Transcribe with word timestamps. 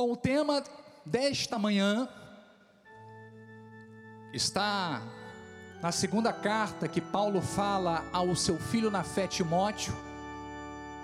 Bom, 0.00 0.12
o 0.12 0.16
tema 0.16 0.62
desta 1.04 1.58
manhã 1.58 2.08
está 4.32 5.02
na 5.82 5.90
segunda 5.90 6.32
carta 6.32 6.86
que 6.86 7.00
Paulo 7.00 7.42
fala 7.42 8.04
ao 8.12 8.36
seu 8.36 8.60
filho 8.60 8.92
na 8.92 9.02
fé 9.02 9.26
Timóteo, 9.26 9.92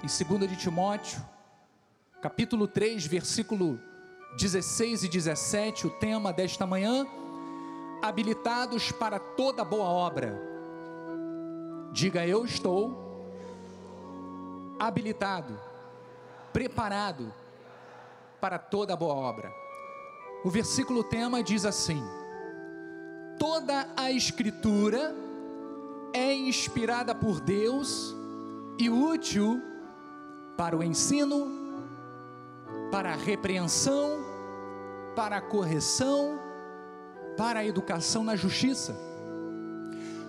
em 0.00 0.38
2 0.38 0.48
de 0.48 0.56
Timóteo, 0.56 1.20
capítulo 2.22 2.68
3, 2.68 3.04
versículo 3.04 3.80
16 4.38 5.02
e 5.02 5.08
17, 5.08 5.88
o 5.88 5.90
tema 5.90 6.32
desta 6.32 6.64
manhã, 6.64 7.04
habilitados 8.00 8.92
para 8.92 9.18
toda 9.18 9.64
boa 9.64 9.88
obra. 9.88 10.40
Diga 11.92 12.24
eu 12.24 12.44
estou 12.44 13.26
habilitado, 14.78 15.60
preparado 16.52 17.34
para 18.44 18.58
toda 18.58 18.94
boa 18.94 19.14
obra. 19.14 19.50
O 20.44 20.50
versículo 20.50 21.02
tema 21.02 21.42
diz 21.42 21.64
assim: 21.64 22.04
Toda 23.38 23.88
a 23.96 24.12
Escritura 24.12 25.16
é 26.12 26.34
inspirada 26.34 27.14
por 27.14 27.40
Deus 27.40 28.14
e 28.78 28.90
útil 28.90 29.62
para 30.58 30.76
o 30.76 30.82
ensino, 30.82 31.50
para 32.92 33.14
a 33.14 33.16
repreensão, 33.16 34.22
para 35.16 35.38
a 35.38 35.40
correção, 35.40 36.38
para 37.38 37.60
a 37.60 37.64
educação 37.64 38.22
na 38.22 38.36
justiça, 38.36 38.94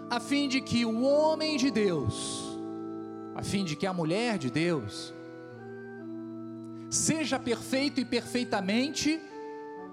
a 0.10 0.22
fim 0.22 0.48
de 0.48 0.62
que 0.62 0.86
o 0.86 1.02
homem 1.02 1.58
de 1.58 1.70
Deus, 1.70 2.46
a 3.36 3.44
fim 3.44 3.66
de 3.66 3.76
que 3.76 3.86
a 3.86 3.92
mulher 3.92 4.38
de 4.38 4.50
Deus, 4.50 5.14
seja 6.96 7.38
perfeito 7.38 8.00
e 8.00 8.06
perfeitamente 8.06 9.22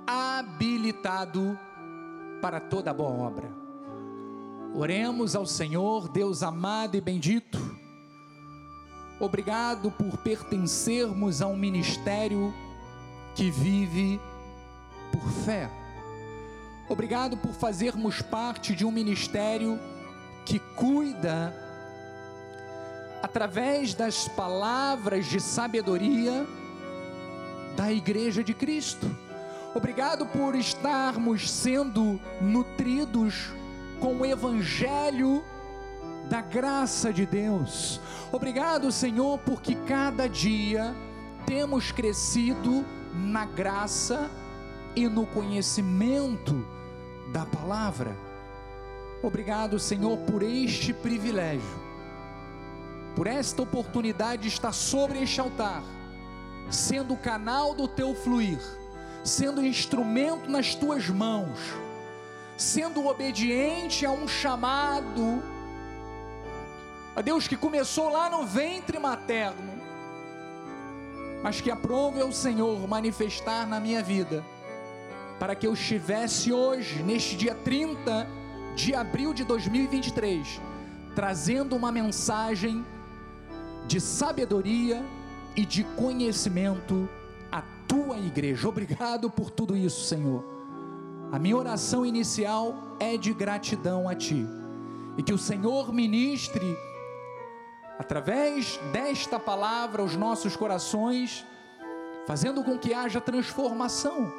habilitado 0.07 1.59
para 2.41 2.61
toda 2.61 2.95
boa 2.95 3.11
obra. 3.11 3.51
Oremos 4.75 5.37
ao 5.37 5.45
Senhor, 5.45 6.09
Deus 6.09 6.43
amado 6.43 6.97
e 6.97 7.01
bendito. 7.01 7.59
Obrigado 9.21 9.91
por 9.91 10.17
pertencermos 10.19 11.43
a 11.43 11.47
um 11.47 11.57
ministério 11.57 12.55
que 13.35 13.51
vive 13.51 14.21
por 15.13 15.29
fé. 15.45 15.69
Obrigado 16.89 17.37
por 17.37 17.53
fazermos 17.53 18.23
parte 18.23 18.75
de 18.75 18.85
um 18.85 18.91
ministério 18.91 19.79
que 20.45 20.59
cuida 20.75 21.55
através 23.23 23.95
das 23.95 24.27
palavras 24.29 25.27
de 25.27 25.41
sabedoria 25.41 26.47
da 27.77 27.93
Igreja 27.93 28.43
de 28.43 28.55
Cristo. 28.55 29.11
Obrigado 29.75 30.27
por 30.27 30.55
estarmos 30.55 31.51
sendo 31.51 32.21
nutridos 32.41 33.51
com 33.99 34.17
o 34.17 34.27
Evangelho 34.27 35.43
da 36.29 36.41
graça 36.41 37.13
de 37.13 37.25
Deus. 37.25 38.01
Obrigado, 38.31 38.93
Senhor, 38.93 39.39
porque 39.39 39.75
cada 39.87 40.29
dia 40.29 40.95
temos 41.47 41.91
crescido 41.91 42.85
na 43.15 43.45
graça 43.45 44.31
e 44.95 45.09
no 45.09 45.27
conhecimento 45.27 46.67
da 47.33 47.47
palavra. 47.47 48.15
Obrigado, 49.23 49.79
Senhor, 49.79 50.19
por 50.19 50.43
este 50.43 50.93
privilégio, 50.93 51.81
por 53.17 53.27
esta 53.27 53.63
oportunidade 53.63 54.43
de 54.43 54.49
estar 54.49 54.73
sobre 54.73 55.23
este 55.23 55.41
altar 55.41 55.83
sendo 56.73 57.15
o 57.15 57.19
canal 57.19 57.75
do 57.75 57.87
teu 57.87 58.15
fluir, 58.15 58.59
sendo 59.23 59.65
instrumento 59.65 60.51
nas 60.51 60.75
tuas 60.75 61.09
mãos, 61.09 61.59
sendo 62.57 63.07
obediente 63.07 64.07
a 64.07 64.11
um 64.11 64.27
chamado, 64.27 65.43
a 67.15 67.21
Deus 67.21 67.47
que 67.47 67.57
começou 67.57 68.09
lá 68.09 68.31
no 68.31 68.47
ventre 68.47 68.99
materno, 68.99 69.73
mas 71.43 71.61
que 71.61 71.71
aprove 71.71 72.21
ao 72.21 72.33
Senhor 72.33 72.89
manifestar 72.89 73.67
na 73.67 73.79
minha 73.79 74.03
vida, 74.03 74.43
para 75.39 75.55
que 75.55 75.67
eu 75.67 75.75
estivesse 75.75 76.53
hoje, 76.53 77.03
neste 77.03 77.37
dia 77.37 77.55
30 77.55 78.27
de 78.75 78.95
abril 78.95 79.35
de 79.35 79.45
2023, 79.45 80.61
trazendo 81.15 81.77
uma 81.77 81.93
mensagem 81.93 82.87
de 83.87 84.01
sabedoria, 84.01 85.05
e 85.57 85.65
de 85.65 85.85
conhecimento 85.85 87.09
à 87.51 87.63
tua 87.87 88.19
igreja. 88.19 88.69
Obrigado 88.69 89.31
por 89.31 89.51
tudo 89.51 89.77
isso, 89.77 90.05
Senhor. 90.05 90.45
A 91.31 91.39
minha 91.39 91.57
oração 91.57 92.05
inicial 92.05 92.75
é 92.99 93.17
de 93.17 93.33
gratidão 93.33 94.09
a 94.09 94.15
Ti, 94.15 94.47
e 95.17 95.23
que 95.23 95.33
o 95.33 95.39
Senhor 95.39 95.93
ministre, 95.93 96.77
através 97.99 98.79
desta 98.93 99.39
palavra, 99.39 100.03
os 100.03 100.15
nossos 100.15 100.57
corações, 100.57 101.47
fazendo 102.27 102.63
com 102.63 102.79
que 102.79 102.93
haja 102.93 103.21
transformação, 103.21 104.31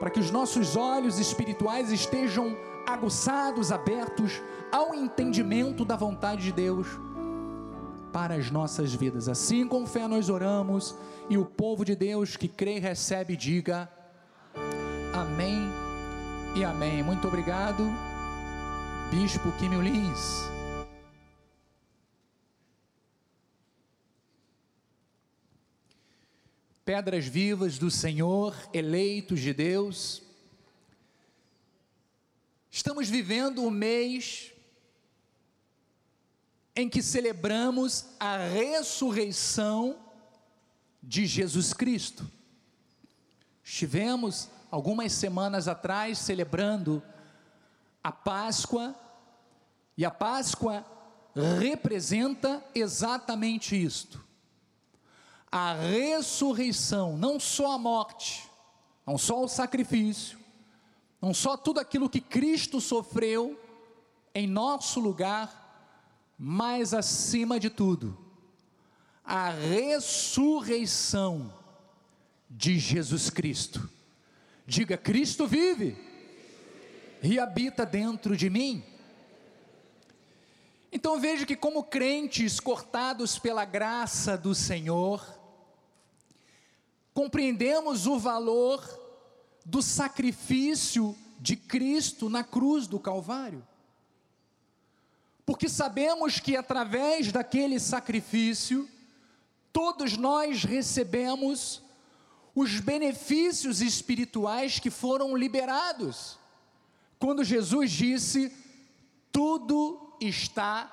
para 0.00 0.10
que 0.10 0.18
os 0.18 0.30
nossos 0.30 0.76
olhos 0.76 1.18
espirituais 1.20 1.92
estejam 1.92 2.56
aguçados, 2.84 3.70
abertos 3.70 4.42
ao 4.72 4.94
entendimento 4.94 5.84
da 5.84 5.94
vontade 5.94 6.42
de 6.42 6.52
Deus 6.52 6.88
para 8.12 8.34
as 8.34 8.50
nossas 8.50 8.94
vidas. 8.94 9.28
Assim 9.28 9.66
com 9.66 9.86
fé 9.86 10.06
nós 10.06 10.28
oramos 10.28 10.94
e 11.30 11.38
o 11.38 11.44
povo 11.44 11.84
de 11.84 11.96
Deus 11.96 12.36
que 12.36 12.46
crê 12.46 12.76
e 12.76 12.80
recebe 12.80 13.36
diga 13.36 13.88
amém 15.14 15.70
e 16.54 16.62
amém. 16.62 17.02
Muito 17.02 17.26
obrigado, 17.26 17.84
Bispo 19.10 19.50
Quimio 19.52 19.80
Lins. 19.80 20.42
Pedras 26.84 27.26
vivas 27.26 27.78
do 27.78 27.90
Senhor, 27.90 28.54
eleitos 28.74 29.40
de 29.40 29.54
Deus. 29.54 30.22
Estamos 32.70 33.08
vivendo 33.08 33.64
o 33.64 33.70
mês 33.70 34.51
em 36.74 36.88
que 36.88 37.02
celebramos 37.02 38.06
a 38.18 38.36
ressurreição 38.36 39.96
de 41.02 41.26
Jesus 41.26 41.72
Cristo. 41.74 42.28
Estivemos 43.62 44.48
algumas 44.70 45.12
semanas 45.12 45.68
atrás 45.68 46.18
celebrando 46.18 47.02
a 48.02 48.10
Páscoa, 48.10 48.94
e 49.96 50.04
a 50.04 50.10
Páscoa 50.10 50.84
representa 51.60 52.64
exatamente 52.74 53.80
isto: 53.80 54.24
a 55.50 55.74
ressurreição, 55.74 57.16
não 57.16 57.38
só 57.38 57.72
a 57.72 57.78
morte, 57.78 58.48
não 59.06 59.18
só 59.18 59.44
o 59.44 59.48
sacrifício, 59.48 60.38
não 61.20 61.34
só 61.34 61.56
tudo 61.56 61.78
aquilo 61.78 62.08
que 62.08 62.20
Cristo 62.20 62.80
sofreu 62.80 63.60
em 64.34 64.46
nosso 64.46 64.98
lugar, 64.98 65.61
mas 66.44 66.92
acima 66.92 67.60
de 67.60 67.70
tudo, 67.70 68.18
a 69.24 69.48
ressurreição 69.48 71.54
de 72.50 72.80
Jesus 72.80 73.30
Cristo. 73.30 73.88
Diga: 74.66 74.96
Cristo 74.96 75.46
vive 75.46 75.96
e 77.22 77.38
habita 77.38 77.86
dentro 77.86 78.36
de 78.36 78.50
mim. 78.50 78.82
Então 80.90 81.20
veja 81.20 81.46
que, 81.46 81.54
como 81.54 81.84
crentes 81.84 82.58
cortados 82.58 83.38
pela 83.38 83.64
graça 83.64 84.36
do 84.36 84.52
Senhor, 84.52 85.24
compreendemos 87.14 88.08
o 88.08 88.18
valor 88.18 88.84
do 89.64 89.80
sacrifício 89.80 91.16
de 91.38 91.54
Cristo 91.54 92.28
na 92.28 92.42
cruz 92.42 92.88
do 92.88 92.98
Calvário 92.98 93.64
porque 95.44 95.68
sabemos 95.68 96.38
que 96.38 96.56
através 96.56 97.32
daquele 97.32 97.80
sacrifício, 97.80 98.88
todos 99.72 100.16
nós 100.16 100.64
recebemos 100.64 101.82
os 102.54 102.78
benefícios 102.80 103.80
espirituais 103.80 104.78
que 104.78 104.90
foram 104.90 105.36
liberados. 105.36 106.38
Quando 107.18 107.42
Jesus 107.44 107.90
disse: 107.90 108.52
Tudo 109.32 110.16
está 110.20 110.90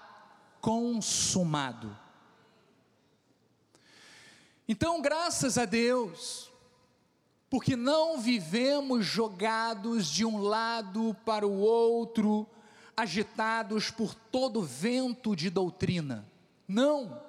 consumado. 0.61 1.97
Então, 4.67 5.01
graças 5.01 5.57
a 5.57 5.65
Deus, 5.65 6.51
porque 7.49 7.75
não 7.75 8.19
vivemos 8.19 9.05
jogados 9.05 10.07
de 10.07 10.23
um 10.23 10.39
lado 10.39 11.15
para 11.25 11.47
o 11.47 11.59
outro, 11.59 12.47
agitados 12.99 13.89
por 13.89 14.13
todo 14.13 14.61
vento 14.61 15.35
de 15.35 15.49
doutrina. 15.49 16.27
Não. 16.67 17.21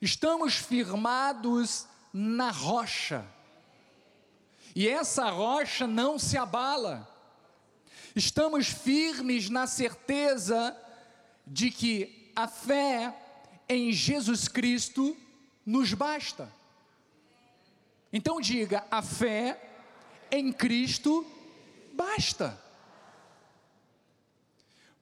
Estamos 0.00 0.56
firmados 0.56 1.86
na 2.12 2.50
rocha, 2.50 3.26
e 4.74 4.88
essa 4.88 5.30
rocha 5.30 5.86
não 5.86 6.18
se 6.18 6.36
abala. 6.36 7.08
Estamos 8.14 8.68
firmes 8.68 9.48
na 9.48 9.66
certeza 9.66 10.76
de 11.46 11.70
que 11.70 12.32
a 12.34 12.46
fé 12.46 13.14
em 13.68 13.92
Jesus 13.92 14.48
Cristo 14.48 15.16
nos 15.64 15.94
basta. 15.94 16.52
Então 18.12 18.40
diga: 18.40 18.84
a 18.90 19.00
fé 19.00 19.60
em 20.30 20.52
Cristo 20.52 21.24
basta. 21.92 22.63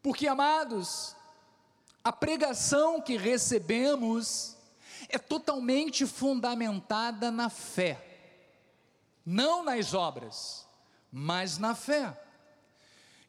Porque, 0.03 0.27
amados, 0.27 1.15
a 2.03 2.11
pregação 2.11 3.01
que 3.01 3.17
recebemos 3.17 4.57
é 5.09 5.19
totalmente 5.19 6.07
fundamentada 6.07 7.31
na 7.31 7.49
fé, 7.49 8.03
não 9.25 9.63
nas 9.63 9.95
obras, 9.95 10.67
mas 11.13 11.59
na 11.59 11.75
fé. 11.75 12.19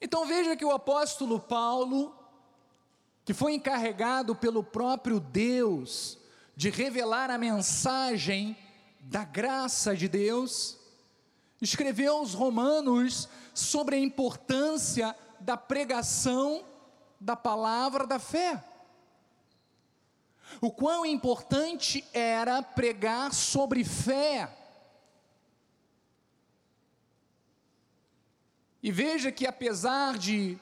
Então 0.02 0.25
veja 0.25 0.56
que 0.56 0.66
o 0.66 0.72
apóstolo 0.72 1.40
Paulo, 1.40 2.18
que 3.24 3.34
foi 3.34 3.54
encarregado 3.54 4.36
pelo 4.36 4.64
próprio 4.64 5.20
Deus 5.20 6.18
de 6.56 6.70
revelar 6.70 7.30
a 7.30 7.38
mensagem 7.38 8.58
da 9.00 9.24
graça 9.24 9.96
de 9.96 10.08
Deus, 10.08 10.78
escreveu 11.62 12.18
aos 12.18 12.34
Romanos 12.34 13.30
sobre 13.54 13.96
a 13.96 14.00
importância 14.00 15.16
da 15.44 15.57
pregação 15.57 16.63
da 17.19 17.36
palavra 17.36 18.07
da 18.07 18.19
fé. 18.19 18.63
O 20.62 20.72
quão 20.72 21.06
importante 21.06 22.04
era 22.13 22.62
pregar 22.62 23.34
sobre 23.34 23.84
fé. 23.84 24.50
E 28.81 28.92
veja 28.92 29.31
que 29.31 29.48
apesar 29.48 30.18
de 30.18 30.57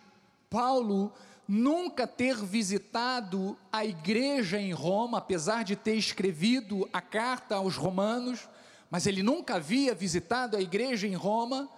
Paulo 0.50 1.12
nunca 1.48 2.08
ter 2.08 2.38
visitado 2.38 3.58
a 3.72 3.84
igreja 3.84 4.60
em 4.60 4.72
Roma, 4.72 5.18
apesar 5.18 5.64
de 5.64 5.76
ter 5.76 5.96
escrevido 5.96 6.88
a 6.94 7.02
carta 7.02 7.56
aos 7.56 7.76
romanos, 7.76 8.48
mas 8.90 9.08
ele 9.08 9.24
nunca 9.24 9.56
havia 9.56 9.94
visitado 9.96 10.56
a 10.56 10.62
igreja 10.62 11.08
em 11.08 11.16
Roma, 11.16 11.70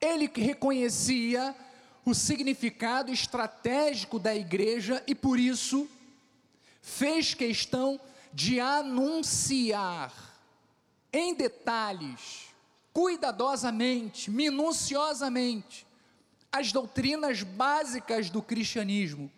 ele 0.00 0.30
reconhecia 0.34 1.54
o 2.04 2.14
significado 2.14 3.12
estratégico 3.12 4.18
da 4.18 4.34
igreja 4.34 5.02
e 5.06 5.14
por 5.14 5.38
isso 5.38 5.88
fez 6.80 7.32
questão 7.32 8.00
de 8.32 8.58
anunciar 8.58 10.12
em 11.12 11.34
detalhes, 11.34 12.48
cuidadosamente, 12.92 14.30
minuciosamente, 14.30 15.86
as 16.50 16.72
doutrinas 16.72 17.42
básicas 17.42 18.30
do 18.30 18.42
cristianismo, 18.42 19.30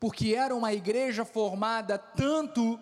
porque 0.00 0.34
era 0.34 0.54
uma 0.54 0.72
igreja 0.72 1.24
formada 1.24 1.98
tanto 1.98 2.80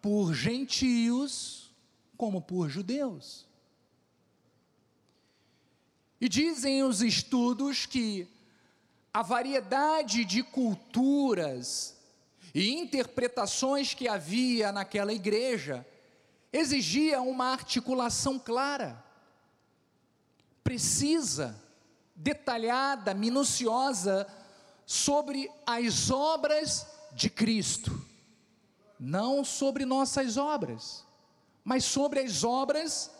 por 0.00 0.32
gentios 0.32 1.70
como 2.16 2.40
por 2.40 2.68
judeus. 2.68 3.46
E 6.20 6.28
dizem 6.28 6.84
os 6.84 7.00
estudos 7.00 7.86
que 7.86 8.28
a 9.12 9.22
variedade 9.22 10.24
de 10.24 10.42
culturas 10.42 11.96
e 12.54 12.70
interpretações 12.70 13.94
que 13.94 14.08
havia 14.08 14.72
naquela 14.72 15.12
igreja 15.12 15.86
exigia 16.52 17.20
uma 17.20 17.46
articulação 17.46 18.38
clara, 18.38 19.04
precisa, 20.62 21.60
detalhada, 22.14 23.14
minuciosa 23.14 24.26
sobre 24.84 25.50
as 25.66 26.10
obras 26.10 26.86
de 27.12 27.30
Cristo, 27.30 28.04
não 28.98 29.44
sobre 29.44 29.84
nossas 29.84 30.36
obras, 30.36 31.04
mas 31.64 31.84
sobre 31.84 32.20
as 32.20 32.44
obras 32.44 33.10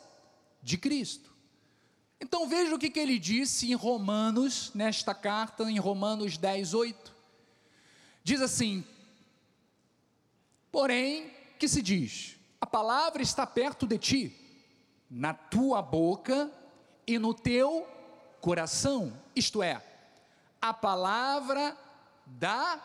de 0.63 0.77
Cristo. 0.77 1.30
Então 2.21 2.47
veja 2.47 2.75
o 2.75 2.79
que, 2.79 2.91
que 2.91 3.01
ele 3.01 3.19
disse 3.19 3.71
em 3.71 3.75
Romanos, 3.75 4.71
nesta 4.75 5.15
carta, 5.15 5.71
em 5.71 5.79
Romanos 5.79 6.37
10, 6.37 6.75
8. 6.75 7.15
Diz 8.23 8.43
assim: 8.43 8.85
Porém, 10.71 11.31
que 11.59 11.67
se 11.67 11.81
diz? 11.81 12.37
A 12.61 12.67
palavra 12.67 13.23
está 13.23 13.47
perto 13.47 13.87
de 13.87 13.97
ti, 13.97 14.37
na 15.11 15.33
tua 15.33 15.81
boca 15.81 16.51
e 17.07 17.19
no 17.19 17.33
teu 17.33 17.89
coração, 18.41 19.13
isto 19.35 19.63
é, 19.63 19.83
a 20.61 20.73
palavra 20.73 21.77
da 22.27 22.81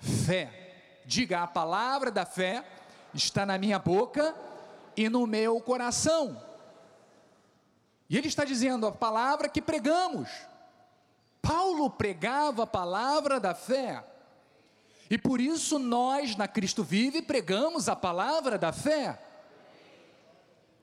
fé. 0.00 1.02
Diga, 1.04 1.42
a 1.42 1.46
palavra 1.46 2.10
da 2.10 2.24
fé 2.24 2.64
está 3.14 3.44
na 3.44 3.58
minha 3.58 3.78
boca 3.78 4.34
e 4.96 5.08
no 5.08 5.26
meu 5.26 5.60
coração. 5.60 6.49
E 8.10 8.18
ele 8.18 8.26
está 8.26 8.44
dizendo 8.44 8.88
a 8.88 8.92
palavra 8.92 9.48
que 9.48 9.62
pregamos. 9.62 10.28
Paulo 11.40 11.88
pregava 11.88 12.64
a 12.64 12.66
palavra 12.66 13.38
da 13.38 13.54
fé. 13.54 14.04
E 15.08 15.16
por 15.16 15.40
isso 15.40 15.78
nós, 15.78 16.34
na 16.34 16.48
Cristo 16.48 16.82
Vive, 16.82 17.22
pregamos 17.22 17.88
a 17.88 17.94
palavra 17.94 18.58
da 18.58 18.72
fé, 18.72 19.16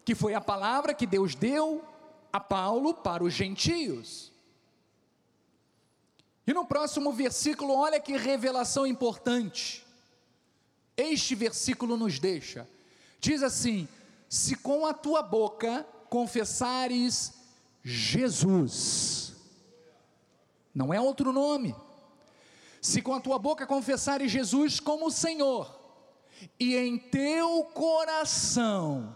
que 0.05 0.15
foi 0.15 0.33
a 0.33 0.41
palavra 0.41 0.93
que 0.93 1.05
Deus 1.05 1.35
deu 1.35 1.83
a 2.31 2.39
Paulo 2.39 2.93
para 2.93 3.23
os 3.23 3.33
gentios. 3.33 4.31
E 6.45 6.53
no 6.53 6.65
próximo 6.65 7.11
versículo, 7.11 7.73
olha 7.73 7.99
que 7.99 8.15
revelação 8.15 8.87
importante. 8.87 9.85
Este 10.95 11.35
versículo 11.35 11.97
nos 11.97 12.19
deixa. 12.19 12.67
Diz 13.19 13.43
assim: 13.43 13.87
Se 14.29 14.55
com 14.55 14.85
a 14.85 14.93
tua 14.93 15.21
boca 15.21 15.85
confessares 16.09 17.33
Jesus, 17.83 19.35
não 20.73 20.93
é 20.93 20.99
outro 20.99 21.31
nome 21.31 21.75
se 22.87 23.01
com 23.01 23.13
a 23.13 23.19
tua 23.19 23.37
boca 23.37 23.67
confessares 23.67 24.31
Jesus 24.31 24.79
como 24.79 25.11
Senhor, 25.11 25.77
e 26.59 26.75
em 26.75 26.97
teu 26.97 27.65
coração 27.65 29.15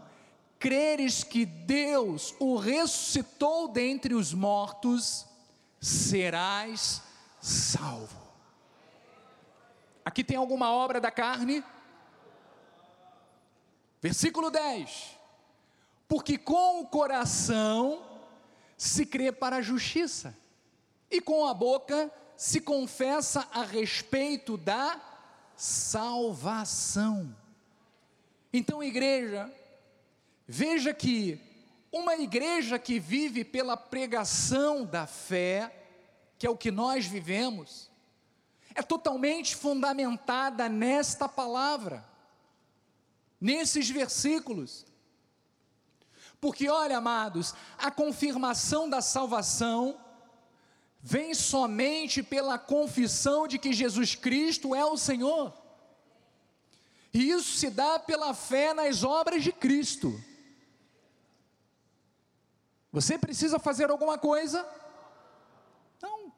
creres 0.60 1.24
que 1.24 1.46
Deus 1.46 2.36
o 2.38 2.58
ressuscitou 2.58 3.70
dentre 3.70 4.14
os 4.14 4.34
mortos, 4.34 5.26
serás 5.80 7.02
salvo. 7.40 8.20
Aqui 10.04 10.24
tem 10.24 10.36
alguma 10.36 10.72
obra 10.72 11.00
da 11.00 11.10
carne? 11.10 11.64
Versículo 14.02 14.52
10: 14.52 15.18
Porque 16.12 16.38
com 16.38 16.82
o 16.82 16.88
coração 16.88 18.06
se 18.76 19.06
crê 19.06 19.32
para 19.32 19.56
a 19.56 19.62
justiça, 19.62 20.38
e 21.10 21.22
com 21.22 21.46
a 21.46 21.54
boca 21.54 22.12
se 22.36 22.60
confessa 22.60 23.48
a 23.50 23.64
respeito 23.64 24.58
da 24.58 25.00
salvação. 25.56 27.34
Então, 28.52 28.84
igreja, 28.84 29.50
veja 30.46 30.94
que 30.94 31.40
uma 31.90 32.18
igreja 32.18 32.78
que 32.78 33.00
vive 33.00 33.46
pela 33.46 33.78
pregação 33.78 34.84
da 34.84 35.08
fé, 35.08 35.74
que 36.38 36.46
é 36.46 36.50
o 36.50 36.58
que 36.58 36.72
nós 36.72 37.06
vivemos, 37.06 37.90
é 38.76 38.82
totalmente 38.82 39.56
fundamentada 39.56 40.68
nesta 40.68 41.30
palavra, 41.30 42.04
nesses 43.40 43.90
versículos. 43.90 44.91
Porque, 46.42 46.68
olha, 46.68 46.98
amados, 46.98 47.54
a 47.78 47.92
confirmação 47.92 48.90
da 48.90 49.00
salvação 49.00 49.96
vem 51.00 51.36
somente 51.36 52.24
pela 52.24 52.58
confissão 52.58 53.48
de 53.48 53.60
que 53.60 53.72
Jesus 53.72 54.16
Cristo 54.16 54.74
é 54.74 54.84
o 54.84 54.98
Senhor. 54.98 55.54
E 57.14 57.30
isso 57.30 57.58
se 57.58 57.70
dá 57.70 58.00
pela 58.00 58.34
fé 58.34 58.74
nas 58.74 59.04
obras 59.04 59.44
de 59.44 59.52
Cristo. 59.52 60.20
Você 62.92 63.20
precisa 63.20 63.60
fazer 63.60 63.92
alguma 63.92 64.18
coisa? 64.18 64.68
Não. 66.02 66.34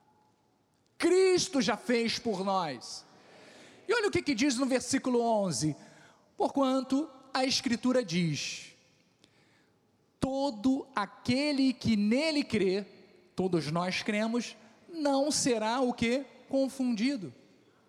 Cristo 0.98 1.62
já 1.62 1.77
fez 1.77 2.19
por 2.19 2.43
nós. 2.43 3.05
E 3.88 3.93
olha 3.93 4.10
o 4.10 4.12
que, 4.12 4.22
que 4.22 4.36
diz 4.36 4.57
no 4.57 4.65
versículo 4.65 5.22
11: 5.22 5.75
Porquanto 6.36 7.10
a 7.33 7.45
Escritura 7.45 8.03
diz: 8.03 8.73
Todo 10.24 10.88
aquele 10.96 11.74
que 11.74 11.98
nele 11.98 12.46
crê, 12.46 12.86
todos 13.36 13.70
nós 13.70 14.01
cremos, 14.01 14.56
não 14.88 15.30
será 15.30 15.82
o 15.82 15.92
que? 15.92 16.25
Confundido, 16.48 17.34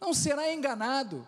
não 0.00 0.12
será 0.12 0.52
enganado. 0.52 1.24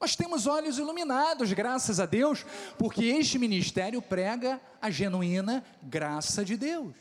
Nós 0.00 0.16
temos 0.16 0.48
olhos 0.48 0.76
iluminados, 0.78 1.52
graças 1.52 2.00
a 2.00 2.06
Deus, 2.06 2.44
porque 2.76 3.04
este 3.04 3.38
ministério 3.38 4.02
prega 4.02 4.60
a 4.80 4.90
genuína 4.90 5.64
graça 5.80 6.44
de 6.44 6.56
Deus. 6.56 6.96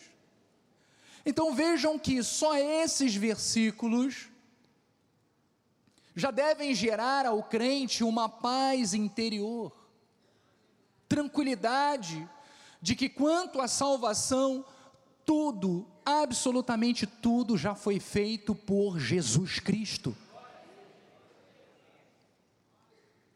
Então 1.25 1.55
vejam 1.55 1.97
que 1.97 2.21
só 2.21 2.55
esses 2.55 3.15
versículos 3.15 4.29
já 6.15 6.29
devem 6.29 6.75
gerar 6.75 7.25
ao 7.25 7.41
crente 7.41 8.03
uma 8.03 8.29
paz 8.29 8.93
interior, 8.93 9.73
tranquilidade 11.11 12.25
de 12.81 12.95
que 12.95 13.09
quanto 13.09 13.59
à 13.59 13.67
salvação, 13.67 14.63
tudo, 15.25 15.85
absolutamente 16.05 17.05
tudo 17.05 17.57
já 17.57 17.75
foi 17.75 17.99
feito 17.99 18.55
por 18.55 18.97
Jesus 18.97 19.59
Cristo. 19.59 20.15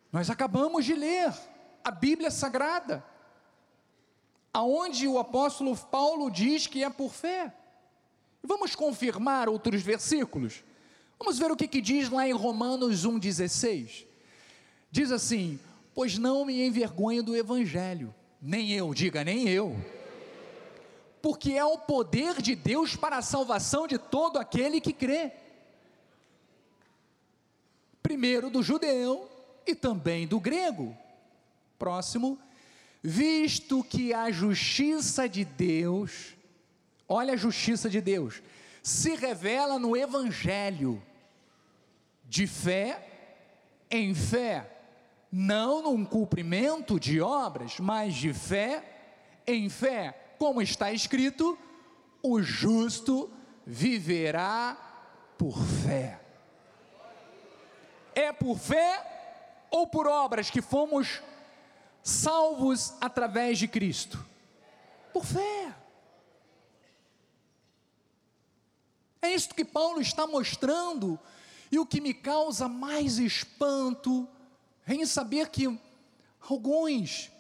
Nós 0.10 0.30
acabamos 0.30 0.86
de 0.86 0.94
ler 0.94 1.34
a 1.84 1.92
Bíblia 1.92 2.32
Sagrada, 2.32 3.04
aonde 4.54 5.06
o 5.06 5.20
apóstolo 5.20 5.76
Paulo 5.76 6.32
diz 6.32 6.68
que 6.68 6.82
é 6.82 6.90
por 6.90 7.12
fé. 7.12 7.54
Vamos 8.42 8.74
confirmar 8.74 9.50
outros 9.50 9.82
versículos. 9.82 10.64
Vamos 11.20 11.38
ver 11.38 11.52
o 11.52 11.58
que, 11.58 11.68
que 11.68 11.82
diz 11.82 12.10
lá 12.10 12.26
em 12.26 12.32
Romanos 12.32 13.06
1,16. 13.06 14.06
Diz 14.90 15.12
assim: 15.12 15.60
Pois 15.96 16.18
não 16.18 16.44
me 16.44 16.62
envergonho 16.62 17.24
do 17.24 17.36
Evangelho, 17.36 18.14
nem 18.42 18.74
eu, 18.74 18.94
diga, 18.94 19.24
nem 19.24 19.48
eu, 19.48 19.74
porque 21.22 21.54
é 21.54 21.64
o 21.64 21.78
poder 21.78 22.42
de 22.42 22.54
Deus 22.54 22.98
para 22.98 23.18
a 23.18 23.22
salvação 23.22 23.88
de 23.88 23.98
todo 23.98 24.38
aquele 24.38 24.82
que 24.82 24.92
crê. 24.92 25.32
Primeiro 28.04 28.50
do 28.50 28.62
judeu 28.62 29.28
e 29.66 29.74
também 29.74 30.28
do 30.28 30.38
grego. 30.38 30.96
Próximo, 31.80 32.38
visto 33.02 33.82
que 33.84 34.14
a 34.14 34.30
justiça 34.32 35.30
de 35.30 35.46
Deus, 35.46 36.36
olha 37.08 37.34
a 37.34 37.38
justiça 37.38 37.90
de 37.90 38.02
Deus, 38.02 38.44
se 38.84 39.16
revela 39.16 39.80
no 39.80 39.96
Evangelho, 39.96 41.02
de 42.26 42.46
fé 42.46 43.08
em 43.90 44.14
fé, 44.14 44.75
não 45.32 45.82
num 45.82 46.06
cumprimento 46.06 47.00
de 47.00 47.22
obras, 47.22 47.80
mas 47.80 48.14
de 48.16 48.34
fé 48.34 48.84
em 49.48 49.70
fé, 49.70 50.36
como 50.38 50.62
está 50.62 50.92
escrito: 50.92 51.58
o 52.22 52.42
justo 52.42 53.32
viverá 53.66 54.78
por 55.38 55.58
fé. 55.58 56.22
É 58.14 58.32
por 58.32 58.58
fé 58.58 59.68
ou 59.70 59.88
por 59.88 60.08
obras 60.08 60.50
que 60.50 60.62
fomos 60.62 61.22
salvos 62.02 62.94
através 63.02 63.58
de 63.58 63.68
Cristo? 63.68 64.24
Por 65.12 65.26
fé. 65.26 65.76
É 69.22 69.34
isto 69.34 69.56
que 69.56 69.66
Paulo 69.66 70.00
está 70.00 70.28
mostrando, 70.28 71.20
e 71.72 71.80
o 71.80 71.86
que 71.86 72.00
me 72.00 72.14
causa 72.14 72.70
mais 72.70 73.18
espanto 73.18 74.30
em 74.88 75.06
saber 75.06 75.50
que 75.50 75.80
alguns 76.40 77.32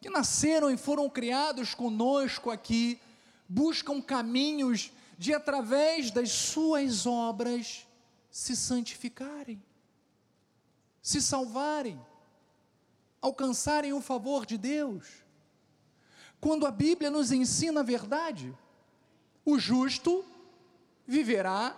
que 0.00 0.10
nasceram 0.10 0.70
e 0.70 0.76
foram 0.76 1.08
criados 1.10 1.74
conosco 1.74 2.50
aqui, 2.50 3.00
buscam 3.48 4.00
caminhos 4.00 4.92
de, 5.16 5.34
através 5.34 6.10
das 6.10 6.30
suas 6.30 7.06
obras, 7.06 7.86
se 8.30 8.54
santificarem 8.54 9.60
se 11.08 11.22
salvarem, 11.22 11.98
alcançarem 13.18 13.94
o 13.94 14.00
favor 14.02 14.44
de 14.44 14.58
Deus. 14.58 15.06
Quando 16.38 16.66
a 16.66 16.70
Bíblia 16.70 17.10
nos 17.10 17.32
ensina 17.32 17.80
a 17.80 17.82
verdade, 17.82 18.54
o 19.42 19.58
justo 19.58 20.22
viverá 21.06 21.70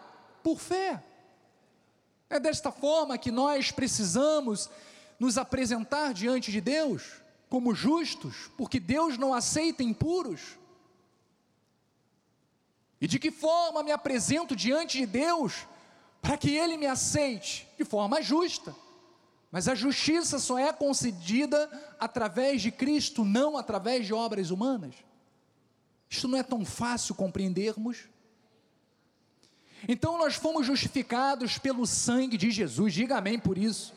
por 0.42 0.58
fé. 0.58 1.00
É 2.28 2.40
desta 2.40 2.72
forma 2.72 3.16
que 3.16 3.30
nós 3.30 3.70
precisamos 3.70 4.68
nos 5.20 5.36
apresentar 5.36 6.14
diante 6.14 6.50
de 6.50 6.62
Deus 6.62 7.20
como 7.50 7.74
justos, 7.74 8.50
porque 8.56 8.80
Deus 8.80 9.18
não 9.18 9.34
aceita 9.34 9.82
impuros. 9.82 10.58
E 13.00 13.06
de 13.06 13.18
que 13.18 13.30
forma 13.30 13.82
me 13.82 13.92
apresento 13.92 14.56
diante 14.56 14.98
de 14.98 15.06
Deus 15.06 15.66
para 16.22 16.38
que 16.38 16.50
Ele 16.50 16.76
me 16.76 16.86
aceite? 16.86 17.68
De 17.76 17.84
forma 17.84 18.22
justa. 18.22 18.74
Mas 19.50 19.68
a 19.68 19.74
justiça 19.74 20.38
só 20.38 20.58
é 20.58 20.72
concedida 20.72 21.68
através 21.98 22.62
de 22.62 22.70
Cristo, 22.70 23.24
não 23.24 23.56
através 23.56 24.06
de 24.06 24.14
obras 24.14 24.50
humanas. 24.50 24.94
Isto 26.08 26.28
não 26.28 26.38
é 26.38 26.42
tão 26.42 26.64
fácil 26.64 27.14
compreendermos. 27.14 28.08
Então 29.88 30.18
nós 30.18 30.34
fomos 30.34 30.66
justificados 30.66 31.58
pelo 31.58 31.86
sangue 31.86 32.36
de 32.36 32.50
Jesus, 32.50 32.94
diga 32.94 33.16
amém 33.16 33.38
por 33.38 33.58
isso, 33.58 33.94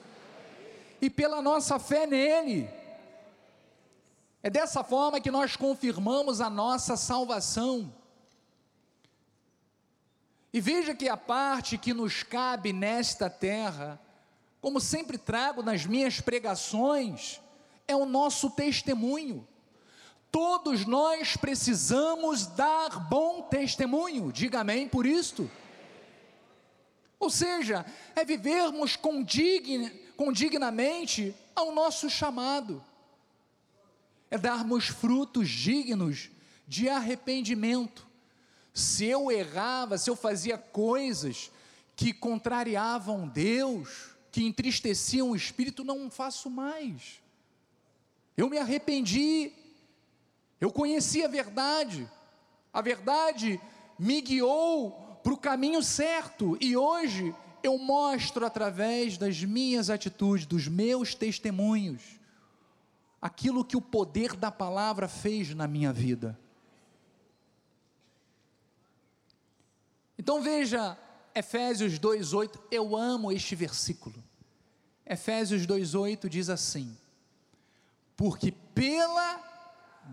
e 1.03 1.09
pela 1.09 1.41
nossa 1.41 1.77
fé 1.77 2.07
nele. 2.07 2.69
É 4.41 4.49
dessa 4.49 4.83
forma 4.83 5.19
que 5.19 5.29
nós 5.29 5.55
confirmamos 5.55 6.39
a 6.41 6.49
nossa 6.49 6.95
salvação. 6.95 7.93
E 10.53 10.61
veja 10.61 10.95
que 10.95 11.09
a 11.09 11.17
parte 11.17 11.77
que 11.77 11.93
nos 11.93 12.23
cabe 12.23 12.71
nesta 12.71 13.29
terra 13.29 13.99
como 14.63 14.79
sempre 14.79 15.17
trago 15.17 15.61
nas 15.61 15.85
minhas 15.85 16.21
pregações, 16.21 17.41
é 17.85 17.93
o 17.93 18.05
nosso 18.05 18.49
testemunho. 18.49 19.45
Todos 20.31 20.85
nós 20.85 21.35
precisamos 21.35 22.47
dar 22.47 23.09
bom 23.09 23.41
testemunho, 23.41 24.31
diga 24.31 24.61
amém 24.61 24.87
por 24.87 25.05
isto. 25.05 25.51
Ou 27.19 27.29
seja, 27.29 27.85
é 28.15 28.23
vivermos 28.23 28.95
condign, 28.95 29.91
condignamente 30.15 31.35
ao 31.55 31.73
nosso 31.73 32.09
chamado, 32.09 32.83
é 34.29 34.37
darmos 34.37 34.87
frutos 34.87 35.49
dignos 35.49 36.29
de 36.67 36.89
arrependimento. 36.89 38.07
Se 38.73 39.05
eu 39.05 39.31
errava, 39.31 39.97
se 39.97 40.09
eu 40.09 40.15
fazia 40.15 40.57
coisas 40.57 41.51
que 41.95 42.11
contrariavam 42.11 43.27
Deus, 43.27 44.15
que 44.31 44.43
entristeciam 44.43 45.29
o 45.29 45.35
espírito, 45.35 45.83
não 45.83 46.09
faço 46.09 46.49
mais. 46.49 47.21
Eu 48.35 48.49
me 48.49 48.57
arrependi, 48.57 49.51
eu 50.59 50.71
conheci 50.71 51.23
a 51.23 51.27
verdade, 51.27 52.09
a 52.73 52.81
verdade 52.81 53.61
me 53.99 54.19
guiou 54.21 55.19
para 55.23 55.33
o 55.33 55.37
caminho 55.37 55.83
certo, 55.83 56.57
e 56.59 56.75
hoje 56.75 57.33
eu 57.63 57.77
mostro 57.77 58.45
através 58.45 59.17
das 59.17 59.41
minhas 59.41 59.89
atitudes, 59.89 60.45
dos 60.45 60.67
meus 60.67 61.15
testemunhos, 61.15 62.19
aquilo 63.21 63.63
que 63.63 63.77
o 63.77 63.81
poder 63.81 64.35
da 64.35 64.51
palavra 64.51 65.07
fez 65.07 65.55
na 65.55 65.65
minha 65.65 65.93
vida. 65.93 66.37
Então 70.17 70.41
veja, 70.41 70.97
Efésios 71.33 71.97
2:8, 71.97 72.59
eu 72.69 72.95
amo 72.95 73.31
este 73.31 73.55
versículo. 73.55 74.21
Efésios 75.05 75.65
2:8 75.65 76.27
diz 76.27 76.49
assim: 76.49 76.95
Porque 78.15 78.51
pela 78.51 79.41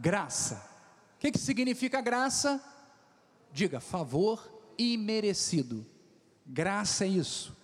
graça. 0.00 0.68
O 1.16 1.18
que, 1.20 1.32
que 1.32 1.38
significa 1.38 2.00
graça? 2.00 2.62
Diga, 3.52 3.80
favor 3.80 4.50
imerecido. 4.78 5.84
Graça 6.52 7.04
é 7.04 7.08
isso. 7.08 7.56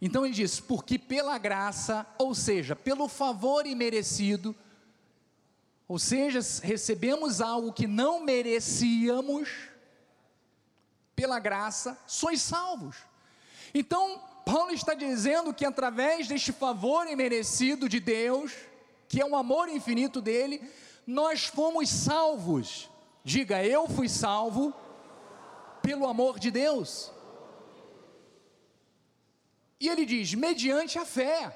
Então 0.00 0.26
ele 0.26 0.34
diz: 0.34 0.58
porque 0.58 0.98
pela 0.98 1.38
graça, 1.38 2.04
ou 2.18 2.34
seja, 2.34 2.74
pelo 2.74 3.06
favor 3.06 3.64
imerecido, 3.66 4.54
ou 5.86 5.96
seja, 5.96 6.40
recebemos 6.60 7.40
algo 7.40 7.72
que 7.72 7.86
não 7.86 8.24
merecíamos, 8.24 9.48
pela 11.14 11.38
graça, 11.38 11.96
sois 12.04 12.42
salvos. 12.42 12.96
Então, 13.72 14.20
Paulo 14.44 14.72
está 14.72 14.92
dizendo 14.92 15.54
que 15.54 15.64
através 15.64 16.26
deste 16.26 16.50
favor 16.50 17.06
imerecido 17.06 17.88
de 17.88 18.00
Deus, 18.00 18.52
que 19.06 19.20
é 19.20 19.24
um 19.24 19.36
amor 19.36 19.68
infinito 19.68 20.20
dele, 20.20 20.68
nós 21.06 21.44
fomos 21.44 21.88
salvos. 21.88 22.90
Diga, 23.22 23.64
eu 23.64 23.86
fui 23.86 24.08
salvo 24.08 24.74
pelo 25.80 26.08
amor 26.08 26.40
de 26.40 26.50
Deus. 26.50 27.12
E 29.82 29.88
ele 29.88 30.06
diz, 30.06 30.32
mediante 30.32 30.96
a 30.96 31.04
fé. 31.04 31.52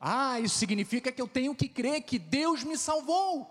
Ah, 0.00 0.40
isso 0.40 0.58
significa 0.58 1.12
que 1.12 1.22
eu 1.22 1.28
tenho 1.28 1.54
que 1.54 1.68
crer 1.68 2.02
que 2.02 2.18
Deus 2.18 2.64
me 2.64 2.76
salvou. 2.76 3.48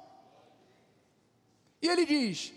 E 1.82 1.88
ele 1.88 2.06
diz, 2.06 2.52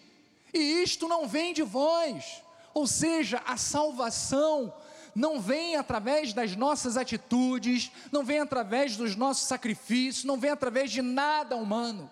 e 0.52 0.58
isto 0.82 1.06
não 1.06 1.28
vem 1.28 1.54
de 1.54 1.62
vós, 1.62 2.42
ou 2.74 2.84
seja, 2.84 3.40
a 3.46 3.56
salvação 3.56 4.74
não 5.14 5.40
vem 5.40 5.76
através 5.76 6.32
das 6.32 6.56
nossas 6.56 6.96
atitudes, 6.96 7.92
não 8.10 8.24
vem 8.24 8.40
através 8.40 8.96
dos 8.96 9.14
nossos 9.14 9.46
sacrifícios, 9.46 10.24
não 10.24 10.40
vem 10.40 10.50
através 10.50 10.90
de 10.90 11.00
nada 11.00 11.54
humano. 11.54 12.10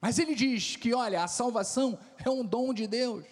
Mas 0.00 0.18
ele 0.18 0.34
diz 0.34 0.76
que, 0.76 0.94
olha, 0.94 1.22
a 1.22 1.28
salvação 1.28 1.98
é 2.24 2.30
um 2.30 2.42
dom 2.42 2.72
de 2.72 2.86
Deus. 2.86 3.26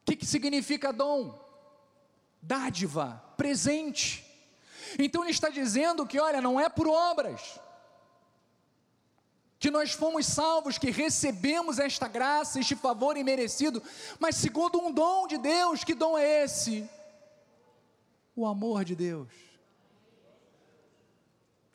que, 0.11 0.15
que 0.17 0.25
significa 0.25 0.91
dom? 0.91 1.39
Dádiva, 2.41 3.23
presente. 3.37 4.25
Então 4.99 5.23
ele 5.23 5.31
está 5.31 5.49
dizendo 5.49 6.05
que, 6.05 6.19
olha, 6.19 6.41
não 6.41 6.59
é 6.59 6.67
por 6.67 6.87
obras, 6.87 7.59
que 9.59 9.69
nós 9.69 9.91
fomos 9.91 10.25
salvos, 10.25 10.77
que 10.77 10.89
recebemos 10.89 11.77
esta 11.79 12.07
graça, 12.07 12.59
este 12.59 12.75
favor 12.75 13.15
imerecido, 13.15 13.81
mas 14.19 14.35
segundo 14.35 14.79
um 14.79 14.91
dom 14.91 15.27
de 15.27 15.37
Deus, 15.37 15.83
que 15.83 15.93
dom 15.93 16.17
é 16.17 16.43
esse? 16.43 16.89
O 18.35 18.45
amor 18.45 18.83
de 18.83 18.95
Deus, 18.95 19.29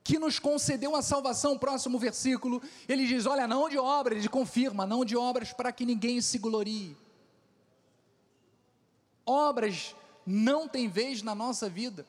que 0.03 0.19
nos 0.19 0.39
concedeu 0.39 0.97
a 0.97 1.03
salvação. 1.03 1.59
Próximo 1.59 1.99
versículo, 1.99 2.61
ele 2.89 3.07
diz: 3.07 3.25
Olha, 3.25 3.47
não 3.47 3.69
de 3.69 3.79
obras, 3.79 4.19
ele 4.19 4.29
confirma, 4.29 4.87
não 4.87 5.05
de 5.05 5.17
obras 5.17 5.53
para 5.53 5.71
que 5.71 5.87
ninguém 5.87 6.21
se 6.21 6.39
glorie. 6.39 6.97
Obras 9.27 9.95
não 10.25 10.69
tem 10.69 10.89
vez 10.89 11.21
na 11.21 11.35
nossa 11.35 11.69
vida. 11.69 12.07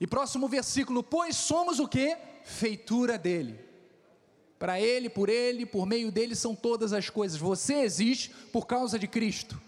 E 0.00 0.06
próximo 0.06 0.48
versículo, 0.48 1.02
pois 1.02 1.36
somos 1.36 1.78
o 1.78 1.86
que? 1.88 2.16
Feitura 2.44 3.18
dele 3.18 3.72
para 4.62 4.78
Ele, 4.78 5.08
por 5.08 5.28
Ele, 5.28 5.66
por 5.66 5.84
meio 5.84 6.12
dele 6.12 6.36
são 6.36 6.54
todas 6.54 6.92
as 6.92 7.10
coisas. 7.10 7.36
Você 7.36 7.80
existe 7.80 8.30
por 8.52 8.64
causa 8.64 8.96
de 8.96 9.08
Cristo. 9.08 9.60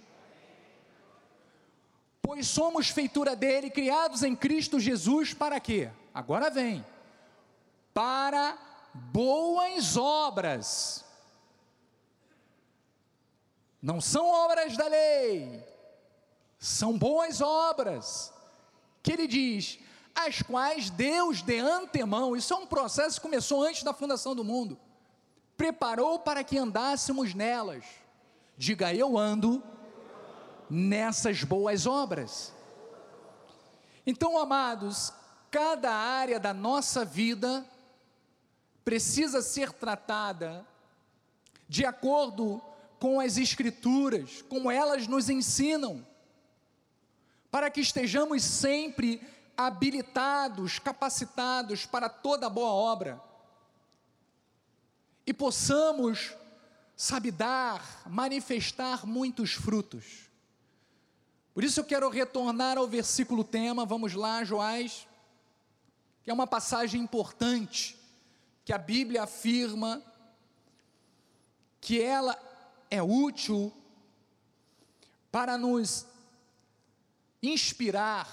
Pois 2.23 2.47
somos 2.47 2.91
feitura 2.91 3.35
dele, 3.35 3.71
criados 3.71 4.23
em 4.23 4.37
Cristo 4.37 4.79
Jesus, 4.79 5.35
para 5.35 5.59
quê? 5.59 5.91
Agora 6.15 6.49
vem. 6.49 6.87
Para 7.93 8.57
boas 8.95 9.97
obras. 9.97 11.05
Não 13.83 14.01
são 14.01 14.29
obras 14.29 14.77
da 14.77 14.87
lei, 14.87 15.61
são 16.65 16.97
boas 16.97 17.43
obras. 17.43 18.33
Que 19.03 19.13
ele 19.13 19.27
diz: 19.27 19.79
as 20.15 20.41
quais 20.41 20.89
Deus 20.89 21.43
de 21.43 21.59
antemão, 21.59 22.35
isso 22.35 22.55
é 22.55 22.57
um 22.57 22.67
processo 22.67 23.17
que 23.17 23.27
começou 23.27 23.63
antes 23.63 23.83
da 23.83 23.93
fundação 23.93 24.35
do 24.35 24.43
mundo, 24.43 24.79
preparou 25.59 26.19
para 26.19 26.43
que 26.43 26.57
andássemos 26.57 27.35
nelas. 27.35 27.85
Diga, 28.57 28.95
eu 28.95 29.19
ando 29.19 29.63
nessas 30.71 31.45
boas 31.45 31.87
obras. 31.87 32.53
Então, 34.07 34.39
amados, 34.39 35.13
cada 35.51 35.93
área 35.93 36.41
da 36.41 36.55
nossa 36.55 37.05
vida 37.05 37.67
precisa 38.85 39.43
ser 39.43 39.71
tratada 39.71 40.67
de 41.69 41.85
acordo 41.85 42.63
com 42.99 43.21
as 43.21 43.37
Escrituras, 43.37 44.43
como 44.49 44.71
elas 44.71 45.07
nos 45.07 45.29
ensinam, 45.29 46.07
para 47.55 47.71
que 47.71 47.81
estejamos 47.81 48.43
sempre 48.43 49.23
habilitados, 49.57 50.81
capacitados 50.81 51.87
para 51.87 52.09
toda 52.09 52.51
boa 52.51 52.73
obra 52.73 53.23
e 55.25 55.33
possamos, 55.33 56.35
sabe, 56.97 57.31
dar, 57.31 58.03
manifestar 58.07 59.07
muitos 59.07 59.53
frutos. 59.53 60.29
Por 61.55 61.63
isso 61.63 61.79
eu 61.79 61.85
quero 61.85 62.09
retornar 62.09 62.77
ao 62.77 62.89
versículo 62.89 63.45
tema, 63.45 63.87
vamos 63.87 64.15
lá, 64.15 64.43
Joás, 64.43 65.07
que 66.25 66.33
é 66.33 66.35
uma 66.35 66.49
passagem 66.49 67.01
importante, 67.01 67.97
que 68.65 68.73
a 68.73 68.79
Bíblia 68.79 69.23
afirma 69.23 70.03
que 71.81 72.03
ela 72.03 72.37
é 72.91 73.01
útil 73.01 73.73
para 75.31 75.57
nos 75.57 76.05
inspirar 77.49 78.29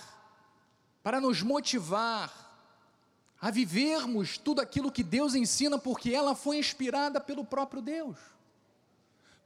para 1.04 1.20
nos 1.20 1.42
motivar 1.42 2.42
a 3.40 3.50
vivermos 3.50 4.38
tudo 4.38 4.62
aquilo 4.62 4.92
que 4.92 5.04
Deus 5.04 5.34
ensina, 5.34 5.80
porque 5.80 6.14
ela 6.14 6.36
foi 6.36 6.58
inspirada 6.58 7.20
pelo 7.20 7.44
próprio 7.44 7.82
Deus. 7.82 8.18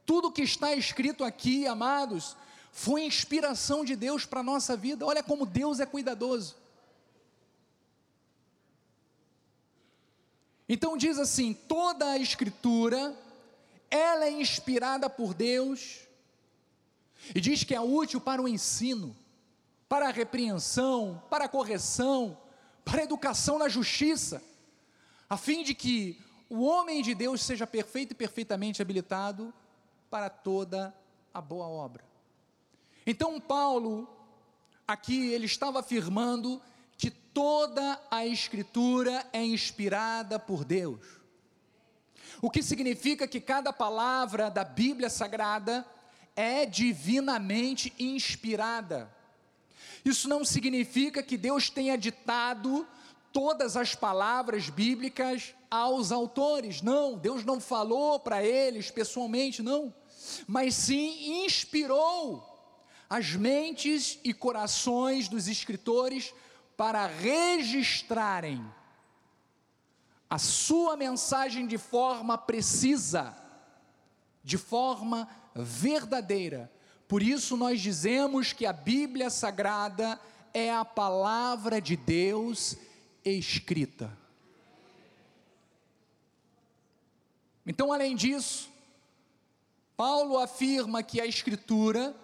Tudo 0.04 0.30
que 0.30 0.42
está 0.42 0.74
escrito 0.74 1.24
aqui, 1.24 1.66
amados, 1.66 2.36
foi 2.70 3.04
inspiração 3.04 3.84
de 3.84 3.96
Deus 3.96 4.26
para 4.26 4.40
a 4.40 4.42
nossa 4.42 4.76
vida. 4.76 5.06
Olha 5.06 5.22
como 5.22 5.46
Deus 5.46 5.80
é 5.80 5.86
cuidadoso. 5.86 6.54
Então 10.68 10.96
diz 10.96 11.18
assim: 11.18 11.54
toda 11.54 12.10
a 12.10 12.18
escritura, 12.18 13.16
ela 13.90 14.26
é 14.26 14.30
inspirada 14.30 15.08
por 15.08 15.32
Deus, 15.32 16.00
e 17.34 17.40
diz 17.40 17.64
que 17.64 17.74
é 17.74 17.80
útil 17.80 18.20
para 18.20 18.42
o 18.42 18.48
ensino, 18.48 19.16
para 19.88 20.08
a 20.08 20.12
repreensão, 20.12 21.22
para 21.30 21.44
a 21.44 21.48
correção, 21.48 22.38
para 22.84 23.00
a 23.00 23.04
educação 23.04 23.58
na 23.58 23.68
justiça, 23.68 24.42
a 25.28 25.36
fim 25.36 25.62
de 25.62 25.74
que 25.74 26.20
o 26.48 26.62
homem 26.64 27.02
de 27.02 27.14
Deus 27.14 27.42
seja 27.42 27.66
perfeito 27.66 28.12
e 28.12 28.14
perfeitamente 28.14 28.80
habilitado 28.80 29.52
para 30.08 30.30
toda 30.30 30.94
a 31.34 31.40
boa 31.40 31.66
obra. 31.66 32.04
Então, 33.06 33.40
Paulo, 33.40 34.08
aqui, 34.86 35.32
ele 35.32 35.46
estava 35.46 35.80
afirmando 35.80 36.62
que 36.96 37.10
toda 37.10 38.00
a 38.10 38.24
Escritura 38.24 39.26
é 39.32 39.44
inspirada 39.44 40.38
por 40.38 40.64
Deus. 40.64 41.04
O 42.40 42.50
que 42.50 42.62
significa 42.62 43.26
que 43.26 43.40
cada 43.40 43.72
palavra 43.72 44.50
da 44.50 44.64
Bíblia 44.64 45.10
Sagrada 45.10 45.86
é 46.34 46.66
divinamente 46.66 47.92
inspirada. 47.98 49.15
Isso 50.04 50.28
não 50.28 50.44
significa 50.44 51.22
que 51.22 51.36
Deus 51.36 51.70
tenha 51.70 51.96
ditado 51.96 52.86
todas 53.32 53.76
as 53.76 53.94
palavras 53.94 54.70
bíblicas 54.70 55.54
aos 55.70 56.10
autores, 56.10 56.80
não, 56.80 57.18
Deus 57.18 57.44
não 57.44 57.60
falou 57.60 58.18
para 58.18 58.42
eles 58.42 58.90
pessoalmente, 58.90 59.62
não, 59.62 59.92
mas 60.46 60.74
sim 60.74 61.44
inspirou 61.44 62.42
as 63.10 63.32
mentes 63.32 64.18
e 64.24 64.32
corações 64.32 65.28
dos 65.28 65.48
escritores 65.48 66.32
para 66.76 67.06
registrarem 67.06 68.64
a 70.28 70.38
sua 70.38 70.96
mensagem 70.96 71.66
de 71.66 71.78
forma 71.78 72.36
precisa, 72.36 73.36
de 74.42 74.58
forma 74.58 75.28
verdadeira, 75.54 76.70
por 77.08 77.22
isso 77.22 77.56
nós 77.56 77.80
dizemos 77.80 78.52
que 78.52 78.66
a 78.66 78.72
Bíblia 78.72 79.30
Sagrada 79.30 80.20
é 80.52 80.72
a 80.72 80.84
palavra 80.84 81.80
de 81.80 81.96
Deus 81.96 82.76
escrita. 83.24 84.16
Então, 87.64 87.92
além 87.92 88.14
disso, 88.14 88.70
Paulo 89.96 90.38
afirma 90.38 91.02
que 91.02 91.20
a 91.20 91.26
escritura 91.26 92.14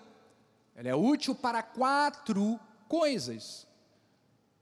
ela 0.74 0.88
é 0.88 0.94
útil 0.94 1.34
para 1.34 1.62
quatro 1.62 2.58
coisas: 2.88 3.66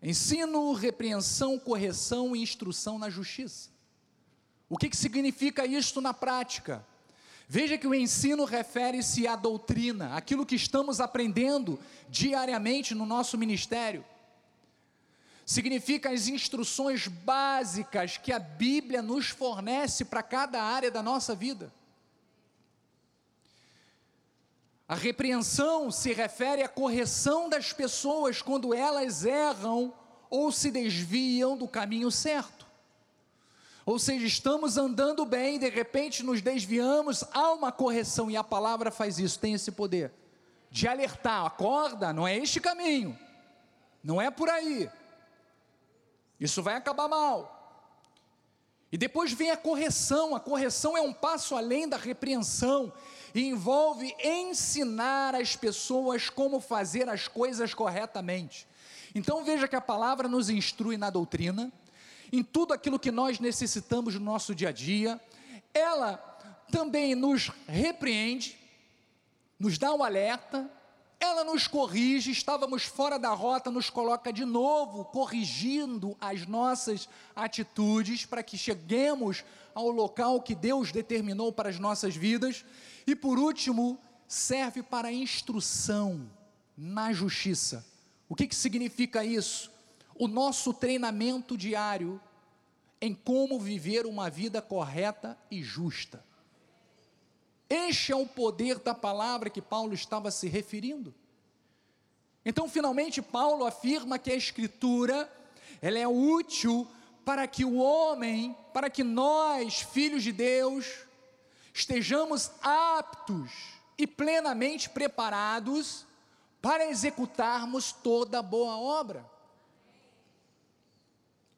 ensino, 0.02 0.72
repreensão, 0.72 1.59
correção 1.59 2.35
e 2.35 2.42
instrução 2.42 2.98
na 2.98 3.09
justiça. 3.09 3.70
O 4.68 4.76
que, 4.76 4.88
que 4.88 4.96
significa 4.96 5.66
isto 5.66 6.00
na 6.00 6.14
prática? 6.14 6.87
Veja 7.52 7.76
que 7.76 7.88
o 7.88 7.92
ensino 7.92 8.44
refere-se 8.44 9.26
à 9.26 9.34
doutrina, 9.34 10.14
aquilo 10.14 10.46
que 10.46 10.54
estamos 10.54 11.00
aprendendo 11.00 11.80
diariamente 12.08 12.94
no 12.94 13.04
nosso 13.04 13.36
ministério. 13.36 14.04
Significa 15.44 16.12
as 16.12 16.28
instruções 16.28 17.08
básicas 17.08 18.16
que 18.16 18.32
a 18.32 18.38
Bíblia 18.38 19.02
nos 19.02 19.30
fornece 19.30 20.04
para 20.04 20.22
cada 20.22 20.62
área 20.62 20.92
da 20.92 21.02
nossa 21.02 21.34
vida. 21.34 21.74
A 24.86 24.94
repreensão 24.94 25.90
se 25.90 26.12
refere 26.12 26.62
à 26.62 26.68
correção 26.68 27.48
das 27.48 27.72
pessoas 27.72 28.40
quando 28.40 28.72
elas 28.72 29.24
erram 29.24 29.92
ou 30.30 30.52
se 30.52 30.70
desviam 30.70 31.56
do 31.56 31.66
caminho 31.66 32.12
certo. 32.12 32.60
Ou 33.90 33.98
seja, 33.98 34.24
estamos 34.24 34.79
andando 34.79 35.26
bem, 35.26 35.59
de 35.59 35.68
repente 35.68 36.22
nos 36.22 36.40
desviamos, 36.40 37.24
há 37.33 37.50
uma 37.50 37.72
correção 37.72 38.31
e 38.31 38.37
a 38.37 38.44
palavra 38.44 38.88
faz 38.88 39.18
isso, 39.18 39.40
tem 39.40 39.55
esse 39.55 39.72
poder 39.72 40.12
de 40.70 40.87
alertar, 40.87 41.44
acorda, 41.44 42.12
não 42.12 42.24
é 42.24 42.38
este 42.38 42.61
caminho, 42.61 43.18
não 44.00 44.22
é 44.22 44.31
por 44.31 44.48
aí, 44.48 44.88
isso 46.38 46.62
vai 46.62 46.76
acabar 46.76 47.09
mal. 47.09 47.83
E 48.92 48.96
depois 48.96 49.33
vem 49.33 49.50
a 49.50 49.57
correção, 49.57 50.37
a 50.37 50.40
correção 50.40 50.96
é 50.96 51.00
um 51.00 51.12
passo 51.12 51.57
além 51.57 51.88
da 51.88 51.96
repreensão, 51.96 52.92
e 53.35 53.48
envolve 53.48 54.14
ensinar 54.22 55.35
as 55.35 55.57
pessoas 55.57 56.31
como 56.31 56.61
fazer 56.61 57.09
as 57.09 57.26
coisas 57.26 57.74
corretamente. 57.74 58.68
Então 59.16 59.42
veja 59.42 59.66
que 59.66 59.74
a 59.74 59.81
palavra 59.81 60.29
nos 60.29 60.48
instrui 60.48 60.96
na 60.96 61.11
doutrina, 61.11 61.72
em 62.33 62.43
tudo 62.43 62.73
aquilo 62.73 62.99
que 62.99 63.11
nós 63.11 63.38
necessitamos 63.38 64.14
no 64.14 64.21
nosso 64.21 64.55
dia 64.55 64.69
a 64.69 64.73
dia, 64.73 65.21
ela 65.75 66.16
também 66.71 67.14
nos 67.14 67.51
repreende, 67.66 68.59
nos 69.59 69.79
dá 69.79 69.93
um 69.93 70.03
alerta, 70.03 70.71
ela 71.19 71.45
nos 71.45 71.66
corrige, 71.66 72.31
estávamos 72.31 72.85
fora 72.85 73.19
da 73.19 73.31
rota, 73.31 73.71
nos 73.71 73.90
coloca 73.90 74.33
de 74.33 74.45
novo, 74.45 75.05
corrigindo 75.05 76.16
as 76.19 76.47
nossas 76.47 77.09
atitudes 77.37 78.25
para 78.25 78.43
que 78.43 78.57
cheguemos 78.57 79.45
ao 79.75 79.90
local 79.90 80.40
que 80.40 80.55
Deus 80.55 80.90
determinou 80.90 81.53
para 81.53 81.69
as 81.69 81.79
nossas 81.79 82.16
vidas. 82.16 82.64
E 83.07 83.14
por 83.14 83.38
último, 83.38 83.99
serve 84.27 84.83
para 84.83 85.12
instrução 85.12 86.31
na 86.77 87.12
justiça. 87.12 87.85
O 88.27 88.35
que, 88.35 88.47
que 88.47 88.55
significa 88.55 89.23
isso? 89.23 89.71
O 90.20 90.28
nosso 90.28 90.74
treinamento 90.74 91.56
diário 91.56 92.20
em 93.00 93.14
como 93.14 93.59
viver 93.59 94.04
uma 94.04 94.28
vida 94.28 94.61
correta 94.61 95.38
e 95.50 95.62
justa. 95.62 96.22
Este 97.70 98.12
é 98.12 98.16
o 98.16 98.26
poder 98.26 98.78
da 98.80 98.94
palavra 98.94 99.48
que 99.48 99.62
Paulo 99.62 99.94
estava 99.94 100.30
se 100.30 100.46
referindo. 100.46 101.14
Então, 102.44 102.68
finalmente, 102.68 103.22
Paulo 103.22 103.64
afirma 103.64 104.18
que 104.18 104.30
a 104.30 104.35
Escritura 104.35 105.33
ela 105.80 105.98
é 105.98 106.06
útil 106.06 106.87
para 107.24 107.46
que 107.46 107.64
o 107.64 107.76
homem, 107.76 108.54
para 108.74 108.90
que 108.90 109.02
nós, 109.02 109.80
filhos 109.80 110.22
de 110.22 110.33
Deus, 110.33 111.06
estejamos 111.72 112.50
aptos 112.61 113.50
e 113.96 114.06
plenamente 114.06 114.90
preparados 114.90 116.04
para 116.61 116.90
executarmos 116.90 117.90
toda 117.90 118.42
boa 118.42 118.76
obra. 118.76 119.30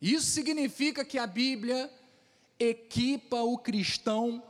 Isso 0.03 0.27
significa 0.27 1.05
que 1.05 1.17
a 1.17 1.29
Bíblia 1.29 1.89
equipa 2.59 3.41
o 3.41 3.57
cristão 3.57 4.43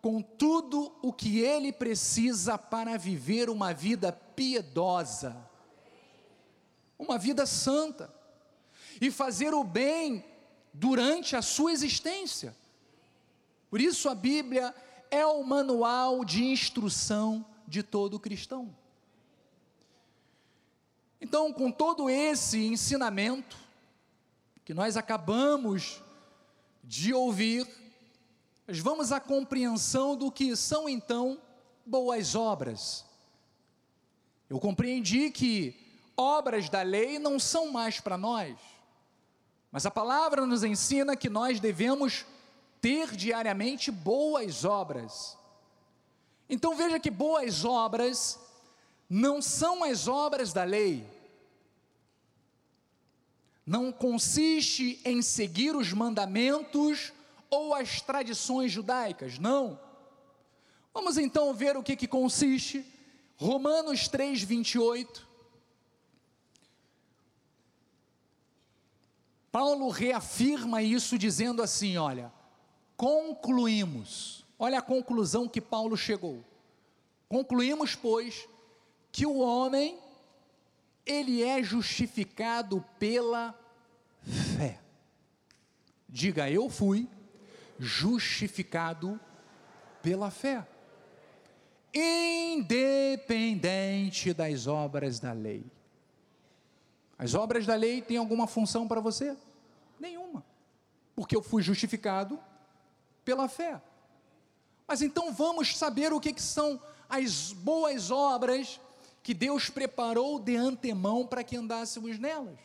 com 0.00 0.22
tudo 0.22 0.96
o 1.02 1.12
que 1.12 1.40
ele 1.40 1.72
precisa 1.72 2.56
para 2.56 2.96
viver 2.96 3.50
uma 3.50 3.74
vida 3.74 4.12
piedosa, 4.12 5.36
uma 6.96 7.18
vida 7.18 7.44
santa, 7.44 8.14
e 9.00 9.10
fazer 9.10 9.52
o 9.52 9.64
bem 9.64 10.24
durante 10.72 11.34
a 11.34 11.42
sua 11.42 11.72
existência. 11.72 12.56
Por 13.68 13.80
isso 13.80 14.08
a 14.08 14.14
Bíblia 14.14 14.72
é 15.10 15.26
o 15.26 15.42
manual 15.42 16.24
de 16.24 16.44
instrução 16.44 17.44
de 17.66 17.82
todo 17.82 18.20
cristão. 18.20 18.72
Então, 21.20 21.52
com 21.52 21.68
todo 21.72 22.08
esse 22.08 22.64
ensinamento 22.64 23.69
que 24.64 24.74
nós 24.74 24.96
acabamos 24.96 26.02
de 26.82 27.12
ouvir, 27.12 27.66
nós 28.66 28.78
vamos 28.78 29.12
à 29.12 29.20
compreensão 29.20 30.16
do 30.16 30.30
que 30.30 30.54
são 30.56 30.88
então 30.88 31.40
boas 31.84 32.34
obras. 32.34 33.04
Eu 34.48 34.58
compreendi 34.58 35.30
que 35.30 35.76
obras 36.16 36.68
da 36.68 36.82
lei 36.82 37.18
não 37.18 37.38
são 37.38 37.70
mais 37.70 38.00
para 38.00 38.16
nós, 38.16 38.56
mas 39.70 39.86
a 39.86 39.90
palavra 39.90 40.44
nos 40.44 40.64
ensina 40.64 41.16
que 41.16 41.28
nós 41.28 41.60
devemos 41.60 42.26
ter 42.80 43.14
diariamente 43.14 43.90
boas 43.90 44.64
obras. 44.64 45.36
Então 46.48 46.74
veja 46.74 46.98
que 46.98 47.10
boas 47.10 47.64
obras 47.64 48.38
não 49.08 49.40
são 49.40 49.84
as 49.84 50.08
obras 50.08 50.52
da 50.52 50.64
lei, 50.64 51.06
não 53.70 53.92
consiste 53.92 55.00
em 55.04 55.22
seguir 55.22 55.76
os 55.76 55.92
mandamentos 55.92 57.12
ou 57.48 57.72
as 57.72 58.00
tradições 58.00 58.72
judaicas, 58.72 59.38
não. 59.38 59.78
Vamos 60.92 61.16
então 61.16 61.54
ver 61.54 61.76
o 61.76 61.82
que, 61.82 61.94
que 61.94 62.08
consiste. 62.08 62.84
Romanos 63.36 64.08
3, 64.08 64.42
28. 64.42 65.28
Paulo 69.52 69.88
reafirma 69.88 70.82
isso 70.82 71.16
dizendo 71.16 71.62
assim: 71.62 71.96
olha, 71.96 72.32
concluímos, 72.96 74.44
olha 74.58 74.80
a 74.80 74.82
conclusão 74.82 75.48
que 75.48 75.60
Paulo 75.60 75.96
chegou. 75.96 76.44
Concluímos, 77.28 77.94
pois, 77.94 78.48
que 79.12 79.24
o 79.24 79.38
homem, 79.38 79.96
ele 81.10 81.42
é 81.42 81.62
justificado 81.62 82.82
pela 82.98 83.54
fé. 84.56 84.80
Diga, 86.08 86.50
eu 86.50 86.70
fui 86.70 87.06
justificado 87.78 89.20
pela 90.02 90.30
fé, 90.30 90.66
independente 91.92 94.32
das 94.32 94.66
obras 94.66 95.18
da 95.18 95.32
lei. 95.32 95.66
As 97.18 97.34
obras 97.34 97.66
da 97.66 97.74
lei 97.74 98.00
têm 98.00 98.16
alguma 98.16 98.46
função 98.46 98.86
para 98.86 99.00
você? 99.00 99.36
Nenhuma, 99.98 100.44
porque 101.14 101.34
eu 101.34 101.42
fui 101.42 101.62
justificado 101.62 102.38
pela 103.24 103.48
fé. 103.48 103.82
Mas 104.86 105.02
então 105.02 105.32
vamos 105.32 105.76
saber 105.76 106.12
o 106.12 106.20
que, 106.20 106.32
que 106.32 106.42
são 106.42 106.80
as 107.08 107.52
boas 107.52 108.10
obras 108.10 108.80
que 109.22 109.34
Deus 109.34 109.68
preparou 109.68 110.38
de 110.38 110.56
antemão 110.56 111.26
para 111.26 111.44
que 111.44 111.56
andássemos 111.56 112.18
nelas. 112.18 112.58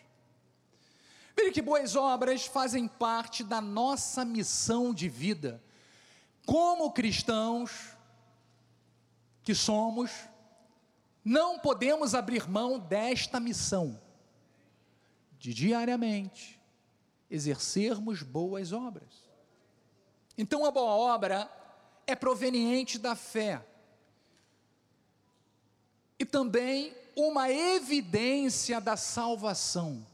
Veja 1.36 1.52
que 1.52 1.62
boas 1.62 1.96
obras 1.96 2.46
fazem 2.46 2.88
parte 2.88 3.44
da 3.44 3.60
nossa 3.60 4.24
missão 4.24 4.94
de 4.94 5.10
vida. 5.10 5.62
Como 6.46 6.92
cristãos 6.92 7.90
que 9.44 9.54
somos, 9.54 10.12
não 11.24 11.60
podemos 11.60 12.16
abrir 12.16 12.48
mão 12.48 12.80
desta 12.80 13.40
missão, 13.40 14.00
de 15.38 15.54
diariamente 15.54 16.60
exercermos 17.30 18.24
boas 18.24 18.72
obras. 18.72 19.26
Então, 20.38 20.66
a 20.66 20.72
boa 20.72 20.96
obra 20.96 21.50
é 22.08 22.16
proveniente 22.16 22.98
da 22.98 23.16
fé 23.16 23.66
e 26.20 26.26
também 26.26 26.96
uma 27.16 27.52
evidência 27.52 28.80
da 28.82 28.98
salvação. 28.98 30.06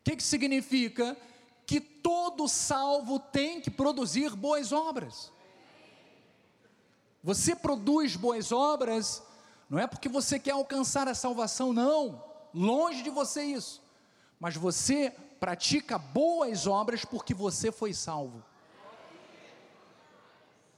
O 0.00 0.04
que, 0.04 0.16
que 0.16 0.22
significa? 0.22 1.16
Que 1.66 1.80
todo 1.80 2.48
salvo 2.48 3.18
tem 3.18 3.60
que 3.60 3.70
produzir 3.70 4.30
boas 4.30 4.72
obras. 4.72 5.30
Você 7.22 7.54
produz 7.54 8.16
boas 8.16 8.50
obras, 8.50 9.22
não 9.70 9.78
é 9.78 9.86
porque 9.86 10.08
você 10.08 10.38
quer 10.38 10.50
alcançar 10.52 11.06
a 11.06 11.14
salvação, 11.14 11.72
não, 11.72 12.22
longe 12.52 13.02
de 13.02 13.10
você 13.10 13.44
isso, 13.44 13.80
mas 14.40 14.56
você 14.56 15.10
pratica 15.38 15.98
boas 15.98 16.66
obras 16.66 17.04
porque 17.04 17.32
você 17.32 17.70
foi 17.70 17.94
salvo. 17.94 18.42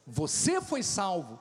Você 0.07 0.61
foi 0.61 0.83
salvo, 0.83 1.41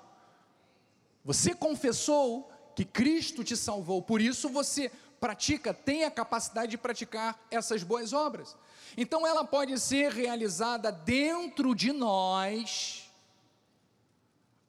você 1.25 1.53
confessou 1.53 2.52
que 2.75 2.85
Cristo 2.85 3.43
te 3.43 3.55
salvou, 3.55 4.01
por 4.01 4.21
isso 4.21 4.49
você 4.49 4.91
pratica, 5.19 5.73
tem 5.73 6.03
a 6.03 6.11
capacidade 6.11 6.71
de 6.71 6.77
praticar 6.77 7.39
essas 7.49 7.81
boas 7.81 8.11
obras. 8.11 8.55
Então 8.97 9.25
ela 9.25 9.45
pode 9.45 9.79
ser 9.79 10.11
realizada 10.11 10.91
dentro 10.91 11.73
de 11.73 11.91
nós 11.93 13.09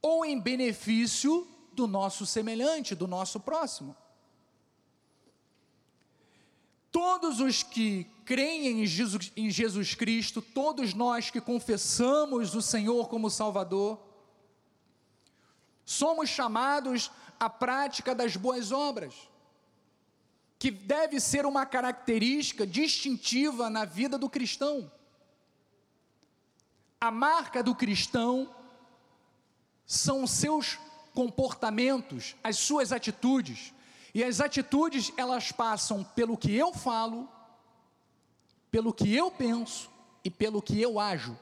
ou 0.00 0.24
em 0.24 0.38
benefício 0.38 1.48
do 1.72 1.86
nosso 1.86 2.24
semelhante, 2.24 2.94
do 2.94 3.06
nosso 3.08 3.40
próximo. 3.40 3.96
Todos 6.92 7.40
os 7.40 7.64
que 7.64 8.06
creem 8.24 8.82
em 8.82 8.86
Jesus, 8.86 9.32
em 9.36 9.50
Jesus 9.50 9.94
Cristo, 9.94 10.40
todos 10.40 10.94
nós 10.94 11.30
que 11.30 11.40
confessamos 11.40 12.54
o 12.54 12.62
Senhor 12.62 13.08
como 13.08 13.28
Salvador, 13.28 13.98
somos 15.84 16.28
chamados 16.30 17.10
à 17.44 17.50
prática 17.50 18.14
das 18.14 18.36
boas 18.36 18.72
obras 18.72 19.14
que 20.58 20.70
deve 20.70 21.20
ser 21.20 21.44
uma 21.44 21.66
característica 21.66 22.66
distintiva 22.66 23.68
na 23.68 23.84
vida 23.84 24.16
do 24.16 24.30
cristão. 24.30 24.90
A 26.98 27.10
marca 27.10 27.62
do 27.62 27.74
cristão 27.74 28.48
são 29.84 30.22
os 30.22 30.30
seus 30.30 30.78
comportamentos, 31.12 32.34
as 32.42 32.56
suas 32.56 32.92
atitudes. 32.92 33.74
E 34.14 34.24
as 34.24 34.40
atitudes, 34.40 35.12
elas 35.18 35.52
passam 35.52 36.02
pelo 36.02 36.34
que 36.36 36.54
eu 36.54 36.72
falo, 36.72 37.28
pelo 38.70 38.92
que 38.92 39.14
eu 39.14 39.30
penso 39.30 39.90
e 40.24 40.30
pelo 40.30 40.62
que 40.62 40.80
eu 40.80 40.98
ajo. 40.98 41.38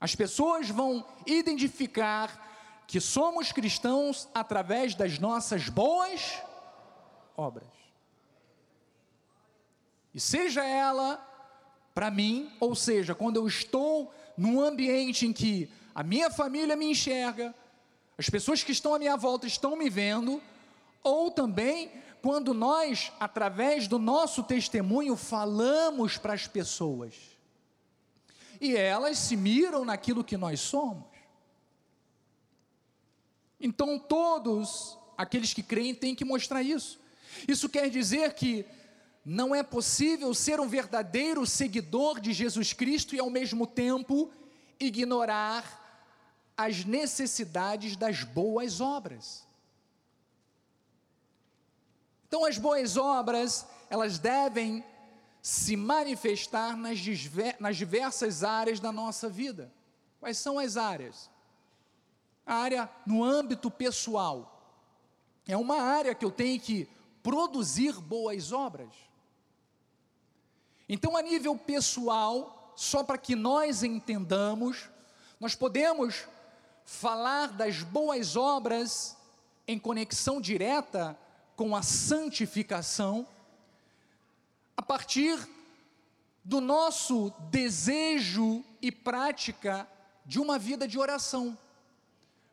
As 0.00 0.14
pessoas 0.14 0.70
vão 0.70 1.06
identificar 1.26 2.49
que 2.90 3.00
somos 3.00 3.52
cristãos 3.52 4.28
através 4.34 4.96
das 4.96 5.16
nossas 5.16 5.68
boas 5.68 6.42
obras. 7.36 7.68
E 10.12 10.18
seja 10.18 10.64
ela 10.64 11.24
para 11.94 12.10
mim, 12.10 12.50
ou 12.58 12.74
seja, 12.74 13.14
quando 13.14 13.36
eu 13.36 13.46
estou 13.46 14.12
num 14.36 14.60
ambiente 14.60 15.24
em 15.24 15.32
que 15.32 15.70
a 15.94 16.02
minha 16.02 16.32
família 16.32 16.74
me 16.74 16.86
enxerga, 16.86 17.54
as 18.18 18.28
pessoas 18.28 18.64
que 18.64 18.72
estão 18.72 18.92
à 18.92 18.98
minha 18.98 19.16
volta 19.16 19.46
estão 19.46 19.76
me 19.76 19.88
vendo, 19.88 20.42
ou 21.00 21.30
também 21.30 21.92
quando 22.20 22.52
nós, 22.52 23.12
através 23.20 23.86
do 23.86 24.00
nosso 24.00 24.42
testemunho, 24.42 25.14
falamos 25.14 26.18
para 26.18 26.32
as 26.32 26.48
pessoas 26.48 27.14
e 28.60 28.76
elas 28.76 29.16
se 29.16 29.36
miram 29.36 29.84
naquilo 29.84 30.24
que 30.24 30.36
nós 30.36 30.58
somos. 30.58 31.09
Então, 33.60 33.98
todos 33.98 34.98
aqueles 35.16 35.52
que 35.52 35.62
creem 35.62 35.94
têm 35.94 36.14
que 36.14 36.24
mostrar 36.24 36.62
isso. 36.62 36.98
Isso 37.46 37.68
quer 37.68 37.90
dizer 37.90 38.32
que 38.34 38.64
não 39.24 39.54
é 39.54 39.62
possível 39.62 40.32
ser 40.32 40.58
um 40.58 40.68
verdadeiro 40.68 41.46
seguidor 41.46 42.20
de 42.20 42.32
Jesus 42.32 42.72
Cristo 42.72 43.14
e, 43.14 43.20
ao 43.20 43.28
mesmo 43.28 43.66
tempo, 43.66 44.32
ignorar 44.78 45.78
as 46.56 46.84
necessidades 46.84 47.96
das 47.96 48.24
boas 48.24 48.80
obras. 48.80 49.46
Então, 52.26 52.44
as 52.44 52.58
boas 52.58 52.96
obras, 52.96 53.66
elas 53.88 54.18
devem 54.18 54.84
se 55.42 55.76
manifestar 55.76 56.76
nas, 56.76 56.98
nas 57.58 57.76
diversas 57.76 58.44
áreas 58.44 58.78
da 58.78 58.92
nossa 58.92 59.28
vida. 59.28 59.72
Quais 60.18 60.38
são 60.38 60.58
as 60.58 60.76
áreas? 60.76 61.29
A 62.50 62.54
área 62.56 62.90
no 63.06 63.22
âmbito 63.22 63.70
pessoal. 63.70 64.60
É 65.46 65.56
uma 65.56 65.80
área 65.80 66.16
que 66.16 66.24
eu 66.24 66.32
tenho 66.32 66.58
que 66.58 66.88
produzir 67.22 67.92
boas 68.00 68.50
obras. 68.50 68.92
Então, 70.88 71.16
a 71.16 71.22
nível 71.22 71.56
pessoal, 71.56 72.72
só 72.74 73.04
para 73.04 73.16
que 73.16 73.36
nós 73.36 73.84
entendamos, 73.84 74.90
nós 75.38 75.54
podemos 75.54 76.26
falar 76.84 77.52
das 77.52 77.84
boas 77.84 78.34
obras 78.34 79.16
em 79.68 79.78
conexão 79.78 80.40
direta 80.40 81.16
com 81.54 81.76
a 81.76 81.82
santificação, 81.82 83.28
a 84.76 84.82
partir 84.82 85.38
do 86.44 86.60
nosso 86.60 87.32
desejo 87.48 88.64
e 88.82 88.90
prática 88.90 89.88
de 90.26 90.40
uma 90.40 90.58
vida 90.58 90.88
de 90.88 90.98
oração. 90.98 91.56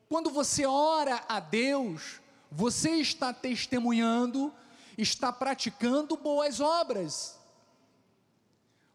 Quando 0.09 0.29
você 0.29 0.65
ora 0.65 1.23
a 1.27 1.39
Deus, 1.39 2.21
você 2.49 2.91
está 2.91 3.33
testemunhando, 3.33 4.53
está 4.97 5.33
praticando 5.33 6.15
boas 6.15 6.59
obras. 6.61 7.37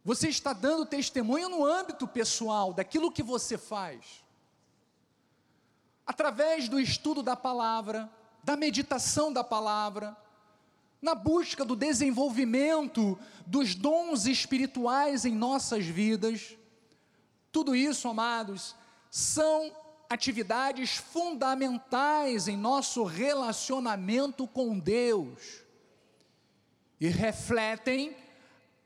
Você 0.04 0.28
está 0.28 0.52
dando 0.52 0.86
testemunho 0.86 1.48
no 1.48 1.64
âmbito 1.64 2.08
pessoal 2.08 2.72
daquilo 2.72 3.12
que 3.12 3.22
você 3.22 3.58
faz. 3.58 4.24
Através 6.06 6.68
do 6.68 6.80
estudo 6.80 7.22
da 7.22 7.36
palavra, 7.36 8.10
da 8.42 8.56
meditação 8.56 9.32
da 9.32 9.44
palavra, 9.44 10.16
na 11.00 11.14
busca 11.14 11.64
do 11.64 11.76
desenvolvimento 11.76 13.18
dos 13.46 13.74
dons 13.74 14.26
espirituais 14.26 15.24
em 15.24 15.34
nossas 15.34 15.84
vidas. 15.84 16.56
Tudo 17.50 17.74
isso, 17.74 18.08
amados, 18.08 18.74
são 19.10 19.70
atividades 20.12 20.96
fundamentais 20.96 22.46
em 22.46 22.56
nosso 22.56 23.04
relacionamento 23.04 24.46
com 24.46 24.78
Deus 24.78 25.62
e 27.00 27.08
refletem 27.08 28.16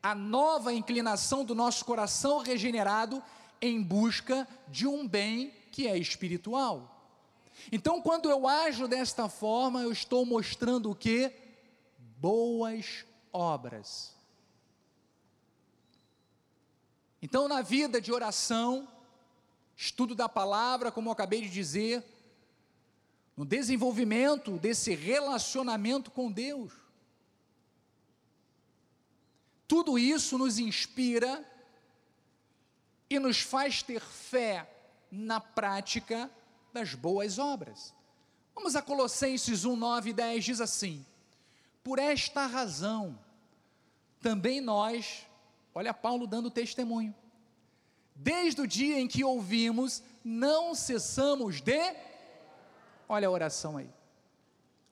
a 0.02 0.14
nova 0.14 0.72
inclinação 0.72 1.44
do 1.44 1.54
nosso 1.54 1.84
coração 1.84 2.38
regenerado 2.38 3.22
em 3.60 3.82
busca 3.82 4.46
de 4.68 4.86
um 4.86 5.06
bem 5.06 5.52
que 5.72 5.88
é 5.88 5.98
espiritual. 5.98 6.92
Então, 7.72 8.00
quando 8.00 8.30
eu 8.30 8.46
ajo 8.46 8.86
desta 8.86 9.28
forma, 9.28 9.82
eu 9.82 9.90
estou 9.90 10.24
mostrando 10.24 10.90
o 10.90 10.94
que? 10.94 11.32
Boas 12.18 13.04
obras. 13.32 14.14
Então, 17.20 17.48
na 17.48 17.62
vida 17.62 18.00
de 18.00 18.12
oração, 18.12 18.86
estudo 19.76 20.14
da 20.14 20.28
palavra, 20.28 20.90
como 20.90 21.08
eu 21.08 21.12
acabei 21.12 21.42
de 21.42 21.50
dizer, 21.50 22.02
no 23.36 23.44
desenvolvimento 23.44 24.52
desse 24.58 24.94
relacionamento 24.94 26.10
com 26.10 26.32
Deus, 26.32 26.72
tudo 29.68 29.98
isso 29.98 30.38
nos 30.38 30.58
inspira 30.58 31.44
e 33.10 33.18
nos 33.18 33.40
faz 33.40 33.82
ter 33.82 34.00
fé 34.00 34.68
na 35.10 35.40
prática 35.40 36.30
das 36.72 36.94
boas 36.94 37.38
obras. 37.38 37.94
Vamos 38.54 38.74
a 38.74 38.80
Colossenses 38.80 39.64
1, 39.64 39.76
9 39.76 40.10
e 40.10 40.12
10, 40.14 40.44
diz 40.44 40.60
assim: 40.60 41.04
Por 41.84 41.98
esta 41.98 42.46
razão, 42.46 43.18
também 44.20 44.60
nós, 44.60 45.26
olha 45.74 45.92
Paulo 45.92 46.26
dando 46.26 46.50
testemunho, 46.50 47.14
desde 48.16 48.60
o 48.62 48.66
dia 48.66 48.98
em 48.98 49.06
que 49.06 49.22
ouvimos, 49.22 50.02
não 50.24 50.74
cessamos 50.74 51.60
de, 51.60 51.94
olha 53.08 53.28
a 53.28 53.30
oração 53.30 53.76
aí, 53.76 53.90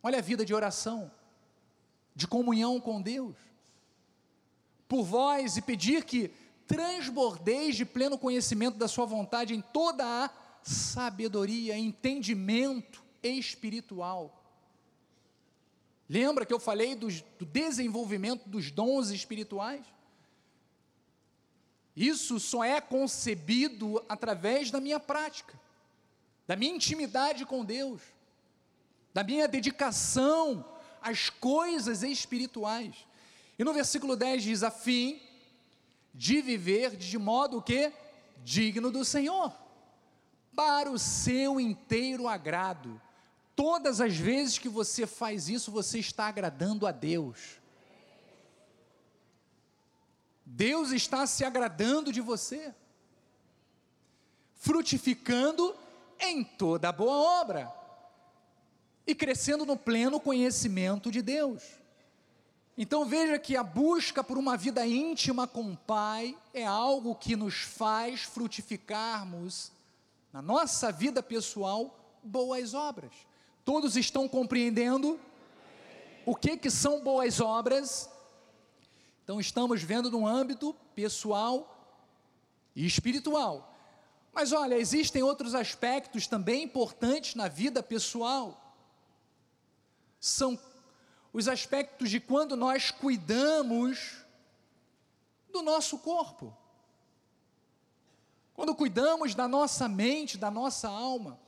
olha 0.03 0.19
a 0.19 0.23
vida 0.23 0.45
de 0.45 0.55
oração, 0.55 1.11
de 2.15 2.29
comunhão 2.29 2.79
com 2.79 3.01
Deus, 3.01 3.35
por 4.87 5.03
vós 5.03 5.57
e 5.57 5.63
pedir 5.63 6.05
que 6.05 6.29
transbordeis 6.67 7.77
de 7.77 7.85
pleno 7.85 8.19
conhecimento 8.19 8.79
da 8.79 8.87
Sua 8.87 9.07
vontade 9.07 9.55
em 9.55 9.61
toda 9.61 10.05
a 10.05 10.31
sabedoria, 10.63 11.77
entendimento 11.77 13.03
espiritual. 13.23 14.43
Lembra 16.09 16.45
que 16.45 16.53
eu 16.53 16.61
falei 16.61 16.95
do, 16.95 17.09
desenvolvimento 17.47 18.49
dos 18.49 18.71
dons 18.71 19.11
espirituais? 19.11 19.85
Isso 21.97 22.41
só 22.41 22.65
é 22.65 22.81
concebido 22.81 24.05
através 24.09 24.71
da 24.71 24.81
minha 24.81 24.99
prática, 24.99 25.59
da 26.47 26.57
minha 26.57 26.75
intimidade 26.75 27.47
com 27.47 27.65
Deus, 27.65 28.03
da 29.13 29.23
minha 29.23 29.47
dedicação 29.47 30.65
às 31.01 31.31
coisas 31.31 32.03
espirituais. 32.03 33.07
E 33.59 33.63
no 33.65 33.73
versículo 33.73 34.17
10 34.17 34.43
diz: 34.43 34.63
a 34.63 34.71
fim 34.71 35.21
de 36.13 36.41
viver 36.41 36.97
de 36.97 37.19
modo 37.19 37.63
que 37.63 37.93
digno 38.43 38.91
do 38.91 39.05
Senhor 39.05 39.53
para 40.55 40.91
o 40.91 40.99
seu 40.99 41.61
inteiro 41.61 42.29
agrado. 42.29 43.01
Todas 43.57 44.01
as 44.01 44.17
vezes 44.17 44.59
que 44.59 44.69
você 44.69 45.07
faz 45.07 45.49
isso, 45.49 45.71
você 45.71 45.99
está 45.99 46.27
agradando 46.27 46.87
a 46.87 46.93
Deus. 46.93 47.61
Deus 50.45 50.91
está 50.91 51.27
se 51.27 51.45
agradando 51.45 52.13
de 52.13 52.21
você, 52.21 52.75
frutificando 54.55 55.75
em 56.19 56.45
toda 56.45 56.93
boa 56.93 57.41
obra 57.41 57.73
e 59.07 59.15
crescendo 59.15 59.65
no 59.67 59.77
pleno 59.77 60.21
conhecimento 60.21 61.11
de 61.11 61.23
Deus. 61.23 61.63
Então 62.77 63.05
veja 63.05 63.39
que 63.39 63.57
a 63.57 63.63
busca 63.63 64.25
por 64.25 64.37
uma 64.37 64.57
vida 64.57 64.85
íntima 64.87 65.47
com 65.47 65.73
o 65.73 65.77
Pai 65.77 66.37
é 66.53 66.67
algo 66.67 67.15
que 67.15 67.37
nos 67.37 67.55
faz 67.55 68.23
frutificarmos 68.23 69.71
na 70.33 70.43
nossa 70.43 70.91
vida 70.91 71.23
pessoal, 71.23 71.97
boas 72.23 72.75
obras. 72.75 73.13
Todos 73.65 73.97
estão 73.97 74.29
compreendendo 74.29 75.21
o 76.27 76.35
que, 76.35 76.57
que 76.57 76.71
são 76.71 77.01
boas 77.01 77.41
obras? 77.41 78.11
Então, 79.25 79.41
estamos 79.41 79.83
vendo 79.83 80.11
no 80.11 80.27
âmbito 80.27 80.77
pessoal 80.95 81.99
e 82.77 82.87
espiritual. 82.87 83.75
Mas 84.33 84.53
olha, 84.53 84.77
existem 84.77 85.23
outros 85.23 85.55
aspectos 85.55 86.27
também 86.27 86.63
importantes 86.63 87.35
na 87.35 87.49
vida 87.49 87.83
pessoal. 87.83 88.77
São 90.21 90.59
os 91.33 91.49
aspectos 91.49 92.11
de 92.11 92.21
quando 92.21 92.55
nós 92.57 92.91
cuidamos 92.93 94.19
do 95.51 95.63
nosso 95.63 95.99
corpo 95.99 96.57
quando 98.55 98.75
cuidamos 98.75 99.35
da 99.35 99.49
nossa 99.49 99.89
mente, 99.89 100.39
da 100.39 100.51
nossa 100.51 100.89
alma. 100.89 101.39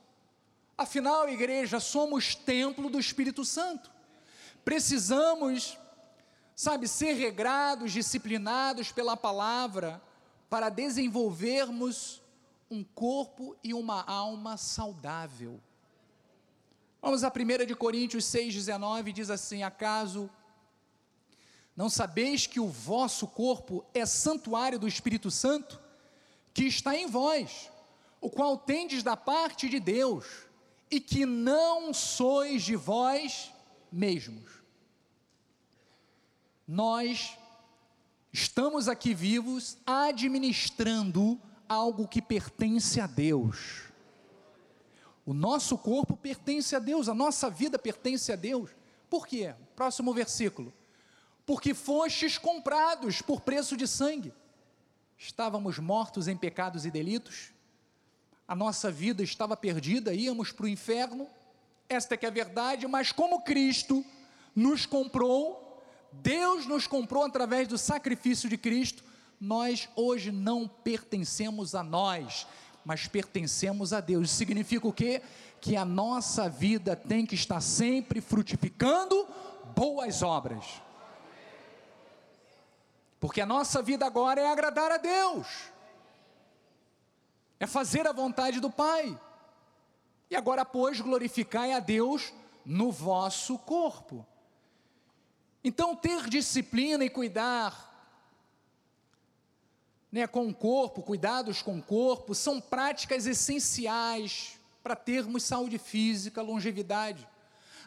Afinal, 0.76 1.28
igreja, 1.28 1.78
somos 1.78 2.34
templo 2.34 2.90
do 2.90 2.98
Espírito 2.98 3.44
Santo. 3.44 3.90
Precisamos, 4.64 5.78
sabe, 6.56 6.88
ser 6.88 7.12
regrados, 7.12 7.92
disciplinados 7.92 8.90
pela 8.90 9.14
palavra 9.14 10.02
para 10.48 10.70
desenvolvermos 10.70 12.22
um 12.70 12.82
corpo 12.82 13.54
e 13.62 13.74
uma 13.74 14.02
alma 14.02 14.56
saudável. 14.56 15.60
Vamos 17.02 17.22
a 17.22 17.28
1 17.28 17.66
de 17.66 17.74
Coríntios 17.74 18.24
6,19, 18.24 19.12
diz 19.12 19.28
assim: 19.28 19.62
Acaso 19.62 20.30
não 21.76 21.90
sabeis 21.90 22.46
que 22.46 22.58
o 22.58 22.66
vosso 22.66 23.28
corpo 23.28 23.84
é 23.92 24.06
santuário 24.06 24.78
do 24.78 24.88
Espírito 24.88 25.30
Santo, 25.30 25.78
que 26.54 26.64
está 26.64 26.96
em 26.96 27.06
vós, 27.06 27.70
o 28.18 28.30
qual 28.30 28.56
tendes 28.56 29.02
da 29.02 29.14
parte 29.14 29.68
de 29.68 29.78
Deus, 29.78 30.24
e 30.90 31.00
que 31.00 31.26
não 31.26 31.92
sois 31.92 32.62
de 32.62 32.74
vós 32.74 33.52
mesmos. 33.92 34.55
Nós 36.66 37.36
estamos 38.32 38.88
aqui 38.88 39.14
vivos 39.14 39.78
administrando 39.86 41.40
algo 41.68 42.08
que 42.08 42.20
pertence 42.20 43.00
a 43.00 43.06
Deus. 43.06 43.84
O 45.24 45.34
nosso 45.34 45.76
corpo 45.76 46.16
pertence 46.16 46.74
a 46.76 46.78
Deus, 46.78 47.08
a 47.08 47.14
nossa 47.14 47.50
vida 47.50 47.78
pertence 47.78 48.32
a 48.32 48.36
Deus. 48.36 48.70
Por 49.08 49.26
quê? 49.26 49.54
Próximo 49.74 50.12
versículo 50.12 50.72
porque 51.46 51.72
fostes 51.72 52.36
comprados 52.36 53.22
por 53.22 53.40
preço 53.40 53.76
de 53.76 53.86
sangue. 53.86 54.34
Estávamos 55.16 55.78
mortos 55.78 56.26
em 56.26 56.36
pecados 56.36 56.84
e 56.84 56.90
delitos, 56.90 57.52
a 58.46 58.54
nossa 58.54 58.90
vida 58.90 59.22
estava 59.22 59.56
perdida, 59.56 60.12
íamos 60.12 60.52
para 60.52 60.66
o 60.66 60.68
inferno, 60.68 61.26
esta 61.88 62.14
é 62.14 62.16
que 62.16 62.26
é 62.26 62.28
a 62.28 62.32
verdade, 62.32 62.86
mas 62.86 63.12
como 63.12 63.42
Cristo 63.42 64.04
nos 64.54 64.84
comprou, 64.84 65.65
Deus 66.22 66.66
nos 66.66 66.86
comprou 66.86 67.24
através 67.24 67.68
do 67.68 67.78
sacrifício 67.78 68.48
de 68.48 68.56
Cristo, 68.56 69.02
nós 69.40 69.88
hoje 69.94 70.32
não 70.32 70.66
pertencemos 70.66 71.74
a 71.74 71.82
nós, 71.82 72.46
mas 72.84 73.06
pertencemos 73.06 73.92
a 73.92 74.00
Deus. 74.00 74.28
Isso 74.28 74.36
significa 74.36 74.86
o 74.86 74.92
quê? 74.92 75.22
Que 75.60 75.76
a 75.76 75.84
nossa 75.84 76.48
vida 76.48 76.94
tem 76.96 77.26
que 77.26 77.34
estar 77.34 77.60
sempre 77.60 78.20
frutificando 78.20 79.26
boas 79.74 80.22
obras. 80.22 80.64
Porque 83.18 83.40
a 83.40 83.46
nossa 83.46 83.82
vida 83.82 84.06
agora 84.06 84.40
é 84.40 84.50
agradar 84.50 84.92
a 84.92 84.98
Deus, 84.98 85.46
é 87.58 87.66
fazer 87.66 88.06
a 88.06 88.12
vontade 88.12 88.60
do 88.60 88.70
Pai. 88.70 89.18
E 90.30 90.36
agora, 90.36 90.64
pois, 90.64 91.00
glorificai 91.00 91.72
a 91.72 91.78
Deus 91.78 92.32
no 92.64 92.90
vosso 92.90 93.58
corpo. 93.58 94.26
Então, 95.68 95.96
ter 95.96 96.28
disciplina 96.28 97.04
e 97.04 97.10
cuidar 97.10 97.92
né, 100.12 100.24
com 100.24 100.46
o 100.46 100.54
corpo, 100.54 101.02
cuidados 101.02 101.60
com 101.60 101.78
o 101.78 101.82
corpo, 101.82 102.36
são 102.36 102.60
práticas 102.60 103.26
essenciais 103.26 104.60
para 104.80 104.94
termos 104.94 105.42
saúde 105.42 105.76
física, 105.76 106.40
longevidade. 106.40 107.26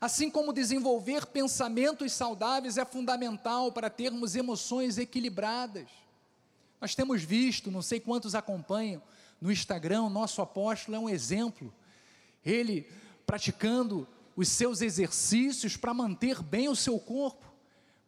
Assim 0.02 0.30
como 0.30 0.52
desenvolver 0.52 1.28
pensamentos 1.28 2.12
saudáveis 2.12 2.78
é 2.78 2.84
fundamental 2.84 3.72
para 3.72 3.90
termos 3.90 4.36
emoções 4.36 4.98
equilibradas. 4.98 5.88
Nós 6.82 6.94
temos 6.96 7.24
visto, 7.24 7.72
não 7.72 7.82
sei 7.82 8.02
quantos 8.02 8.36
acompanham 8.36 9.02
no 9.40 9.50
Instagram, 9.50 10.04
o 10.04 10.10
nosso 10.10 10.42
apóstolo 10.42 10.98
é 10.98 11.00
um 11.00 11.10
exemplo. 11.10 11.74
Ele 12.46 12.92
praticando 13.26 14.06
os 14.36 14.50
seus 14.50 14.82
exercícios 14.82 15.78
para 15.78 15.94
manter 15.94 16.44
bem 16.44 16.68
o 16.68 16.76
seu 16.76 17.00
corpo. 17.00 17.49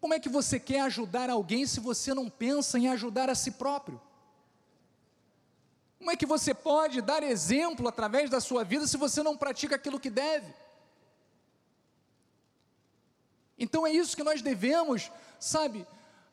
Como 0.01 0.15
é 0.15 0.19
que 0.19 0.27
você 0.27 0.59
quer 0.59 0.81
ajudar 0.81 1.29
alguém 1.29 1.67
se 1.67 1.79
você 1.79 2.11
não 2.11 2.27
pensa 2.27 2.79
em 2.79 2.89
ajudar 2.89 3.29
a 3.29 3.35
si 3.35 3.51
próprio? 3.51 4.01
Como 5.99 6.09
é 6.09 6.17
que 6.17 6.25
você 6.25 6.55
pode 6.55 6.99
dar 6.99 7.21
exemplo 7.21 7.87
através 7.87 8.27
da 8.27 8.41
sua 8.41 8.63
vida 8.63 8.87
se 8.87 8.97
você 8.97 9.21
não 9.21 9.37
pratica 9.37 9.75
aquilo 9.75 9.99
que 9.99 10.09
deve? 10.09 10.51
Então 13.59 13.85
é 13.85 13.91
isso 13.91 14.17
que 14.17 14.23
nós 14.23 14.41
devemos, 14.41 15.11
sabe, 15.39 15.85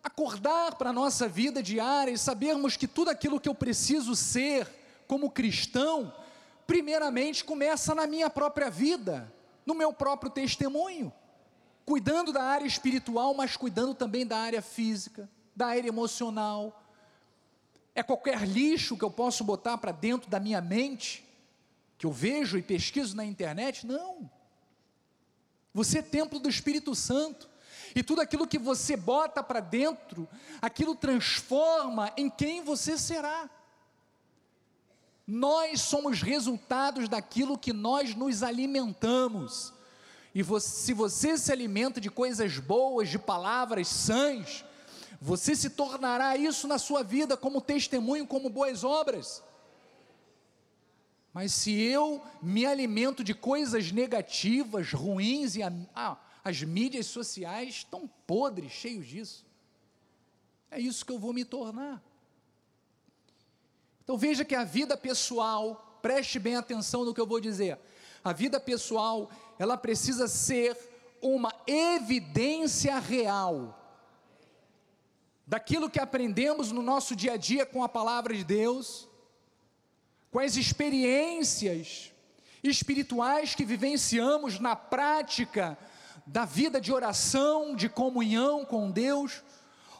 acordar 0.03 0.77
para 0.77 0.89
a 0.89 0.93
nossa 0.93 1.29
vida 1.29 1.63
diária 1.63 2.11
e 2.11 2.17
sabermos 2.17 2.75
que 2.75 2.89
tudo 2.89 3.11
aquilo 3.11 3.39
que 3.39 3.51
eu 3.51 3.55
preciso 3.55 4.17
ser 4.17 4.67
como 5.07 5.31
cristão, 5.31 6.11
primeiramente 6.67 7.45
começa 7.45 7.95
na 7.95 8.07
minha 8.07 8.31
própria 8.31 8.71
vida, 8.71 9.31
no 9.67 9.75
meu 9.75 9.93
próprio 9.93 10.31
testemunho, 10.31 11.13
cuidando 11.89 12.35
da 12.35 12.43
área 12.43 12.67
espiritual, 12.67 13.33
mas 13.33 13.57
cuidando 13.57 13.95
também 13.95 14.27
da 14.27 14.37
área 14.37 14.61
física, 14.61 15.27
da 15.57 15.69
área 15.69 15.89
emocional. 15.89 16.85
É 17.95 18.03
qualquer 18.03 18.47
lixo 18.47 18.95
que 18.95 19.03
eu 19.03 19.11
posso 19.11 19.43
botar 19.43 19.79
para 19.79 19.91
dentro 19.91 20.29
da 20.29 20.39
minha 20.39 20.61
mente, 20.61 21.27
que 21.97 22.05
eu 22.05 22.13
vejo 22.13 22.59
e 22.59 22.63
pesquiso 22.63 23.17
na 23.17 23.25
internet? 23.25 23.87
Não. 23.87 24.31
Você 25.73 26.01
é 26.01 26.03
templo 26.03 26.39
do 26.39 26.47
Espírito 26.47 26.95
Santo. 26.95 27.49
E 27.95 28.03
tudo 28.03 28.21
aquilo 28.21 28.47
que 28.47 28.59
você 28.59 28.95
bota 28.95 29.43
para 29.43 29.61
dentro, 29.61 30.29
aquilo 30.61 30.95
transforma 30.95 32.13
em 32.19 32.29
quem 32.29 32.63
você 32.63 32.99
será. 32.99 33.49
Nós 35.27 35.81
somos 35.81 36.21
resultados 36.21 37.09
daquilo 37.09 37.57
que 37.57 37.73
nós 37.73 38.15
nos 38.15 38.43
alimentamos. 38.43 39.73
E 40.39 40.43
você, 40.45 40.69
se 40.69 40.93
você 40.93 41.37
se 41.37 41.51
alimenta 41.51 42.01
de 42.01 42.09
coisas 42.09 42.61
boas, 42.61 43.09
de 43.09 43.19
palavras 43.19 43.89
sãs, 43.89 44.65
você 45.21 45.57
se 45.57 45.69
tornará 45.69 46.37
isso 46.37 46.69
na 46.69 46.79
sua 46.79 47.03
vida 47.03 47.37
como 47.37 47.61
testemunho, 47.61 48.25
como 48.25 48.49
boas 48.49 48.85
obras. 48.85 49.43
Mas 51.35 51.53
se 51.53 51.73
eu 51.73 52.23
me 52.41 52.65
alimento 52.65 53.25
de 53.25 53.35
coisas 53.35 53.91
negativas, 53.91 54.93
ruins, 54.93 55.57
e 55.57 55.63
ah, 55.65 56.17
as 56.45 56.63
mídias 56.63 57.07
sociais 57.07 57.71
estão 57.71 58.09
podres, 58.25 58.71
cheios 58.71 59.09
disso, 59.09 59.45
é 60.71 60.79
isso 60.79 61.05
que 61.05 61.11
eu 61.11 61.19
vou 61.19 61.33
me 61.33 61.45
tornar. 61.45 62.01
Então 64.05 64.17
veja 64.17 64.45
que 64.45 64.55
a 64.55 64.63
vida 64.63 64.97
pessoal, 64.97 65.99
preste 66.01 66.39
bem 66.39 66.55
atenção 66.55 67.05
no 67.05 67.13
que 67.13 67.21
eu 67.21 67.27
vou 67.27 67.41
dizer. 67.41 67.77
A 68.23 68.33
vida 68.33 68.61
pessoal, 68.61 69.31
ela 69.59 69.77
precisa 69.77 70.29
ser 70.29 70.77
uma 71.21 71.53
evidência 71.67 72.99
real 72.99 73.75
daquilo 75.47 75.91
que 75.91 75.99
aprendemos 75.99 76.71
no 76.71 76.83
nosso 76.83 77.17
dia 77.17 77.33
a 77.33 77.37
dia 77.37 77.67
com 77.67 77.83
a 77.83 77.89
palavra 77.89 78.35
de 78.35 78.45
Deus 78.45 79.09
com 80.31 80.39
as 80.39 80.57
experiências 80.57 82.13
espirituais 82.63 83.55
que 83.55 83.65
vivenciamos 83.65 84.59
na 84.59 84.77
prática 84.77 85.79
da 86.27 86.45
vida 86.45 86.81
de 86.81 86.93
oração, 86.93 87.75
de 87.75 87.89
comunhão 87.89 88.65
com 88.65 88.91
Deus. 88.91 89.43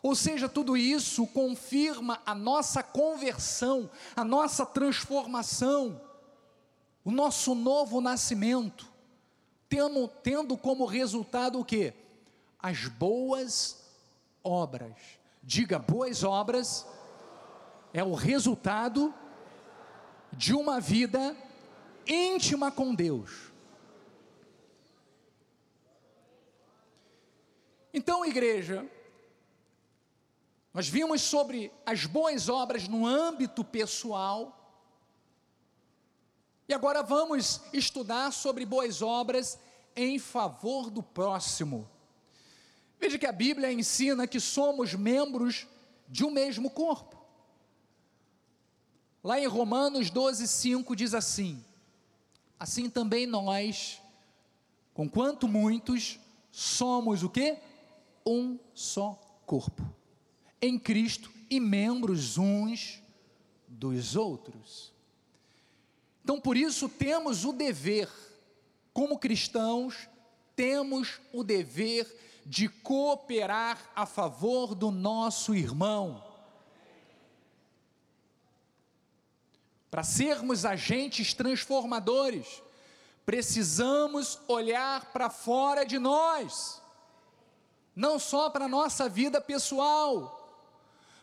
Ou 0.03 0.15
seja, 0.15 0.49
tudo 0.49 0.77
isso 0.77 1.27
confirma 1.29 2.21
a 2.27 2.35
nossa 2.35 2.83
conversão, 2.83 3.91
a 4.15 4.23
nossa 4.23 4.67
transformação, 4.67 6.01
o 7.05 7.11
nosso 7.11 7.55
novo 7.55 8.01
nascimento, 8.01 8.88
tendo, 9.69 10.09
tendo 10.09 10.57
como 10.57 10.87
resultado 10.87 11.61
o 11.61 11.65
que? 11.65 11.93
As 12.59 12.87
boas 12.87 13.85
obras. 14.43 14.95
Diga, 15.43 15.79
boas 15.79 16.25
obras 16.25 16.87
é 17.93 18.03
o 18.03 18.15
resultado 18.15 19.15
de 20.33 20.55
uma 20.55 20.81
vida 20.81 21.37
íntima 22.07 22.71
com 22.71 22.95
Deus. 22.95 23.49
Então, 27.93 28.25
igreja, 28.25 28.87
nós 30.73 30.89
vimos 30.89 31.23
sobre 31.23 31.73
as 31.85 32.05
boas 32.05 32.49
obras 32.49 32.87
no 32.87 33.07
âmbito 33.07 33.65
pessoal, 33.65 34.58
e 36.69 36.75
agora 36.75 37.03
vamos 37.03 37.63
estudar 37.73 38.31
sobre 38.31 38.67
boas 38.67 39.01
obras 39.01 39.59
em 39.97 40.19
favor 40.19 40.91
do 40.91 41.03
próximo. 41.03 41.89
Veja 43.01 43.19
que 43.19 43.27
a 43.27 43.33
Bíblia 43.33 43.73
ensina 43.73 44.27
que 44.27 44.39
somos 44.39 44.93
membros 44.93 45.67
de 46.07 46.25
um 46.25 46.31
mesmo 46.31 46.69
corpo. 46.69 47.17
Lá 49.25 49.41
em 49.41 49.47
Romanos 49.47 50.11
12, 50.11 50.47
5 50.47 50.95
diz 50.95 51.15
assim: 51.15 51.65
Assim 52.61 52.91
também 52.91 53.27
nós, 53.27 54.01
conquanto 54.93 55.49
muitos, 55.49 56.21
somos 56.53 57.23
o 57.23 57.31
que? 57.31 57.59
Um 58.27 58.59
só 58.75 59.19
corpo, 59.47 59.83
em 60.61 60.79
Cristo 60.79 61.33
e 61.49 61.59
membros 61.59 62.37
uns 62.37 63.03
dos 63.67 64.17
outros. 64.17 64.98
Então, 66.29 66.39
por 66.39 66.59
isso, 66.59 66.91
temos 66.91 67.47
o 67.47 67.55
dever, 67.55 68.07
como 68.93 69.19
cristãos, 69.19 70.11
temos 70.55 71.23
o 71.33 71.43
dever 71.43 72.07
de 72.45 72.69
cooperar 72.69 73.91
a 73.97 74.05
favor 74.05 74.75
do 74.75 74.91
nosso 74.91 75.55
irmão. 75.55 76.23
Para 79.91 80.03
sermos 80.03 80.67
agentes 80.67 81.33
transformadores, 81.33 82.63
precisamos 83.25 84.39
olhar 84.47 85.11
para 85.11 85.31
fora 85.31 85.83
de 85.83 85.99
nós, 85.99 86.83
não 87.97 88.19
só 88.19 88.51
para 88.51 88.67
a 88.67 88.69
nossa 88.69 89.09
vida 89.09 89.41
pessoal, 89.41 90.63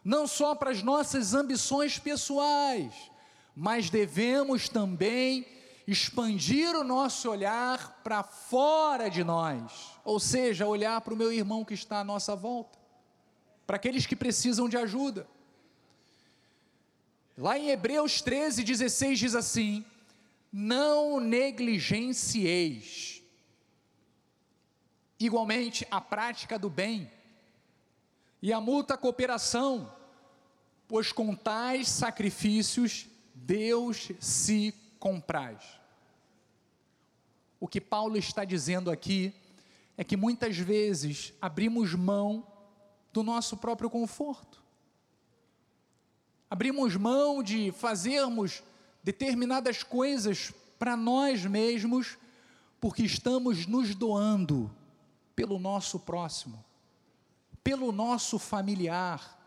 não 0.04 0.26
só 0.26 0.56
para 0.56 0.72
as 0.72 0.82
nossas 0.82 1.36
ambições 1.36 2.00
pessoais, 2.00 3.12
mas 3.56 3.90
devemos 3.90 4.68
também 4.68 5.46
expandir 5.88 6.76
o 6.76 6.84
nosso 6.84 7.30
olhar 7.30 8.02
para 8.04 8.24
fora 8.24 9.10
de 9.10 9.24
nós, 9.24 9.92
ou 10.04 10.20
seja, 10.20 10.68
olhar 10.68 11.00
para 11.02 11.14
o 11.14 11.18
meu 11.18 11.32
irmão 11.32 11.64
que 11.64 11.74
está 11.74 12.00
à 12.00 12.04
nossa 12.04 12.36
volta, 12.36 12.78
para 13.66 13.78
aqueles 13.78 14.06
que 14.06 14.16
precisam 14.16 14.68
de 14.68 14.78
ajuda. 14.78 15.28
Lá 17.38 17.58
em 17.58 17.70
Hebreus 17.70 18.22
13, 18.22 18.64
16 18.64 19.20
diz 19.20 19.36
assim: 19.36 19.86
Não 20.52 21.20
negligencieis. 21.20 23.22
Igualmente, 25.20 25.88
a 25.90 26.02
prática 26.02 26.60
do 26.60 26.70
bem 26.70 27.10
e 28.42 28.52
a 28.52 28.60
multa 28.60 28.98
cooperação, 28.98 29.94
pois 30.88 31.12
com 31.12 31.36
tais 31.36 31.88
sacrifícios 31.88 33.08
Deus 33.36 34.12
se 34.20 34.74
compraz. 34.98 35.62
O 37.60 37.68
que 37.68 37.82
Paulo 37.82 38.18
está 38.18 38.46
dizendo 38.46 38.90
aqui 38.90 39.34
é 39.98 40.04
que 40.04 40.18
muitas 40.18 40.58
vezes 40.58 41.34
abrimos 41.42 41.94
mão 41.94 42.48
do 43.12 43.22
nosso 43.22 43.58
próprio 43.58 43.90
conforto. 43.90 44.64
Abrimos 46.50 46.96
mão 46.96 47.44
de 47.44 47.72
fazermos 47.72 48.64
determinadas 49.04 49.84
coisas 49.84 50.54
para 50.80 50.96
nós 50.96 51.46
mesmos, 51.46 52.18
porque 52.80 53.04
estamos 53.04 53.66
nos 53.66 53.94
doando 53.96 54.74
pelo 55.36 55.60
nosso 55.60 56.00
próximo, 56.00 56.64
pelo 57.64 57.92
nosso 57.92 58.40
familiar, 58.40 59.38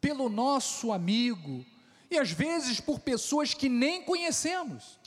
pelo 0.00 0.28
nosso 0.28 0.92
amigo, 0.92 1.64
e 2.10 2.18
às 2.18 2.30
vezes 2.30 2.80
por 2.80 3.00
pessoas 3.00 3.54
que 3.54 3.68
nem 3.68 4.02
conhecemos. 4.02 4.98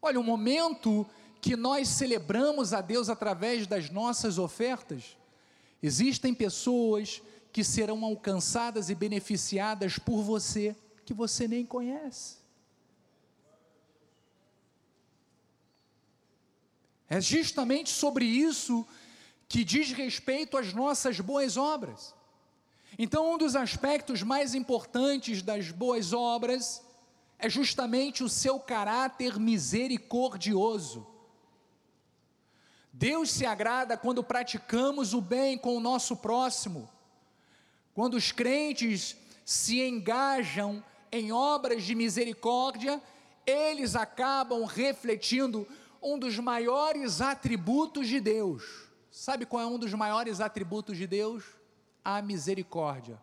Olha, 0.00 0.20
o 0.20 0.24
momento 0.24 1.06
que 1.40 1.56
nós 1.56 1.88
celebramos 1.88 2.72
a 2.72 2.80
Deus 2.80 3.08
através 3.08 3.66
das 3.66 3.90
nossas 3.90 4.38
ofertas, 4.38 5.16
existem 5.82 6.32
pessoas 6.32 7.22
que 7.52 7.62
serão 7.62 8.04
alcançadas 8.04 8.90
e 8.90 8.94
beneficiadas 8.94 9.98
por 9.98 10.22
você, 10.22 10.74
que 11.04 11.14
você 11.14 11.46
nem 11.46 11.64
conhece. 11.64 12.38
É 17.08 17.20
justamente 17.20 17.90
sobre 17.90 18.24
isso 18.24 18.86
que 19.48 19.62
diz 19.62 19.92
respeito 19.92 20.56
às 20.56 20.72
nossas 20.72 21.20
boas 21.20 21.56
obras. 21.56 22.14
Então, 22.98 23.32
um 23.32 23.38
dos 23.38 23.56
aspectos 23.56 24.22
mais 24.22 24.54
importantes 24.54 25.42
das 25.42 25.70
boas 25.70 26.12
obras 26.12 26.82
é 27.38 27.48
justamente 27.48 28.22
o 28.22 28.28
seu 28.28 28.58
caráter 28.60 29.38
misericordioso. 29.38 31.06
Deus 32.92 33.30
se 33.30 33.44
agrada 33.44 33.96
quando 33.96 34.22
praticamos 34.22 35.12
o 35.14 35.20
bem 35.20 35.58
com 35.58 35.76
o 35.76 35.80
nosso 35.80 36.16
próximo, 36.16 36.88
quando 37.92 38.14
os 38.14 38.30
crentes 38.30 39.16
se 39.44 39.80
engajam 39.80 40.82
em 41.10 41.32
obras 41.32 41.82
de 41.82 41.94
misericórdia, 41.94 43.02
eles 43.46 43.94
acabam 43.94 44.64
refletindo 44.64 45.66
um 46.00 46.18
dos 46.18 46.38
maiores 46.38 47.20
atributos 47.20 48.08
de 48.08 48.20
Deus. 48.20 48.62
Sabe 49.10 49.46
qual 49.46 49.62
é 49.62 49.66
um 49.66 49.78
dos 49.78 49.92
maiores 49.92 50.40
atributos 50.40 50.96
de 50.96 51.06
Deus? 51.06 51.44
A 52.04 52.20
misericórdia. 52.20 53.18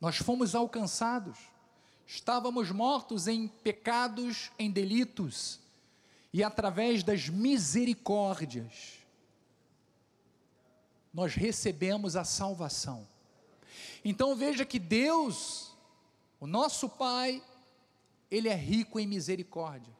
Nós 0.00 0.16
fomos 0.16 0.54
alcançados, 0.54 1.38
estávamos 2.06 2.70
mortos 2.70 3.26
em 3.28 3.48
pecados, 3.48 4.50
em 4.58 4.70
delitos, 4.70 5.60
e 6.32 6.42
através 6.42 7.02
das 7.02 7.28
misericórdias, 7.28 8.98
nós 11.12 11.34
recebemos 11.34 12.16
a 12.16 12.24
salvação. 12.24 13.06
Então 14.04 14.36
veja 14.36 14.64
que 14.64 14.78
Deus, 14.78 15.74
o 16.38 16.46
nosso 16.46 16.88
Pai, 16.88 17.42
Ele 18.30 18.48
é 18.48 18.54
rico 18.54 19.00
em 19.00 19.06
misericórdia. 19.06 19.92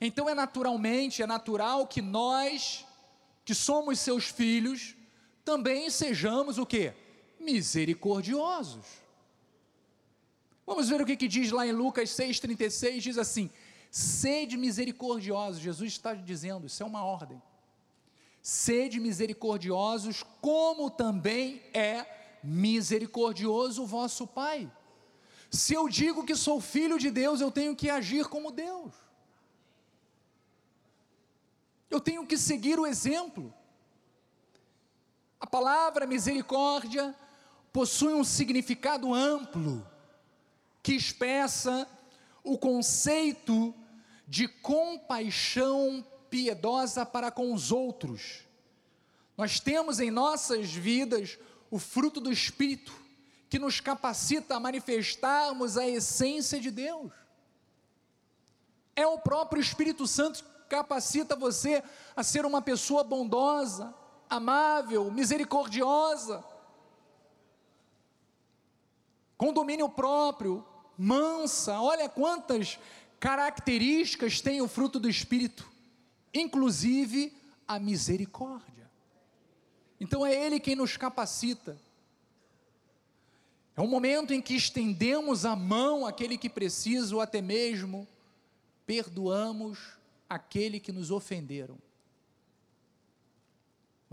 Então 0.00 0.28
é 0.28 0.34
naturalmente, 0.34 1.22
é 1.22 1.26
natural 1.26 1.86
que 1.86 2.00
nós, 2.00 2.86
que 3.44 3.54
somos 3.54 4.00
seus 4.00 4.24
filhos, 4.24 4.94
também 5.44 5.90
sejamos 5.90 6.58
o 6.58 6.64
que? 6.64 6.92
Misericordiosos. 7.38 8.84
Vamos 10.66 10.88
ver 10.88 11.00
o 11.00 11.06
que, 11.06 11.16
que 11.16 11.28
diz 11.28 11.50
lá 11.50 11.66
em 11.66 11.72
Lucas 11.72 12.10
6,36, 12.10 13.00
diz 13.00 13.18
assim: 13.18 13.50
sede 13.90 14.56
misericordiosos, 14.56 15.60
Jesus 15.60 15.92
está 15.92 16.14
dizendo, 16.14 16.66
isso 16.66 16.82
é 16.82 16.86
uma 16.86 17.04
ordem. 17.04 17.40
Sede 18.40 18.98
misericordiosos, 18.98 20.22
como 20.40 20.90
também 20.90 21.62
é 21.72 22.06
misericordioso 22.42 23.82
o 23.82 23.86
vosso 23.86 24.26
Pai. 24.26 24.70
Se 25.50 25.72
eu 25.74 25.88
digo 25.88 26.24
que 26.24 26.34
sou 26.34 26.60
filho 26.60 26.98
de 26.98 27.10
Deus, 27.10 27.40
eu 27.40 27.50
tenho 27.50 27.76
que 27.76 27.88
agir 27.88 28.26
como 28.26 28.50
Deus. 28.50 28.92
Eu 31.88 32.00
tenho 32.00 32.26
que 32.26 32.36
seguir 32.36 32.78
o 32.78 32.86
exemplo. 32.86 33.54
A 35.44 35.46
palavra 35.46 36.06
misericórdia 36.06 37.14
possui 37.70 38.14
um 38.14 38.24
significado 38.24 39.12
amplo 39.12 39.86
que 40.82 40.94
expressa 40.94 41.86
o 42.42 42.56
conceito 42.56 43.74
de 44.26 44.48
compaixão 44.48 46.02
piedosa 46.30 47.04
para 47.04 47.30
com 47.30 47.52
os 47.52 47.70
outros. 47.70 48.44
Nós 49.36 49.60
temos 49.60 50.00
em 50.00 50.10
nossas 50.10 50.72
vidas 50.72 51.38
o 51.70 51.78
fruto 51.78 52.22
do 52.22 52.32
Espírito 52.32 52.94
que 53.50 53.58
nos 53.58 53.80
capacita 53.80 54.56
a 54.56 54.60
manifestarmos 54.60 55.76
a 55.76 55.86
essência 55.86 56.58
de 56.58 56.70
Deus. 56.70 57.12
É 58.96 59.06
o 59.06 59.18
próprio 59.18 59.60
Espírito 59.60 60.06
Santo 60.06 60.42
que 60.42 60.70
capacita 60.70 61.36
você 61.36 61.84
a 62.16 62.22
ser 62.22 62.46
uma 62.46 62.62
pessoa 62.62 63.04
bondosa, 63.04 63.94
amável, 64.36 65.10
misericordiosa, 65.10 66.44
com 69.36 69.52
domínio 69.52 69.88
próprio, 69.88 70.64
mansa. 70.96 71.80
Olha 71.80 72.08
quantas 72.08 72.78
características 73.20 74.40
tem 74.40 74.60
o 74.60 74.68
fruto 74.68 74.98
do 74.98 75.08
Espírito, 75.08 75.70
inclusive 76.32 77.32
a 77.66 77.78
misericórdia. 77.78 78.90
Então 80.00 80.24
é 80.24 80.34
Ele 80.34 80.60
quem 80.60 80.74
nos 80.74 80.96
capacita. 80.96 81.78
É 83.76 83.80
um 83.80 83.88
momento 83.88 84.32
em 84.32 84.40
que 84.40 84.54
estendemos 84.54 85.44
a 85.44 85.56
mão 85.56 86.06
àquele 86.06 86.38
que 86.38 86.48
precisa, 86.48 87.14
ou 87.14 87.20
até 87.20 87.40
mesmo 87.40 88.06
perdoamos 88.86 89.78
aquele 90.28 90.78
que 90.78 90.92
nos 90.92 91.10
ofenderam. 91.10 91.78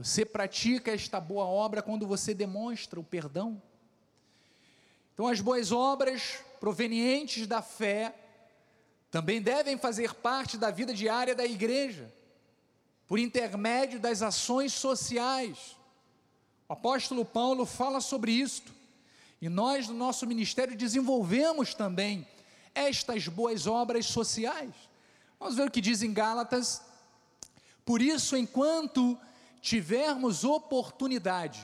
Você 0.04 0.26
pratica 0.26 0.92
esta 0.92 1.20
boa 1.20 1.46
obra 1.46 1.82
quando 1.82 2.08
você 2.08 2.34
demonstra 2.34 3.00
o 3.00 3.04
perdão. 3.04 3.62
Então, 5.14 5.28
as 5.28 5.40
boas 5.40 5.72
obras 5.72 6.40
provenientes 6.60 7.46
da 7.46 7.62
fé 7.62 8.16
também 9.12 9.42
devem 9.42 9.78
fazer 9.78 10.16
parte 10.16 10.58
da 10.58 10.72
vida 10.72 10.94
diária 10.94 11.36
da 11.36 11.46
igreja, 11.46 12.12
por 13.08 13.20
intermédio 13.20 14.00
das 14.00 14.22
ações 14.22 14.74
sociais. 14.74 15.76
O 16.68 16.74
apóstolo 16.74 17.24
Paulo 17.24 17.66
fala 17.66 18.02
sobre 18.02 18.32
isto, 18.32 18.72
e 19.40 19.50
nós, 19.50 19.88
no 19.88 19.94
nosso 19.94 20.26
ministério, 20.26 20.76
desenvolvemos 20.76 21.76
também 21.76 22.28
estas 22.74 23.28
boas 23.28 23.68
obras 23.68 24.06
sociais. 24.08 24.74
Vamos 25.40 25.56
ver 25.56 25.68
o 25.68 25.72
que 25.72 25.82
diz 25.82 26.02
em 26.02 26.14
Gálatas. 26.14 26.82
Por 27.86 28.02
isso, 28.02 28.38
enquanto 28.38 29.20
tivermos 29.62 30.44
oportunidade, 30.44 31.64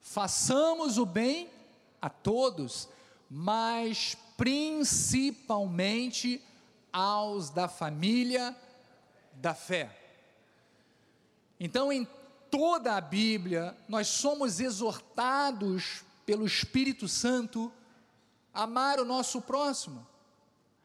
façamos 0.00 0.98
o 0.98 1.06
bem 1.06 1.48
a 2.00 2.08
todos, 2.08 2.88
mas 3.30 4.16
principalmente 4.36 6.42
aos 6.92 7.50
da 7.50 7.68
família 7.68 8.56
da 9.34 9.54
fé. 9.54 10.00
Então, 11.58 11.92
em 11.92 12.06
toda 12.50 12.96
a 12.96 13.00
Bíblia, 13.00 13.76
nós 13.88 14.08
somos 14.08 14.60
exortados 14.60 16.04
pelo 16.24 16.46
Espírito 16.46 17.08
Santo 17.08 17.72
a 18.52 18.62
amar 18.62 19.00
o 19.00 19.04
nosso 19.04 19.42
próximo, 19.42 20.06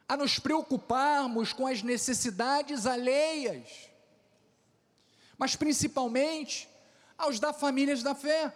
a 0.07 0.17
nos 0.17 0.39
preocuparmos 0.39 1.53
com 1.53 1.67
as 1.67 1.83
necessidades 1.83 2.85
alheias, 2.85 3.88
mas 5.39 5.55
principalmente 5.55 6.69
aos 7.17 7.39
da 7.39 7.53
famílias 7.53 8.03
da 8.03 8.13
fé. 8.13 8.53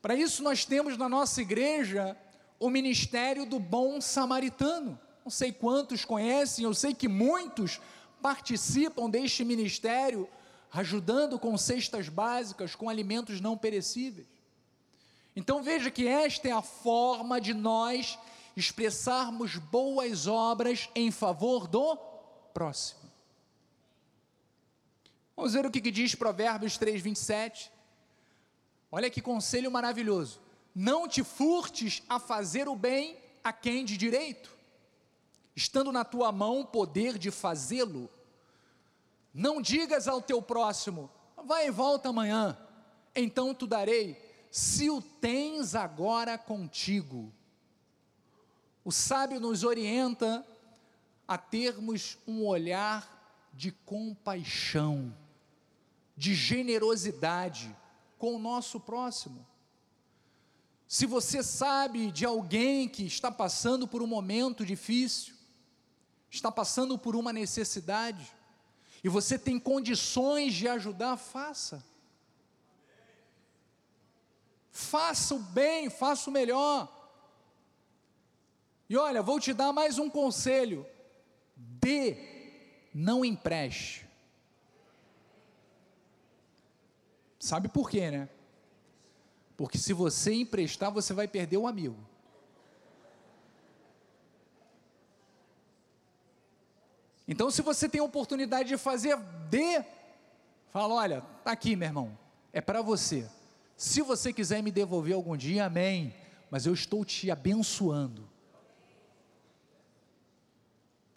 Para 0.00 0.16
isso, 0.16 0.42
nós 0.42 0.64
temos 0.64 0.96
na 0.96 1.08
nossa 1.08 1.42
igreja 1.42 2.16
o 2.58 2.70
ministério 2.70 3.44
do 3.44 3.60
bom 3.60 4.00
samaritano. 4.00 4.98
Não 5.22 5.30
sei 5.30 5.52
quantos 5.52 6.04
conhecem, 6.04 6.64
eu 6.64 6.74
sei 6.74 6.94
que 6.94 7.06
muitos 7.06 7.80
participam 8.22 9.08
deste 9.10 9.44
ministério, 9.44 10.28
ajudando 10.72 11.38
com 11.38 11.56
cestas 11.58 12.08
básicas, 12.08 12.74
com 12.74 12.88
alimentos 12.88 13.40
não 13.40 13.56
perecíveis. 13.56 14.26
Então 15.36 15.62
veja 15.62 15.90
que 15.90 16.08
esta 16.08 16.48
é 16.48 16.52
a 16.52 16.62
forma 16.62 17.40
de 17.40 17.52
nós 17.52 18.18
expressarmos 18.56 19.56
boas 19.56 20.26
obras 20.26 20.88
em 20.94 21.10
favor 21.10 21.66
do 21.66 21.96
próximo. 22.52 23.01
Vamos 25.36 25.54
ver 25.54 25.66
o 25.66 25.70
que, 25.70 25.80
que 25.80 25.90
diz 25.90 26.14
Provérbios 26.14 26.76
3, 26.76 27.00
27. 27.00 27.72
Olha 28.90 29.10
que 29.10 29.22
conselho 29.22 29.70
maravilhoso. 29.70 30.40
Não 30.74 31.08
te 31.08 31.24
furtes 31.24 32.02
a 32.08 32.18
fazer 32.18 32.68
o 32.68 32.76
bem 32.76 33.18
a 33.42 33.52
quem 33.52 33.84
de 33.84 33.96
direito, 33.96 34.56
estando 35.56 35.90
na 35.90 36.04
tua 36.04 36.30
mão 36.30 36.60
o 36.60 36.66
poder 36.66 37.18
de 37.18 37.30
fazê-lo. 37.30 38.08
Não 39.34 39.60
digas 39.60 40.06
ao 40.06 40.20
teu 40.22 40.40
próximo, 40.40 41.10
vai 41.44 41.66
e 41.66 41.70
volta 41.70 42.10
amanhã, 42.10 42.56
então 43.14 43.54
tu 43.54 43.66
darei, 43.66 44.16
se 44.50 44.90
o 44.90 45.00
tens 45.00 45.74
agora 45.74 46.36
contigo. 46.36 47.32
O 48.84 48.92
sábio 48.92 49.40
nos 49.40 49.64
orienta 49.64 50.46
a 51.26 51.38
termos 51.38 52.18
um 52.26 52.44
olhar 52.44 53.50
de 53.54 53.70
compaixão, 53.70 55.14
de 56.22 56.36
generosidade 56.36 57.76
com 58.16 58.36
o 58.36 58.38
nosso 58.38 58.78
próximo. 58.78 59.44
Se 60.86 61.04
você 61.04 61.42
sabe 61.42 62.12
de 62.12 62.24
alguém 62.24 62.88
que 62.88 63.04
está 63.04 63.28
passando 63.28 63.88
por 63.88 64.00
um 64.00 64.06
momento 64.06 64.64
difícil, 64.64 65.34
está 66.30 66.52
passando 66.52 66.96
por 66.96 67.16
uma 67.16 67.32
necessidade, 67.32 68.32
e 69.02 69.08
você 69.08 69.36
tem 69.36 69.58
condições 69.58 70.54
de 70.54 70.68
ajudar, 70.68 71.16
faça. 71.16 71.84
Faça 74.70 75.34
o 75.34 75.40
bem, 75.40 75.90
faça 75.90 76.30
o 76.30 76.32
melhor. 76.32 76.88
E 78.88 78.96
olha, 78.96 79.24
vou 79.24 79.40
te 79.40 79.52
dar 79.52 79.72
mais 79.72 79.98
um 79.98 80.08
conselho: 80.08 80.86
dê, 81.56 82.16
não 82.94 83.24
empreste. 83.24 84.11
Sabe 87.42 87.66
por 87.66 87.90
quê, 87.90 88.08
né? 88.08 88.28
Porque 89.56 89.76
se 89.76 89.92
você 89.92 90.32
emprestar, 90.32 90.92
você 90.92 91.12
vai 91.12 91.26
perder 91.26 91.56
o 91.56 91.66
amigo. 91.66 91.98
Então, 97.26 97.50
se 97.50 97.60
você 97.60 97.88
tem 97.88 98.00
a 98.00 98.04
oportunidade 98.04 98.68
de 98.68 98.78
fazer, 98.78 99.18
dê. 99.50 99.84
Fala, 100.70 100.94
olha, 100.94 101.20
tá 101.42 101.50
aqui, 101.50 101.74
meu 101.74 101.88
irmão. 101.88 102.16
É 102.52 102.60
para 102.60 102.80
você. 102.80 103.28
Se 103.76 104.02
você 104.02 104.32
quiser 104.32 104.62
me 104.62 104.70
devolver 104.70 105.16
algum 105.16 105.36
dia, 105.36 105.64
amém. 105.64 106.14
Mas 106.48 106.64
eu 106.64 106.72
estou 106.72 107.04
te 107.04 107.28
abençoando. 107.28 108.30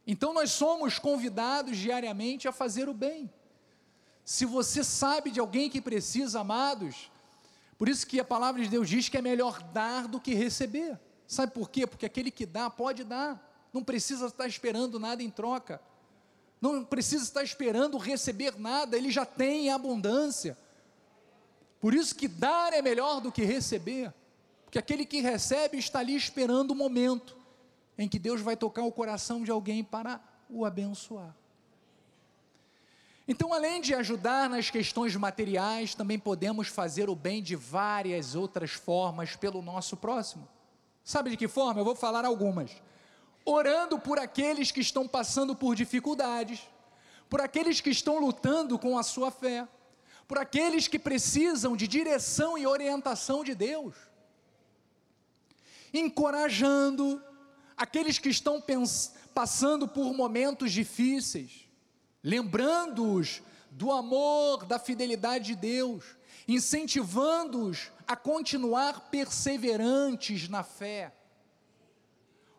Então 0.08 0.34
nós 0.34 0.50
somos 0.50 0.98
convidados 0.98 1.78
diariamente 1.78 2.48
a 2.48 2.52
fazer 2.52 2.90
o 2.90 2.96
bem. 2.96 3.32
Se 4.26 4.44
você 4.44 4.84
sabe 4.84 5.30
de 5.30 5.40
alguém 5.40 5.70
que 5.70 5.80
precisa, 5.80 6.40
amados, 6.40 7.12
por 7.78 7.88
isso 7.88 8.08
que 8.08 8.20
a 8.20 8.26
palavra 8.26 8.64
de 8.64 8.68
Deus 8.68 8.90
diz 8.90 9.08
que 9.08 9.18
é 9.18 9.22
melhor 9.22 9.62
dar 9.62 10.08
do 10.08 10.20
que 10.20 10.34
receber. 10.34 11.00
Sabe 11.28 11.54
por 11.54 11.70
quê? 11.70 11.86
Porque 11.86 12.08
aquele 12.08 12.32
que 12.32 12.44
dá 12.44 12.68
pode 12.68 13.04
dar, 13.04 13.40
não 13.72 13.84
precisa 13.84 14.26
estar 14.26 14.48
esperando 14.48 15.00
nada 15.00 15.22
em 15.22 15.30
troca, 15.30 15.80
não 16.60 16.84
precisa 16.84 17.24
estar 17.24 17.44
esperando 17.44 18.00
receber 18.00 18.58
nada, 18.58 18.98
ele 18.98 19.12
já 19.12 19.26
tem 19.26 19.68
em 19.68 19.70
abundância. 19.70 20.58
Por 21.80 21.94
isso 21.94 22.16
que 22.16 22.28
dar 22.28 22.74
é 22.74 22.82
melhor 22.82 23.22
do 23.22 23.32
que 23.32 23.44
receber, 23.44 24.12
porque 24.64 24.80
aquele 24.80 25.06
que 25.06 25.22
recebe 25.22 25.78
está 25.78 26.00
ali 26.00 26.16
esperando 26.16 26.72
o 26.72 26.76
momento 26.76 27.38
em 27.96 28.10
que 28.10 28.18
Deus 28.18 28.42
vai 28.42 28.58
tocar 28.58 28.82
o 28.82 28.92
coração 28.92 29.44
de 29.44 29.52
alguém 29.52 29.84
para 29.84 30.20
o 30.50 30.66
abençoar. 30.66 31.36
Então, 33.28 33.52
além 33.52 33.82
de 33.82 33.96
ajudar 33.96 34.48
nas 34.48 34.70
questões 34.70 35.16
materiais, 35.16 35.96
também 35.96 36.20
podemos 36.20 36.68
fazer 36.68 37.10
o 37.10 37.16
bem 37.16 37.42
de 37.42 37.56
várias 37.56 38.36
outras 38.36 38.72
formas 38.72 39.36
pelo 39.36 39.64
nosso 39.64 39.98
próximo. 39.98 40.48
Sabe 41.04 41.32
de 41.32 41.38
que 41.38 41.48
forma? 41.48 41.82
Eu 41.82 41.86
vou 41.86 41.96
falar 41.96 42.24
algumas. 42.24 42.72
Orando 43.44 43.98
por 43.98 44.20
aqueles 44.20 44.72
que 44.72 44.80
estão 44.80 45.08
passando 45.08 45.56
por 45.56 45.76
dificuldades, 45.76 46.62
por 47.28 47.42
aqueles 47.42 47.82
que 47.82 47.90
estão 47.90 48.20
lutando 48.20 48.78
com 48.78 48.98
a 48.98 49.02
sua 49.02 49.32
fé, 49.32 49.68
por 50.28 50.38
aqueles 50.38 50.88
que 50.88 51.00
precisam 51.00 51.76
de 51.76 51.88
direção 51.88 52.56
e 52.56 52.68
orientação 52.68 53.44
de 53.44 53.56
Deus. 53.56 53.96
Encorajando 55.92 57.24
aqueles 57.76 58.20
que 58.20 58.30
estão 58.30 58.64
passando 59.34 59.88
por 59.88 60.14
momentos 60.14 60.72
difíceis 60.72 61.65
lembrando-os 62.26 63.44
do 63.70 63.92
amor, 63.92 64.66
da 64.66 64.80
fidelidade 64.80 65.46
de 65.46 65.56
Deus, 65.56 66.04
incentivando-os 66.48 67.92
a 68.08 68.16
continuar 68.16 69.12
perseverantes 69.12 70.50
na 70.50 70.64
fé. 70.64 71.14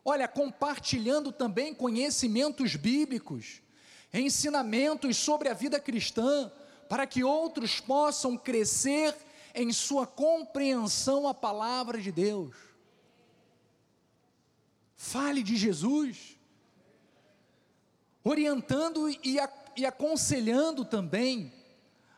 Olha, 0.04 0.28
compartilhando 0.28 1.32
também 1.32 1.74
conhecimentos 1.74 2.76
bíblicos, 2.76 3.60
ensinamentos 4.14 5.16
sobre 5.16 5.48
a 5.48 5.54
vida 5.54 5.80
cristã, 5.80 6.52
para 6.88 7.04
que 7.04 7.24
outros 7.24 7.80
possam 7.80 8.36
crescer 8.36 9.16
em 9.52 9.72
sua 9.72 10.06
compreensão 10.06 11.26
à 11.26 11.34
palavra 11.34 12.00
de 12.00 12.12
Deus. 12.12 12.54
Fale 14.94 15.42
de 15.42 15.56
Jesus 15.56 16.35
orientando 18.28 19.08
e, 19.22 19.38
a, 19.38 19.48
e 19.76 19.86
aconselhando 19.86 20.84
também 20.84 21.52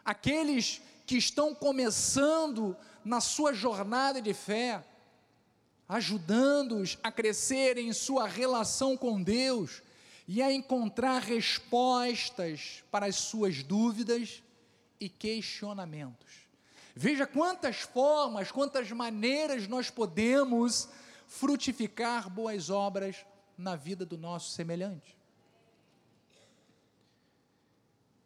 aqueles 0.03 0.81
que 1.07 1.19
estão 1.19 1.55
começando 1.55 2.75
na 3.05 3.21
sua 3.21 3.53
jornada 3.53 4.21
de 4.23 4.33
fé, 4.33 4.83
ajudando-os 5.87 6.97
a 7.03 7.13
crescer 7.13 7.77
em 7.77 7.93
sua 7.93 8.27
relação 8.27 8.97
com 8.97 9.23
Deus 9.23 9.83
e 10.27 10.41
a 10.41 10.51
encontrar 10.51 11.21
respostas 11.21 12.83
para 12.91 13.05
as 13.05 13.17
suas 13.17 13.63
dúvidas 13.63 14.43
e 14.99 15.11
questionamentos. 15.11 16.49
Veja 16.97 17.27
quantas 17.27 17.81
formas, 17.81 18.51
quantas 18.51 18.91
maneiras 18.93 19.69
nós 19.69 19.91
podemos 19.91 20.89
frutificar 21.27 22.31
boas 22.31 22.71
obras 22.71 23.27
na 23.59 23.77
vida 23.77 24.07
do 24.07 24.17
nosso 24.17 24.53
semelhante. 24.53 25.18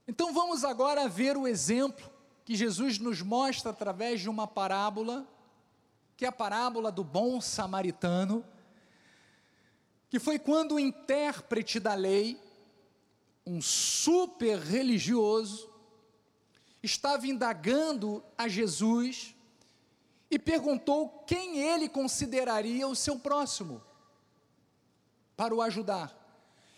Então 0.07 0.33
vamos 0.33 0.65
agora 0.65 1.09
ver 1.09 1.37
o 1.37 1.47
exemplo 1.47 2.11
que 2.45 2.57
Jesus 2.57 2.99
nos 2.99 3.23
mostra 3.23 3.71
através 3.71 4.21
de 4.21 4.29
uma 4.29 4.47
parábola, 4.47 5.27
que 6.17 6.25
é 6.25 6.29
a 6.29 6.33
parábola 6.33 6.91
do 6.91 7.05
bom 7.05 7.41
samaritano, 7.41 8.45
que 10.11 10.19
foi 10.19 10.39
quando 10.39 10.75
o 10.75 10.81
intérprete 10.81 11.79
da 11.79 11.95
lei, 11.95 12.39
um 13.47 13.63
super 13.63 14.59
religioso, 14.59 15.71
estava 16.83 17.27
indagando 17.27 18.23
a 18.37 18.49
Jesus 18.49 19.35
e 20.31 20.39
perguntou 20.39 21.25
quem 21.27 21.59
ele 21.61 21.89
consideraria 21.89 22.89
o 22.89 22.97
seu 22.97 23.19
próximo 23.19 23.83
para 25.37 25.55
o 25.55 25.63
ajudar. 25.63 26.19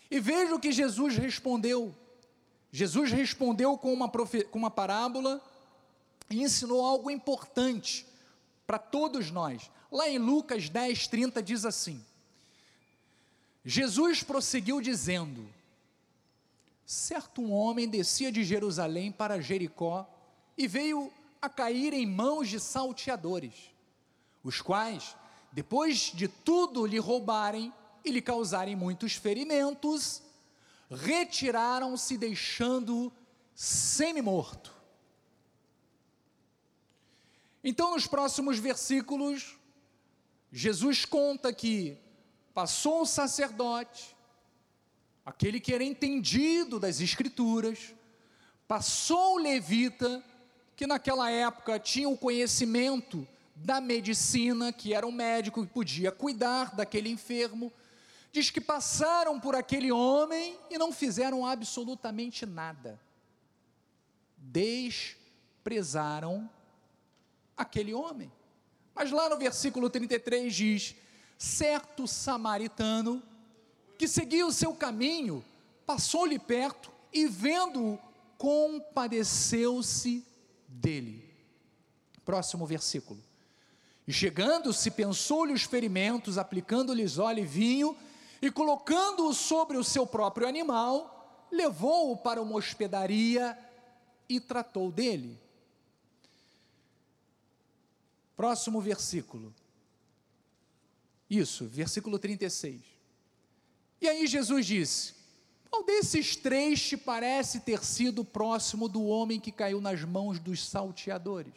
E 0.09 0.19
veja 0.19 0.53
o 0.53 0.59
que 0.59 0.71
Jesus 0.71 1.17
respondeu: 1.17 1.95
Jesus 2.75 3.09
respondeu 3.09 3.77
com 3.77 3.93
uma, 3.93 4.09
com 4.09 4.59
uma 4.59 4.69
parábola 4.69 5.41
e 6.29 6.43
ensinou 6.43 6.85
algo 6.85 7.09
importante 7.09 8.05
para 8.67 8.77
todos 8.77 9.31
nós. 9.31 9.71
Lá 9.89 10.09
em 10.09 10.17
Lucas 10.17 10.67
10, 10.67 11.07
30 11.07 11.41
diz 11.41 11.63
assim: 11.63 12.03
Jesus 13.63 14.23
prosseguiu 14.23 14.81
dizendo: 14.81 15.47
Certo 16.85 17.41
um 17.41 17.53
homem 17.53 17.87
descia 17.87 18.29
de 18.29 18.43
Jerusalém 18.43 19.09
para 19.09 19.39
Jericó 19.39 20.05
e 20.57 20.67
veio 20.67 21.09
a 21.41 21.47
cair 21.47 21.93
em 21.93 22.05
mãos 22.05 22.49
de 22.49 22.59
salteadores, 22.59 23.71
os 24.43 24.59
quais, 24.59 25.15
depois 25.49 26.11
de 26.13 26.27
tudo 26.27 26.85
lhe 26.85 26.99
roubarem, 26.99 27.71
e 28.03 28.11
lhe 28.11 28.21
causarem 28.21 28.75
muitos 28.75 29.13
ferimentos, 29.13 30.21
retiraram-se, 30.89 32.17
deixando 32.17 33.11
semi-morto. 33.53 34.73
Então, 37.63 37.91
nos 37.95 38.05
próximos 38.05 38.59
versículos, 38.59 39.57
Jesus 40.51 41.03
conta 41.03 41.51
que 41.51 41.97
passou 42.53 43.01
o 43.01 43.05
sacerdote, 43.05 44.15
aquele 45.25 45.59
que 45.59 45.73
era 45.73 45.83
entendido 45.83 46.79
das 46.79 47.01
Escrituras, 47.01 47.93
passou 48.67 49.35
o 49.35 49.39
levita, 49.39 50.23
que 50.75 50.85
naquela 50.85 51.31
época 51.31 51.79
tinha 51.79 52.07
o 52.07 52.17
conhecimento 52.17 53.27
da 53.55 53.79
medicina, 53.79 54.71
que 54.71 54.93
era 54.93 55.07
um 55.07 55.11
médico 55.11 55.65
que 55.65 55.73
podia 55.73 56.11
cuidar 56.11 56.75
daquele 56.75 57.09
enfermo, 57.09 57.71
diz 58.35 58.51
que 58.51 58.59
passaram 58.59 59.39
por 59.39 59.55
aquele 59.55 59.93
homem 59.93 60.59
e 60.69 60.77
não 60.77 60.91
fizeram 60.91 61.45
absolutamente 61.45 62.45
nada. 62.45 62.99
Desprezaram 64.37 66.49
aquele 67.55 67.93
homem. 67.93 68.29
Mas 68.93 69.09
lá 69.09 69.29
no 69.29 69.37
versículo 69.37 69.89
33 69.89 70.53
diz: 70.53 70.95
certo 71.37 72.05
samaritano 72.05 73.23
que 73.97 74.05
seguia 74.05 74.45
o 74.45 74.51
seu 74.51 74.75
caminho, 74.75 75.41
passou-lhe 75.85 76.37
perto 76.37 76.91
e 77.13 77.27
vendo-o, 77.27 77.97
compadeceu-se 78.37 80.27
dele. 80.67 81.33
Próximo 82.25 82.65
versículo. 82.65 83.23
E 84.05 84.11
chegando-se, 84.11 84.91
pensou-lhe 84.91 85.53
os 85.53 85.63
ferimentos, 85.63 86.37
aplicando-lhes 86.37 87.17
óleo 87.17 87.43
e 87.43 87.47
vinho, 87.47 87.97
e 88.45 88.51
colocando-o 88.51 89.33
sobre 89.33 89.77
o 89.77 89.83
seu 89.83 90.05
próprio 90.05 90.47
animal, 90.47 91.47
levou-o 91.51 92.15
para 92.15 92.41
uma 92.41 92.55
hospedaria 92.55 93.57
e 94.29 94.39
tratou 94.39 94.91
dele. 94.91 95.39
Próximo 98.35 98.79
versículo. 98.81 99.53
Isso, 101.29 101.65
versículo 101.65 102.19
36. 102.19 102.81
E 103.99 104.07
aí 104.07 104.27
Jesus 104.27 104.65
disse: 104.65 105.15
Qual 105.69 105.83
desses 105.83 106.35
três 106.35 106.81
te 106.81 106.95
parece 106.97 107.61
ter 107.61 107.83
sido 107.83 108.23
próximo 108.23 108.87
do 108.87 109.05
homem 109.05 109.39
que 109.39 109.51
caiu 109.51 109.81
nas 109.81 110.03
mãos 110.03 110.39
dos 110.39 110.63
salteadores? 110.63 111.53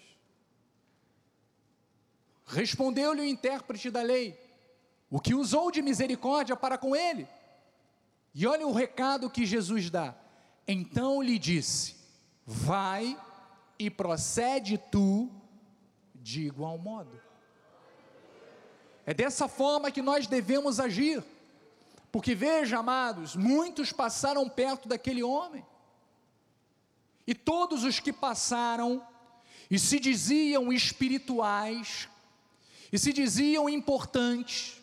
Respondeu-lhe 2.47 3.21
o 3.21 3.27
intérprete 3.27 3.91
da 3.91 4.01
lei: 4.01 4.48
O 5.11 5.21
que 5.21 5.35
usou 5.35 5.71
de 5.71 5.81
misericórdia 5.81 6.55
para 6.55 6.77
com 6.77 6.95
ele? 6.95 7.27
E 8.35 8.47
olha 8.47 8.67
o 8.67 8.73
recado 8.73 9.31
que 9.31 9.47
Jesus 9.47 9.91
dá. 9.91 10.15
Então 10.67 11.23
lhe 11.23 11.39
disse: 11.39 11.97
Vai 12.45 13.19
e 13.79 13.89
procede 13.89 14.77
tu 14.77 15.31
de 16.15 16.47
igual 16.47 16.77
modo. 16.77 17.21
É 19.07 19.15
dessa 19.15 19.49
forma 19.49 19.91
que 19.91 20.03
nós 20.03 20.27
devemos 20.27 20.79
agir. 20.79 21.25
Porque 22.13 22.35
veja, 22.35 22.79
amados, 22.79 23.37
muitos 23.37 23.93
passaram 23.93 24.49
perto 24.49 24.89
daquele 24.89 25.23
homem. 25.23 25.65
E 27.27 27.35
todos 27.35 27.85
os 27.85 28.01
que 28.01 28.13
passaram 28.13 29.07
e 29.71 29.79
se 29.79 30.01
diziam 30.01 30.73
espirituais, 30.73 32.09
e 32.91 32.99
se 32.99 33.13
diziam 33.13 33.69
importantes, 33.69 34.78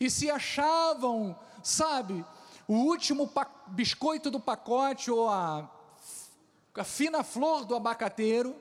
e 0.00 0.10
se 0.10 0.30
achavam, 0.30 1.38
sabe, 1.62 2.24
o 2.66 2.74
último 2.74 3.30
biscoito 3.68 4.30
do 4.30 4.38
pacote 4.38 5.10
ou 5.10 5.28
a, 5.28 5.68
a 6.74 6.84
fina 6.84 7.24
flor 7.24 7.64
do 7.64 7.74
abacateiro, 7.74 8.54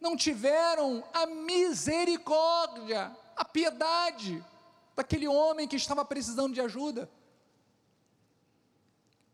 não 0.00 0.16
tiveram 0.16 1.04
a 1.12 1.26
misericórdia, 1.26 3.16
a 3.36 3.44
piedade 3.44 4.44
daquele 4.96 5.28
homem 5.28 5.68
que 5.68 5.76
estava 5.76 6.04
precisando 6.04 6.54
de 6.54 6.60
ajuda. 6.60 7.10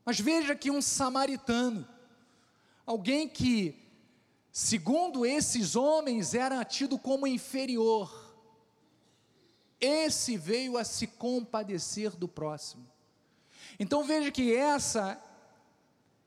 Mas 0.05 0.19
veja 0.19 0.55
que 0.55 0.71
um 0.71 0.81
samaritano, 0.81 1.87
alguém 2.87 3.29
que, 3.29 3.75
segundo 4.51 5.25
esses 5.27 5.77
homens, 5.77 6.35
era 6.35 6.65
tido 6.65 6.99
como 6.99 7.27
inferior, 7.27 8.28
esse 9.81 10.37
veio 10.37 10.77
a 10.77 10.85
se 10.85 11.07
compadecer 11.07 12.17
do 12.17 12.27
próximo. 12.29 12.87
Então 13.79 14.05
veja 14.05 14.31
que 14.31 14.55
essa 14.55 15.23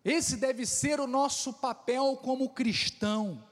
esse 0.04 0.38
deve 0.38 0.66
ser 0.66 1.00
o 1.00 1.06
nosso 1.06 1.54
papel 1.54 2.18
como 2.18 2.50
cristão. 2.50 3.44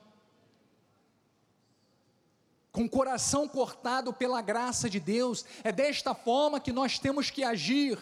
Com 2.71 2.85
o 2.85 2.89
coração 2.89 3.47
cortado 3.47 4.13
pela 4.13 4.41
graça 4.41 4.89
de 4.89 4.99
Deus, 4.99 5.45
é 5.63 5.71
desta 5.71 6.15
forma 6.15 6.59
que 6.59 6.71
nós 6.71 6.97
temos 6.97 7.29
que 7.29 7.43
agir 7.43 7.99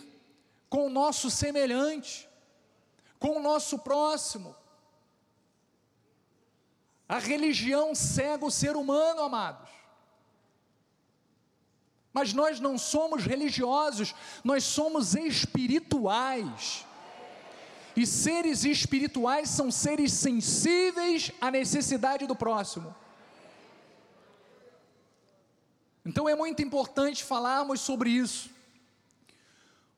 com 0.70 0.88
o 0.88 0.90
nosso 0.90 1.30
semelhante, 1.30 2.30
com 3.20 3.38
o 3.38 3.42
nosso 3.42 3.80
próximo. 3.80 4.56
A 7.08 7.20
religião 7.20 7.96
cega 7.96 8.46
o 8.46 8.52
ser 8.52 8.76
humano, 8.76 9.22
amados. 9.22 9.70
Mas 12.18 12.34
nós 12.34 12.60
não 12.60 12.80
somos 12.80 13.26
religiosos, 13.26 14.16
nós 14.44 14.64
somos 14.64 15.14
espirituais. 15.14 16.84
E 17.96 18.08
seres 18.08 18.66
espirituais 18.66 19.52
são 19.52 19.70
seres 19.70 20.14
sensíveis 20.14 21.32
à 21.40 21.52
necessidade 21.52 22.26
do 22.26 22.36
próximo. 22.36 22.96
Então 26.04 26.28
é 26.28 26.34
muito 26.34 26.60
importante 26.64 27.24
falarmos 27.24 27.82
sobre 27.82 28.10
isso, 28.10 28.50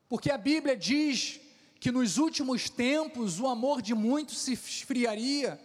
porque 0.06 0.30
a 0.30 0.36
Bíblia 0.36 0.76
diz 0.76 1.40
que 1.80 1.90
nos 1.90 2.18
últimos 2.18 2.68
tempos 2.68 3.40
o 3.40 3.46
amor 3.46 3.80
de 3.80 3.94
muitos 3.94 4.40
se 4.40 4.52
esfriaria, 4.52 5.58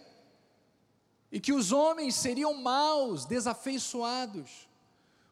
e 1.30 1.38
que 1.38 1.52
os 1.52 1.70
homens 1.70 2.14
seriam 2.14 2.54
maus, 2.54 3.26
desafeiçoados. 3.26 4.66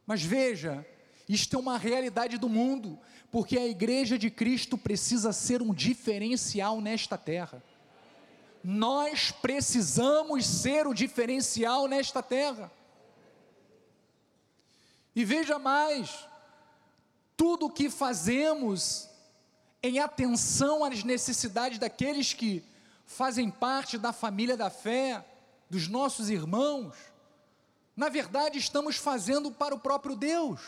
Mas 0.07 0.23
veja, 0.23 0.87
isto 1.29 1.57
é 1.57 1.59
uma 1.59 1.79
realidade 1.79 2.39
do 2.39 2.49
mundo, 2.49 2.99
porque 3.31 3.59
a 3.59 3.67
igreja 3.67 4.19
de 4.19 4.31
Cristo 4.31 4.77
precisa 4.77 5.33
ser 5.33 5.63
um 5.63 5.73
diferencial 5.73 6.81
nesta 6.81 7.17
terra. 7.17 7.63
Nós 8.63 9.31
precisamos 9.31 10.47
ser 10.47 10.87
o 10.87 10.95
diferencial 10.95 11.87
nesta 11.87 12.23
terra. 12.23 12.71
E 15.15 15.25
veja 15.25 15.59
mais, 15.59 16.27
tudo 17.37 17.67
o 17.67 17.71
que 17.71 17.89
fazemos 17.91 19.09
em 19.83 19.99
atenção 19.99 20.85
às 20.85 21.05
necessidades 21.05 21.79
daqueles 21.79 22.33
que 22.33 22.65
fazem 23.05 23.51
parte 23.51 23.99
da 23.99 24.13
família 24.13 24.57
da 24.57 24.71
fé, 24.71 25.25
dos 25.69 25.89
nossos 25.89 26.31
irmãos, 26.31 26.95
na 27.97 28.09
verdade 28.09 28.59
estamos 28.59 28.97
fazendo 28.97 29.51
para 29.53 29.75
o 29.75 29.79
próprio 29.79 30.17
Deus. 30.17 30.61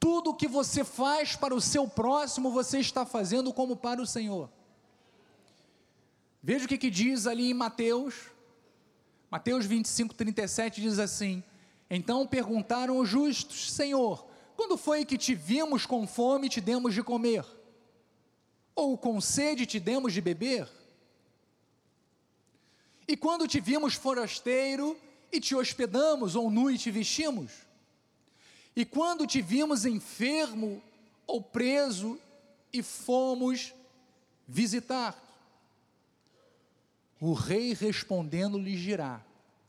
Tudo 0.00 0.34
que 0.34 0.46
você 0.46 0.84
faz 0.84 1.34
para 1.34 1.54
o 1.54 1.60
seu 1.60 1.88
próximo, 1.88 2.50
você 2.50 2.78
está 2.78 3.04
fazendo 3.04 3.52
como 3.52 3.76
para 3.76 4.00
o 4.00 4.06
Senhor. 4.06 4.48
Veja 6.42 6.64
o 6.64 6.68
que, 6.68 6.78
que 6.78 6.90
diz 6.90 7.26
ali 7.26 7.50
em 7.50 7.54
Mateus, 7.54 8.14
Mateus 9.30 9.66
25, 9.66 10.14
37 10.14 10.80
diz 10.80 10.98
assim: 10.98 11.42
Então 11.90 12.26
perguntaram 12.26 12.98
os 12.98 13.08
justos, 13.08 13.70
Senhor, 13.72 14.26
quando 14.56 14.76
foi 14.76 15.04
que 15.04 15.18
te 15.18 15.34
vimos 15.34 15.84
com 15.84 16.06
fome 16.06 16.46
e 16.46 16.50
te 16.50 16.60
demos 16.60 16.94
de 16.94 17.02
comer? 17.02 17.44
Ou 18.74 18.96
com 18.96 19.20
sede 19.20 19.66
te 19.66 19.78
demos 19.78 20.12
de 20.12 20.20
beber? 20.20 20.68
E 23.06 23.16
quando 23.16 23.46
te 23.48 23.60
vimos 23.60 23.94
forasteiro 23.94 24.96
e 25.30 25.40
te 25.40 25.54
hospedamos, 25.54 26.34
ou 26.34 26.50
nu 26.50 26.70
e 26.70 26.78
te 26.78 26.90
vestimos? 26.90 27.67
E 28.78 28.84
quando 28.84 29.26
te 29.26 29.42
vimos 29.42 29.84
enfermo 29.84 30.80
ou 31.26 31.42
preso 31.42 32.16
e 32.72 32.80
fomos 32.80 33.74
visitar, 34.46 35.20
o 37.20 37.32
rei 37.32 37.74
respondendo 37.74 38.56
lhe 38.56 38.76
dirá. 38.76 39.20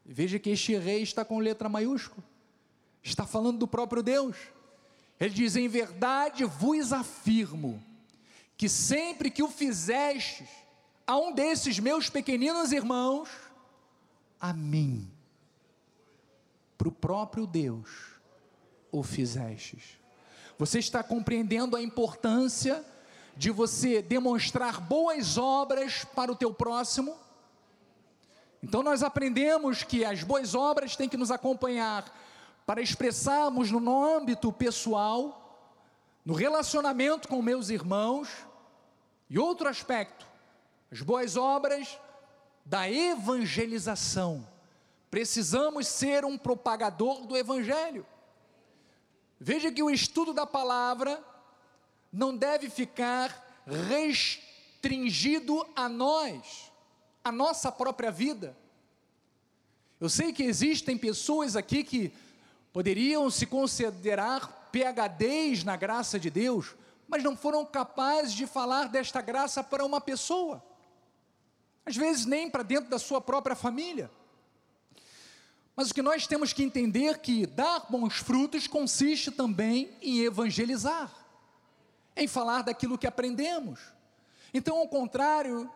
Veja 0.05 0.37
que 0.37 0.51
este 0.51 0.77
rei 0.77 1.01
está 1.01 1.25
com 1.25 1.39
letra 1.39 1.67
maiúscula, 1.67 2.23
está 3.01 3.25
falando 3.25 3.57
do 3.57 3.67
próprio 3.67 4.03
Deus. 4.03 4.37
Ele 5.19 5.33
diz: 5.33 5.55
Em 5.55 5.67
verdade 5.67 6.45
vos 6.45 6.93
afirmo, 6.93 7.83
que 8.55 8.69
sempre 8.69 9.31
que 9.31 9.41
o 9.41 9.49
fizestes 9.49 10.47
a 11.07 11.17
um 11.17 11.33
desses 11.33 11.79
meus 11.79 12.11
pequeninos 12.11 12.71
irmãos, 12.71 13.27
a 14.39 14.53
mim, 14.53 15.11
para 16.77 16.89
o 16.89 16.91
próprio 16.91 17.47
Deus, 17.47 18.18
o 18.91 19.03
fizestes. 19.03 19.99
Você 20.57 20.79
está 20.79 21.01
compreendendo 21.03 21.75
a 21.75 21.81
importância 21.81 22.83
de 23.35 23.51
você 23.51 24.01
demonstrar 24.01 24.81
boas 24.81 25.37
obras 25.37 26.03
para 26.03 26.31
o 26.31 26.35
teu 26.35 26.53
próximo? 26.53 27.15
Então 28.61 28.83
nós 28.83 29.01
aprendemos 29.01 29.83
que 29.83 30.03
as 30.03 30.23
boas 30.23 30.53
obras 30.53 30.95
têm 30.95 31.07
que 31.07 31.15
nos 31.15 31.31
acompanhar 31.31 32.13
para 32.65 32.81
expressarmos 32.81 33.71
no 33.71 34.03
âmbito 34.03 34.51
pessoal, 34.51 35.71
no 36.25 36.33
relacionamento 36.33 37.27
com 37.27 37.41
meus 37.41 37.69
irmãos, 37.69 38.29
e 39.29 39.39
outro 39.39 39.67
aspecto, 39.69 40.27
as 40.91 41.01
boas 41.01 41.37
obras 41.37 41.97
da 42.65 42.89
evangelização. 42.89 44.45
Precisamos 45.09 45.87
ser 45.87 46.25
um 46.25 46.37
propagador 46.37 47.25
do 47.25 47.37
evangelho. 47.37 48.05
Veja 49.39 49.71
que 49.71 49.81
o 49.81 49.89
estudo 49.89 50.33
da 50.33 50.45
palavra 50.45 51.23
não 52.11 52.35
deve 52.35 52.69
ficar 52.69 53.63
restringido 53.65 55.65
a 55.75 55.87
nós, 55.87 56.71
a 57.23 57.31
nossa 57.31 57.71
própria 57.71 58.11
vida. 58.11 58.57
Eu 59.99 60.09
sei 60.09 60.33
que 60.33 60.43
existem 60.43 60.97
pessoas 60.97 61.55
aqui 61.55 61.83
que 61.83 62.13
poderiam 62.73 63.29
se 63.29 63.45
considerar 63.45 64.69
PHDs 64.71 65.63
na 65.63 65.75
graça 65.75 66.19
de 66.19 66.29
Deus, 66.29 66.75
mas 67.07 67.23
não 67.23 67.35
foram 67.35 67.65
capazes 67.65 68.33
de 68.33 68.45
falar 68.45 68.89
desta 68.89 69.21
graça 69.21 69.63
para 69.63 69.85
uma 69.85 69.99
pessoa, 69.99 70.63
às 71.85 71.95
vezes 71.95 72.25
nem 72.25 72.49
para 72.49 72.63
dentro 72.63 72.89
da 72.89 72.99
sua 72.99 73.19
própria 73.19 73.55
família. 73.55 74.11
Mas 75.79 75.91
o 75.91 75.93
que 75.93 76.01
nós 76.01 76.27
temos 76.27 76.51
que 76.51 76.61
entender 76.61 77.05
é 77.05 77.17
que 77.17 77.45
dar 77.45 77.85
bons 77.89 78.17
frutos 78.17 78.67
consiste 78.67 79.31
também 79.31 79.89
em 80.01 80.19
evangelizar, 80.19 81.09
em 82.17 82.27
falar 82.27 82.63
daquilo 82.63 82.97
que 82.97 83.07
aprendemos. 83.07 83.79
Então, 84.53 84.77
ao 84.77 84.89
contrário, 84.89 85.71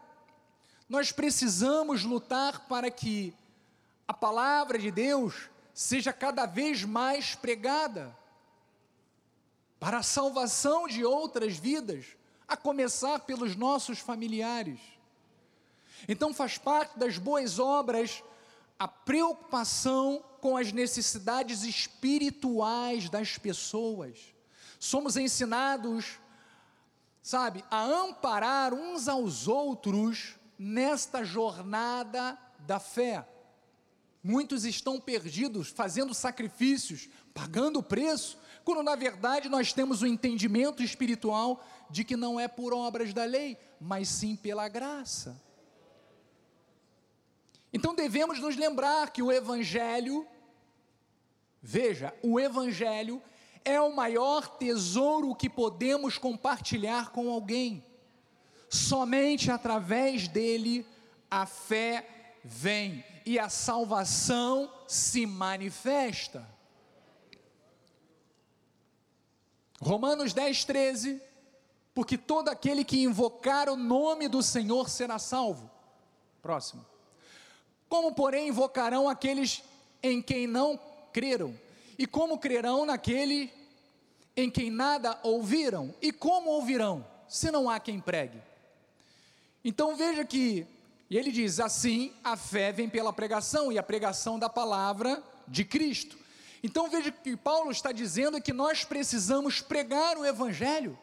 nós 0.89 1.13
precisamos 1.13 2.03
lutar 2.03 2.67
para 2.67 2.91
que 2.91 3.33
a 4.05 4.13
palavra 4.13 4.77
de 4.77 4.91
Deus 4.91 5.49
seja 5.73 6.11
cada 6.11 6.45
vez 6.45 6.83
mais 6.83 7.33
pregada 7.35 8.13
para 9.79 9.99
a 9.99 10.03
salvação 10.03 10.85
de 10.85 11.05
outras 11.05 11.55
vidas, 11.55 12.07
a 12.45 12.57
começar 12.57 13.19
pelos 13.19 13.55
nossos 13.55 13.99
familiares. 13.99 14.81
Então 16.09 16.33
faz 16.33 16.57
parte 16.57 16.99
das 16.99 17.17
boas 17.17 17.57
obras 17.57 18.21
a 18.83 18.87
preocupação 18.87 20.21
com 20.41 20.57
as 20.57 20.73
necessidades 20.73 21.63
espirituais 21.63 23.09
das 23.09 23.37
pessoas. 23.37 24.19
Somos 24.77 25.15
ensinados, 25.15 26.19
sabe, 27.21 27.63
a 27.71 27.81
amparar 27.81 28.73
uns 28.73 29.07
aos 29.07 29.47
outros 29.47 30.35
nesta 30.59 31.23
jornada 31.23 32.37
da 32.59 32.77
fé. 32.77 33.25
Muitos 34.21 34.65
estão 34.65 34.99
perdidos, 34.99 35.69
fazendo 35.69 36.13
sacrifícios, 36.13 37.07
pagando 37.33 37.79
o 37.79 37.83
preço, 37.83 38.37
quando 38.65 38.83
na 38.83 38.97
verdade 38.97 39.47
nós 39.47 39.71
temos 39.71 40.01
o 40.01 40.05
entendimento 40.05 40.83
espiritual 40.83 41.65
de 41.89 42.03
que 42.03 42.17
não 42.17 42.37
é 42.37 42.49
por 42.49 42.73
obras 42.73 43.13
da 43.13 43.23
lei, 43.23 43.57
mas 43.79 44.09
sim 44.09 44.35
pela 44.35 44.67
graça. 44.67 45.41
Então 47.73 47.95
devemos 47.95 48.39
nos 48.39 48.55
lembrar 48.55 49.09
que 49.11 49.23
o 49.23 49.31
Evangelho, 49.31 50.27
veja, 51.61 52.13
o 52.21 52.39
Evangelho 52.39 53.21
é 53.65 53.81
o 53.81 53.95
maior 53.95 54.47
tesouro 54.57 55.33
que 55.33 55.49
podemos 55.49 56.17
compartilhar 56.17 57.09
com 57.09 57.31
alguém. 57.31 57.83
Somente 58.69 59.49
através 59.49 60.27
dele 60.27 60.85
a 61.29 61.45
fé 61.45 62.37
vem 62.43 63.03
e 63.25 63.39
a 63.39 63.49
salvação 63.49 64.71
se 64.87 65.25
manifesta. 65.25 66.47
Romanos 69.81 70.33
10, 70.33 70.63
13. 70.65 71.21
Porque 71.93 72.17
todo 72.17 72.49
aquele 72.49 72.83
que 72.83 73.03
invocar 73.03 73.69
o 73.69 73.75
nome 73.75 74.27
do 74.27 74.41
Senhor 74.41 74.89
será 74.89 75.19
salvo. 75.19 75.69
Próximo. 76.41 76.92
Como, 77.93 78.11
porém, 78.11 78.47
invocarão 78.47 79.07
aqueles 79.07 79.61
em 80.01 80.19
quem 80.19 80.47
não 80.47 80.79
creram? 81.13 81.55
E 81.95 82.07
como 82.07 82.39
crerão 82.39 82.87
naquele 82.87 83.53
em 84.35 84.49
quem 84.49 84.71
nada 84.71 85.19
ouviram? 85.21 85.93
E 86.01 86.11
como 86.11 86.49
ouvirão, 86.49 87.05
se 87.29 87.51
não 87.51 87.69
há 87.69 87.79
quem 87.79 87.99
pregue? 87.99 88.41
Então 89.63 89.95
veja 89.95 90.25
que, 90.25 90.65
e 91.07 91.15
ele 91.15 91.31
diz 91.31 91.59
assim: 91.59 92.11
a 92.23 92.35
fé 92.35 92.71
vem 92.71 92.89
pela 92.89 93.13
pregação, 93.13 93.71
e 93.71 93.77
a 93.77 93.83
pregação 93.83 94.39
da 94.39 94.49
palavra 94.49 95.21
de 95.47 95.63
Cristo. 95.63 96.17
Então 96.63 96.89
veja 96.89 97.11
que 97.11 97.37
Paulo 97.37 97.69
está 97.69 97.91
dizendo 97.91 98.41
que 98.41 98.51
nós 98.51 98.83
precisamos 98.83 99.61
pregar 99.61 100.17
o 100.17 100.25
Evangelho, 100.25 100.97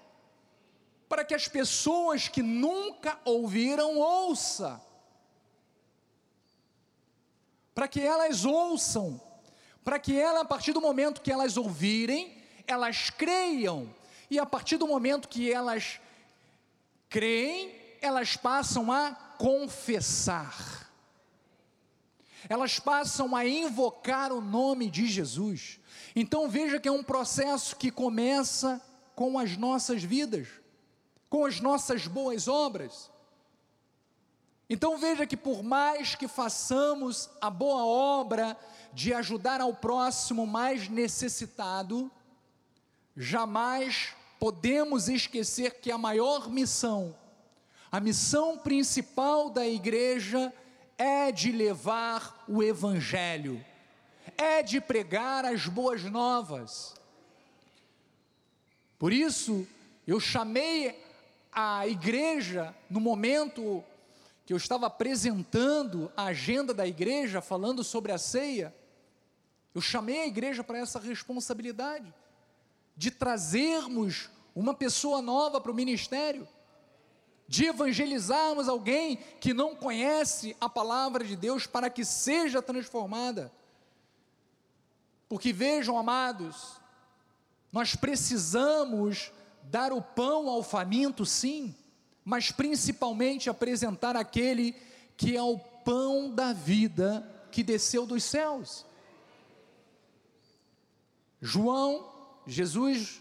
para 1.09 1.25
que 1.25 1.37
as 1.37 1.47
pessoas 1.47 2.27
que 2.27 2.43
nunca 2.43 3.17
ouviram, 3.25 3.97
ouçam, 3.97 4.90
para 7.75 7.89
que 7.89 8.01
elas 8.01 8.45
ouçam, 8.45 9.21
para 9.85 9.99
que 9.99 10.19
ela, 10.19 10.41
a 10.41 10.45
partir 10.45 10.73
do 10.73 10.81
momento 10.81 11.21
que 11.21 11.33
elas 11.33 11.57
ouvirem, 11.57 12.37
elas 12.67 13.11
creiam, 13.11 13.93
e 14.31 14.39
a 14.39 14.47
partir 14.47 14.77
do 14.77 14.87
momento 14.87 15.29
que 15.29 15.53
elas 15.53 16.01
creem, 17.09 17.75
elas 18.01 18.37
passam 18.37 18.93
a 18.93 19.13
confessar 19.39 20.81
elas 22.49 22.79
passam 22.79 23.37
a 23.37 23.47
invocar 23.47 24.33
o 24.33 24.41
nome 24.41 24.91
de 24.91 25.07
Jesus. 25.07 25.79
Então 26.15 26.49
veja 26.49 26.81
que 26.81 26.89
é 26.89 26.93
um 26.93 27.03
processo 27.03 27.77
que 27.77 27.91
começa 27.91 28.81
com 29.15 29.39
as 29.39 29.57
nossas 29.57 30.03
vidas, 30.03 30.49
com 31.29 31.45
as 31.45 31.61
nossas 31.61 32.07
boas 32.07 32.49
obras. 32.49 33.10
Então 34.73 34.97
veja 34.97 35.27
que 35.27 35.37
por 35.37 35.65
mais 35.65 36.15
que 36.15 36.29
façamos 36.29 37.29
a 37.41 37.51
boa 37.51 37.85
obra 37.85 38.57
de 38.93 39.13
ajudar 39.13 39.61
ao 39.61 39.75
próximo 39.75 40.47
mais 40.47 40.89
necessitado, 40.89 42.09
jamais 43.17 44.15
podemos 44.39 45.09
esquecer 45.09 45.81
que 45.81 45.91
a 45.91 45.99
maior 45.99 46.49
missão, 46.49 47.17
a 47.91 47.99
missão 47.99 48.57
principal 48.57 49.51
da 49.51 49.67
igreja 49.67 50.55
é 50.97 51.33
de 51.33 51.51
levar 51.51 52.45
o 52.47 52.63
Evangelho, 52.63 53.65
é 54.39 54.63
de 54.63 54.81
pregar 54.81 55.45
as 55.45 55.67
boas 55.67 56.05
novas. 56.05 56.95
Por 59.01 59.13
isso, 59.13 59.67
eu 60.07 60.21
chamei 60.21 60.97
a 61.53 61.89
igreja 61.89 62.73
no 62.89 63.01
momento 63.01 63.83
que 64.51 64.53
eu 64.53 64.57
estava 64.57 64.89
apresentando 64.89 66.11
a 66.17 66.25
agenda 66.25 66.75
da 66.75 66.85
igreja, 66.85 67.41
falando 67.41 67.85
sobre 67.85 68.11
a 68.11 68.19
ceia, 68.19 68.75
eu 69.73 69.81
chamei 69.81 70.23
a 70.23 70.27
igreja 70.27 70.65
para 70.65 70.77
essa 70.77 70.99
responsabilidade 70.99 72.13
de 72.97 73.13
trazermos 73.13 74.29
uma 74.53 74.75
pessoa 74.75 75.23
nova 75.23 75.61
para 75.61 75.71
o 75.71 75.75
ministério 75.75 76.49
de 77.47 77.67
evangelizarmos 77.67 78.69
alguém 78.69 79.19
que 79.39 79.55
não 79.55 79.77
conhece 79.77 80.57
a 80.61 80.69
palavra 80.69 81.23
de 81.25 81.37
Deus 81.37 81.65
para 81.65 81.89
que 81.89 82.05
seja 82.05 82.61
transformada. 82.61 83.53
Porque 85.29 85.53
vejam, 85.53 85.97
amados, 85.97 86.81
nós 87.71 87.95
precisamos 87.95 89.31
dar 89.63 89.93
o 89.93 90.03
pão 90.03 90.49
ao 90.49 90.65
faminto, 90.65 91.25
sim, 91.25 91.73
mas 92.31 92.53
principalmente 92.53 93.51
apresentar 93.51 94.15
aquele 94.15 94.77
que 95.17 95.37
é 95.37 95.43
o 95.43 95.59
pão 95.59 96.33
da 96.33 96.53
vida 96.53 97.29
que 97.51 97.65
desceu 97.65 98.07
dos 98.07 98.23
céus. 98.23 98.87
João, 101.41 102.09
Jesus, 102.47 103.21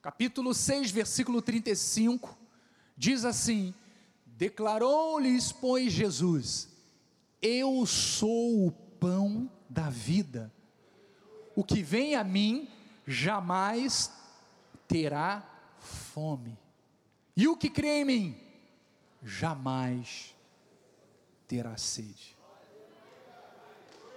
capítulo 0.00 0.54
6, 0.54 0.92
versículo 0.92 1.42
35 1.42 2.38
Diz 2.96 3.24
assim: 3.24 3.74
Declarou-lhes, 4.24 5.50
pois, 5.50 5.92
Jesus: 5.92 6.68
Eu 7.42 7.84
sou 7.84 8.68
o 8.68 8.70
pão 8.70 9.50
da 9.68 9.90
vida. 9.90 10.54
O 11.56 11.64
que 11.64 11.82
vem 11.82 12.14
a 12.14 12.22
mim 12.22 12.68
jamais 13.04 14.12
terá 14.86 15.44
fome. 15.80 16.56
E 17.36 17.48
o 17.48 17.56
que 17.56 17.68
crê 17.68 18.02
em 18.02 18.04
mim 18.04 18.43
jamais 19.24 20.36
terá 21.48 21.76
sede. 21.78 22.36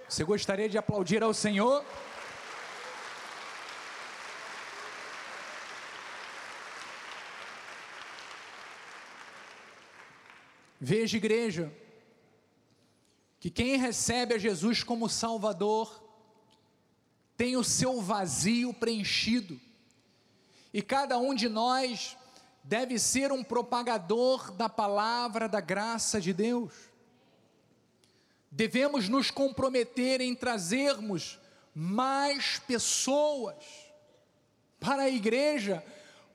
Você 0.06 0.22
gostaria 0.22 0.68
de 0.68 0.76
aplaudir 0.76 1.22
ao 1.22 1.32
Senhor? 1.32 1.84
Veja, 10.80 11.16
igreja, 11.16 11.72
que 13.40 13.50
quem 13.50 13.76
recebe 13.76 14.34
a 14.34 14.38
Jesus 14.38 14.82
como 14.82 15.08
Salvador 15.08 16.04
tem 17.36 17.56
o 17.56 17.64
seu 17.64 18.00
vazio 18.00 18.74
preenchido, 18.74 19.60
e 20.72 20.82
cada 20.82 21.18
um 21.18 21.34
de 21.34 21.48
nós 21.48 22.17
deve 22.68 22.98
ser 22.98 23.32
um 23.32 23.42
propagador 23.42 24.52
da 24.52 24.68
palavra 24.68 25.48
da 25.48 25.58
graça 25.58 26.20
de 26.20 26.34
Deus. 26.34 26.70
Devemos 28.50 29.08
nos 29.08 29.30
comprometer 29.30 30.20
em 30.20 30.34
trazermos 30.34 31.40
mais 31.74 32.58
pessoas 32.58 33.56
para 34.78 35.04
a 35.04 35.08
igreja, 35.08 35.82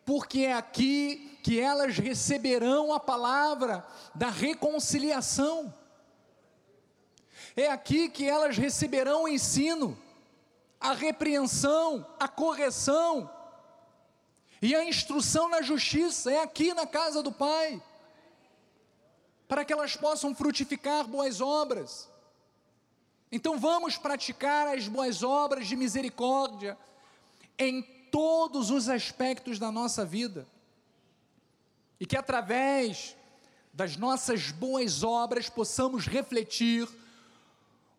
porque 0.04 0.40
é 0.40 0.54
aqui 0.54 1.38
que 1.44 1.60
elas 1.60 2.00
receberão 2.00 2.92
a 2.92 3.00
palavra 3.00 3.86
da 4.16 4.32
reconciliação. 4.32 5.72
É 7.56 7.70
aqui 7.70 8.10
que 8.10 8.28
elas 8.28 8.58
receberão 8.58 9.26
o 9.26 9.28
ensino, 9.28 9.96
a 10.82 10.94
repreensão, 10.94 12.04
a 12.20 12.28
correção 12.28 13.30
e 14.64 14.74
a 14.74 14.86
instrução 14.86 15.50
na 15.50 15.62
justiça. 15.62 16.32
É 16.32 16.42
aqui 16.42 16.74
na 16.74 16.88
casa 16.88 17.22
do 17.22 17.34
Pai, 17.34 17.84
para 19.46 19.66
que 19.66 19.74
elas 19.74 19.98
possam 19.98 20.34
frutificar 20.34 21.06
boas 21.06 21.42
obras. 21.42 22.10
Então 23.30 23.60
vamos 23.60 23.98
praticar 23.98 24.70
as 24.70 24.88
boas 24.88 25.22
obras 25.22 25.68
de 25.68 25.76
misericórdia 25.76 26.78
em 27.60 27.82
todos 28.10 28.72
os 28.72 28.88
aspectos 28.88 29.60
da 29.60 29.70
nossa 29.70 30.06
vida. 30.06 30.48
E 32.00 32.06
que 32.06 32.16
através 32.16 33.18
das 33.74 33.98
nossas 33.98 34.50
boas 34.50 35.04
obras 35.04 35.50
possamos 35.50 36.08
refletir 36.08 36.88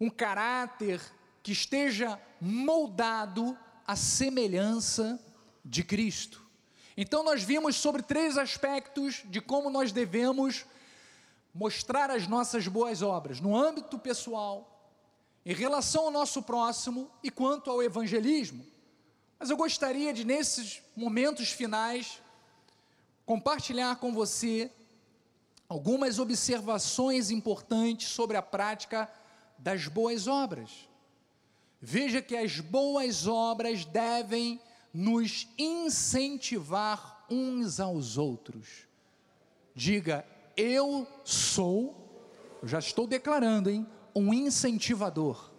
um 0.00 0.08
caráter 0.08 0.98
que 1.42 1.52
esteja 1.52 2.18
moldado 2.40 3.58
à 3.86 3.94
semelhança 3.96 5.20
de 5.62 5.84
Cristo. 5.84 6.43
Então, 6.96 7.24
nós 7.24 7.42
vimos 7.42 7.76
sobre 7.76 8.02
três 8.02 8.38
aspectos 8.38 9.22
de 9.24 9.40
como 9.40 9.68
nós 9.68 9.90
devemos 9.90 10.64
mostrar 11.52 12.10
as 12.10 12.26
nossas 12.26 12.66
boas 12.66 13.02
obras, 13.02 13.40
no 13.40 13.56
âmbito 13.56 13.98
pessoal, 13.98 14.70
em 15.44 15.54
relação 15.54 16.04
ao 16.04 16.10
nosso 16.10 16.42
próximo 16.42 17.10
e 17.22 17.30
quanto 17.30 17.70
ao 17.70 17.82
evangelismo. 17.82 18.64
Mas 19.38 19.50
eu 19.50 19.56
gostaria 19.56 20.12
de, 20.12 20.24
nesses 20.24 20.82
momentos 20.96 21.50
finais, 21.50 22.20
compartilhar 23.26 23.96
com 23.96 24.12
você 24.12 24.70
algumas 25.68 26.18
observações 26.18 27.30
importantes 27.30 28.08
sobre 28.08 28.36
a 28.36 28.42
prática 28.42 29.10
das 29.58 29.86
boas 29.86 30.26
obras. 30.26 30.70
Veja 31.80 32.22
que 32.22 32.36
as 32.36 32.60
boas 32.60 33.26
obras 33.26 33.84
devem 33.84 34.60
nos 34.94 35.48
incentivar 35.58 37.26
uns 37.28 37.80
aos 37.80 38.16
outros. 38.16 38.86
Diga, 39.74 40.24
eu 40.56 41.04
sou, 41.24 41.96
eu 42.62 42.68
já 42.68 42.78
estou 42.78 43.04
declarando, 43.04 43.68
hein, 43.68 43.84
um 44.14 44.32
incentivador. 44.32 45.50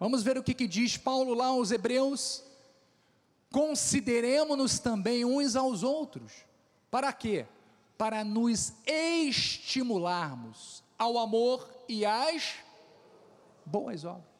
Vamos 0.00 0.22
ver 0.22 0.38
o 0.38 0.42
que, 0.42 0.54
que 0.54 0.66
diz 0.66 0.96
Paulo 0.96 1.34
lá 1.34 1.48
aos 1.48 1.70
Hebreus. 1.70 2.42
Consideremos-nos 3.52 4.78
também 4.78 5.24
uns 5.24 5.54
aos 5.54 5.82
outros. 5.82 6.32
Para 6.90 7.12
quê? 7.12 7.46
Para 7.98 8.24
nos 8.24 8.72
estimularmos 8.86 10.82
ao 10.98 11.18
amor 11.18 11.68
e 11.88 12.06
às 12.06 12.54
boas 13.64 14.04
obras. 14.04 14.33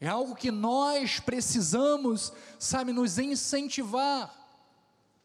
É 0.00 0.06
algo 0.06 0.34
que 0.34 0.50
nós 0.50 1.18
precisamos, 1.18 2.32
sabe, 2.58 2.92
nos 2.92 3.18
incentivar, 3.18 4.32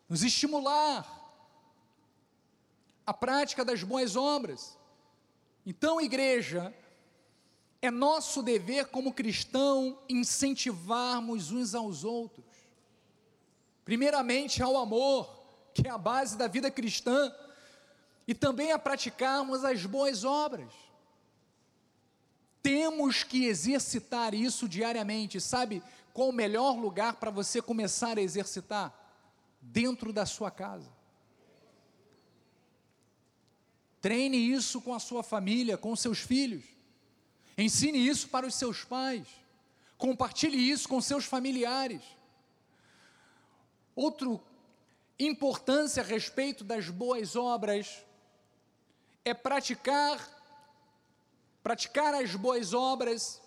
nos 0.10 0.24
estimular 0.24 1.08
a 3.06 3.14
prática 3.14 3.64
das 3.64 3.84
boas 3.84 4.16
obras. 4.16 4.78
Então, 5.66 6.02
igreja, 6.02 6.74
é 7.82 7.92
nosso 7.92 8.42
dever 8.42 8.88
como 8.88 9.14
cristão 9.14 10.00
incentivarmos 10.10 11.52
uns 11.52 11.76
aos 11.76 12.04
outros. 12.04 12.46
Primeiramente 13.86 14.64
ao 14.64 14.78
amor, 14.78 15.30
que 15.74 15.88
é 15.88 15.92
a 15.92 15.98
base 15.98 16.38
da 16.38 16.48
vida 16.48 16.72
cristã, 16.72 17.34
e 18.28 18.34
também 18.34 18.72
a 18.72 18.80
praticarmos 18.80 19.64
as 19.66 19.86
boas 19.86 20.24
obras. 20.24 20.72
Temos 22.64 23.24
que 23.24 23.46
exercitar 23.46 24.34
isso 24.34 24.70
diariamente. 24.70 25.42
Sabe 25.42 25.84
qual 26.14 26.30
o 26.30 26.34
melhor 26.34 26.78
lugar 26.80 27.18
para 27.18 27.30
você 27.30 27.62
começar 27.62 28.18
a 28.18 28.22
exercitar? 28.22 28.98
Dentro 29.62 30.14
da 30.14 30.26
sua 30.26 30.50
casa. 30.50 30.90
Treine 34.00 34.38
isso 34.38 34.82
com 34.82 34.94
a 34.94 35.00
sua 35.00 35.24
família, 35.24 35.78
com 35.78 35.96
seus 35.96 36.20
filhos. 36.20 36.64
Ensine 37.58 38.06
isso 38.06 38.30
para 38.30 38.48
os 38.48 38.56
seus 38.56 38.84
pais. 38.84 39.28
Compartilhe 39.98 40.58
isso 40.58 40.88
com 40.88 41.02
seus 41.02 41.26
familiares. 41.26 42.02
Outra 43.96 44.40
importância 45.20 46.02
a 46.02 46.06
respeito 46.06 46.64
das 46.64 46.90
boas 46.90 47.36
obras 47.36 48.04
é 49.24 49.34
praticar 49.34 50.20
Praticar 51.64 52.14
as 52.14 52.36
boas 52.36 52.74
obras 52.74 53.42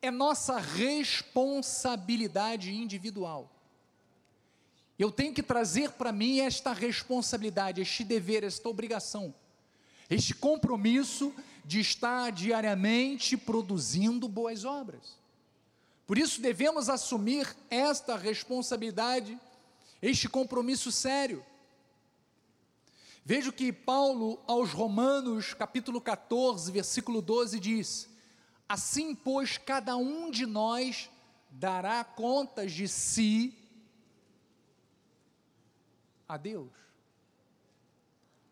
é 0.00 0.10
nossa 0.10 0.58
responsabilidade 0.58 2.74
individual. 2.74 3.52
Eu 4.98 5.12
tenho 5.12 5.34
que 5.34 5.42
trazer 5.42 5.90
para 5.90 6.10
mim 6.10 6.40
esta 6.40 6.72
responsabilidade, 6.72 7.82
este 7.82 8.02
dever, 8.02 8.42
esta 8.42 8.66
obrigação, 8.68 9.34
este 10.08 10.34
compromisso 10.34 11.34
de 11.64 11.80
estar 11.80 12.32
diariamente 12.32 13.36
produzindo 13.36 14.26
boas 14.26 14.64
obras. 14.64 15.18
Por 16.06 16.16
isso 16.16 16.40
devemos 16.40 16.88
assumir 16.88 17.54
esta 17.68 18.16
responsabilidade, 18.16 19.38
este 20.00 20.28
compromisso 20.28 20.90
sério. 20.90 21.44
Veja 23.28 23.50
que 23.50 23.72
Paulo 23.72 24.40
aos 24.46 24.70
Romanos, 24.70 25.52
capítulo 25.52 26.00
14, 26.00 26.70
versículo 26.70 27.20
12 27.20 27.58
diz: 27.58 28.08
Assim, 28.68 29.16
pois, 29.16 29.58
cada 29.58 29.96
um 29.96 30.30
de 30.30 30.46
nós 30.46 31.10
dará 31.50 32.04
contas 32.04 32.70
de 32.70 32.86
si 32.86 33.52
a 36.28 36.36
Deus. 36.36 36.70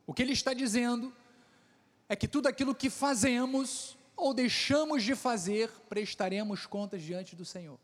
O 0.05 0.13
que 0.13 0.23
ele 0.23 0.33
está 0.33 0.53
dizendo 0.53 1.15
é 2.09 2.17
que 2.17 2.27
tudo 2.27 2.49
aquilo 2.49 2.75
que 2.75 2.91
fazemos 2.91 3.97
ou 4.17 4.35
deixamos 4.35 5.05
de 5.05 5.15
fazer, 5.15 5.71
prestaremos 5.89 6.67
contas 6.67 7.01
diante 7.01 7.37
do 7.37 7.45
Senhor. 7.45 7.79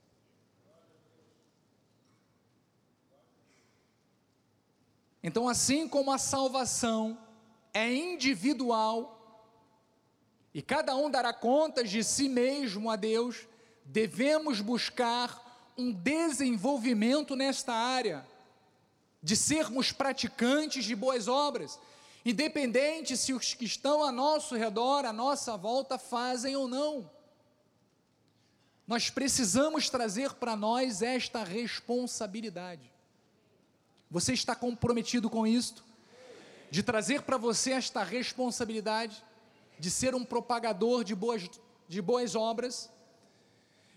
Então, 5.23 5.49
assim 5.49 5.87
como 5.87 6.11
a 6.11 6.19
salvação 6.19 7.19
é 7.75 7.93
individual, 7.93 9.17
e 10.53 10.61
cada 10.61 10.97
um 10.97 11.11
dará 11.11 11.33
contas 11.33 11.91
de 11.91 12.03
si 12.03 12.29
mesmo 12.29 12.91
a 12.91 12.97
Deus, 12.97 13.47
devemos 13.85 14.61
buscar 14.61 15.73
um 15.77 15.93
desenvolvimento 15.93 17.37
nesta 17.37 17.73
área, 17.73 18.27
de 19.23 19.37
sermos 19.37 19.93
praticantes 19.93 20.85
de 20.85 20.97
boas 20.97 21.29
obras, 21.29 21.79
independente 22.25 23.17
se 23.17 23.33
os 23.33 23.55
que 23.55 23.65
estão 23.65 24.03
a 24.03 24.11
nosso 24.11 24.57
redor, 24.57 25.05
à 25.05 25.13
nossa 25.13 25.57
volta, 25.57 25.99
fazem 25.99 26.57
ou 26.57 26.67
não. 26.67 27.11
Nós 28.87 29.09
precisamos 29.09 29.89
trazer 29.89 30.33
para 30.35 30.57
nós 30.57 31.01
esta 31.01 31.45
responsabilidade. 31.45 32.91
Você 34.11 34.33
está 34.33 34.57
comprometido 34.57 35.31
com 35.31 35.47
isto? 35.47 35.85
De 36.71 36.83
trazer 36.83 37.23
para 37.23 37.37
você 37.37 37.73
esta 37.73 38.03
responsabilidade 38.03 39.25
de 39.79 39.91
ser 39.91 40.15
um 40.15 40.25
propagador 40.25 41.05
de 41.05 41.15
boas, 41.15 41.49
de 41.89 42.03
boas 42.03 42.35
obras? 42.35 42.91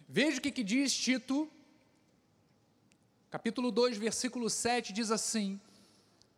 Veja 0.07 0.38
o 0.38 0.41
que, 0.41 0.51
que 0.51 0.64
diz 0.64 0.93
Tito, 0.93 1.49
capítulo 3.32 3.72
2, 3.72 3.97
versículo 3.97 4.49
7, 4.49 4.93
diz 4.93 5.09
assim: 5.09 5.59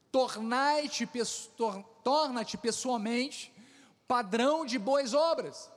Tornai-te 0.10 1.10
torna-te 2.02 2.58
pessoalmente 2.58 3.54
padrão 4.08 4.66
de 4.66 4.80
boas 4.80 5.14
obras. 5.14 5.70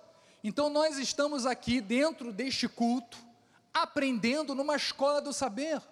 Então 0.45 0.71
nós 0.71 0.99
estamos 0.99 1.47
aqui 1.47 1.81
dentro 1.81 2.33
deste 2.33 2.69
culto, 2.69 3.19
aprendendo 3.75 4.55
numa 4.55 4.77
escola 4.77 5.21
do 5.21 5.33
saber 5.33 5.83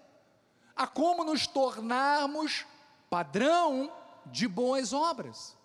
a 0.76 0.86
como 0.86 1.24
nos 1.24 1.46
tornarmos 1.46 2.66
padrão 3.08 3.90
de 4.26 4.46
boas 4.46 4.92
obras. 4.92 5.56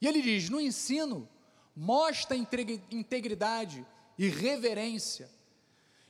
E 0.00 0.06
ele 0.06 0.22
diz: 0.22 0.48
no 0.48 0.60
ensino, 0.60 1.28
mostra 1.74 2.36
integridade 2.36 3.84
e 4.16 4.28
reverência. 4.28 5.28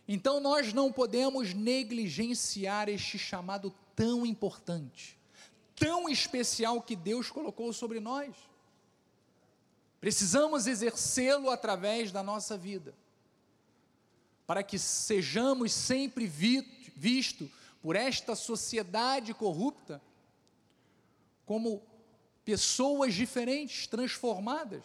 Então 0.07 0.41
nós 0.41 0.73
não 0.73 0.93
podemos 0.93 1.55
negligenciar 1.55 2.89
este 2.89 3.19
chamado 3.19 3.73
tão 3.95 4.27
importante, 4.27 5.19
tão 5.77 6.09
especial 6.09 6.83
que 6.83 6.97
Deus 6.97 7.31
colocou 7.31 7.73
sobre 7.73 8.01
nós. 8.01 8.35
Precisamos 10.01 10.67
exercê-lo 10.67 11.51
através 11.51 12.11
da 12.11 12.23
nossa 12.23 12.57
vida, 12.57 12.95
para 14.51 14.65
que 14.65 14.81
sejamos 14.81 15.73
sempre 15.73 16.27
vi 16.27 16.63
visto 16.97 17.49
por 17.81 17.95
esta 17.95 18.35
sociedade 18.35 19.33
corrupta 19.33 20.03
como 21.47 21.81
pessoas 22.45 23.15
diferentes, 23.15 23.87
transformadas, 23.87 24.83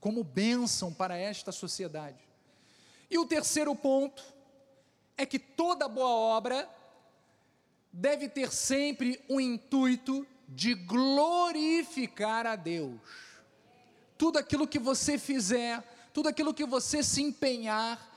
como 0.00 0.24
bênção 0.24 0.94
para 0.94 1.14
esta 1.14 1.52
sociedade. 1.52 2.16
E 3.10 3.18
o 3.18 3.26
terceiro 3.26 3.76
ponto 3.76 4.24
é 5.14 5.26
que 5.26 5.38
toda 5.38 5.86
boa 5.86 6.08
obra 6.08 6.66
deve 7.92 8.30
ter 8.30 8.50
sempre 8.50 9.22
o 9.28 9.38
intuito 9.38 10.26
de 10.48 10.72
glorificar 10.72 12.46
a 12.46 12.56
Deus. 12.56 12.98
Tudo 14.16 14.38
aquilo 14.38 14.66
que 14.66 14.78
você 14.78 15.18
fizer, 15.18 15.82
tudo 16.14 16.30
aquilo 16.30 16.54
que 16.54 16.64
você 16.64 17.02
se 17.02 17.20
empenhar, 17.20 18.08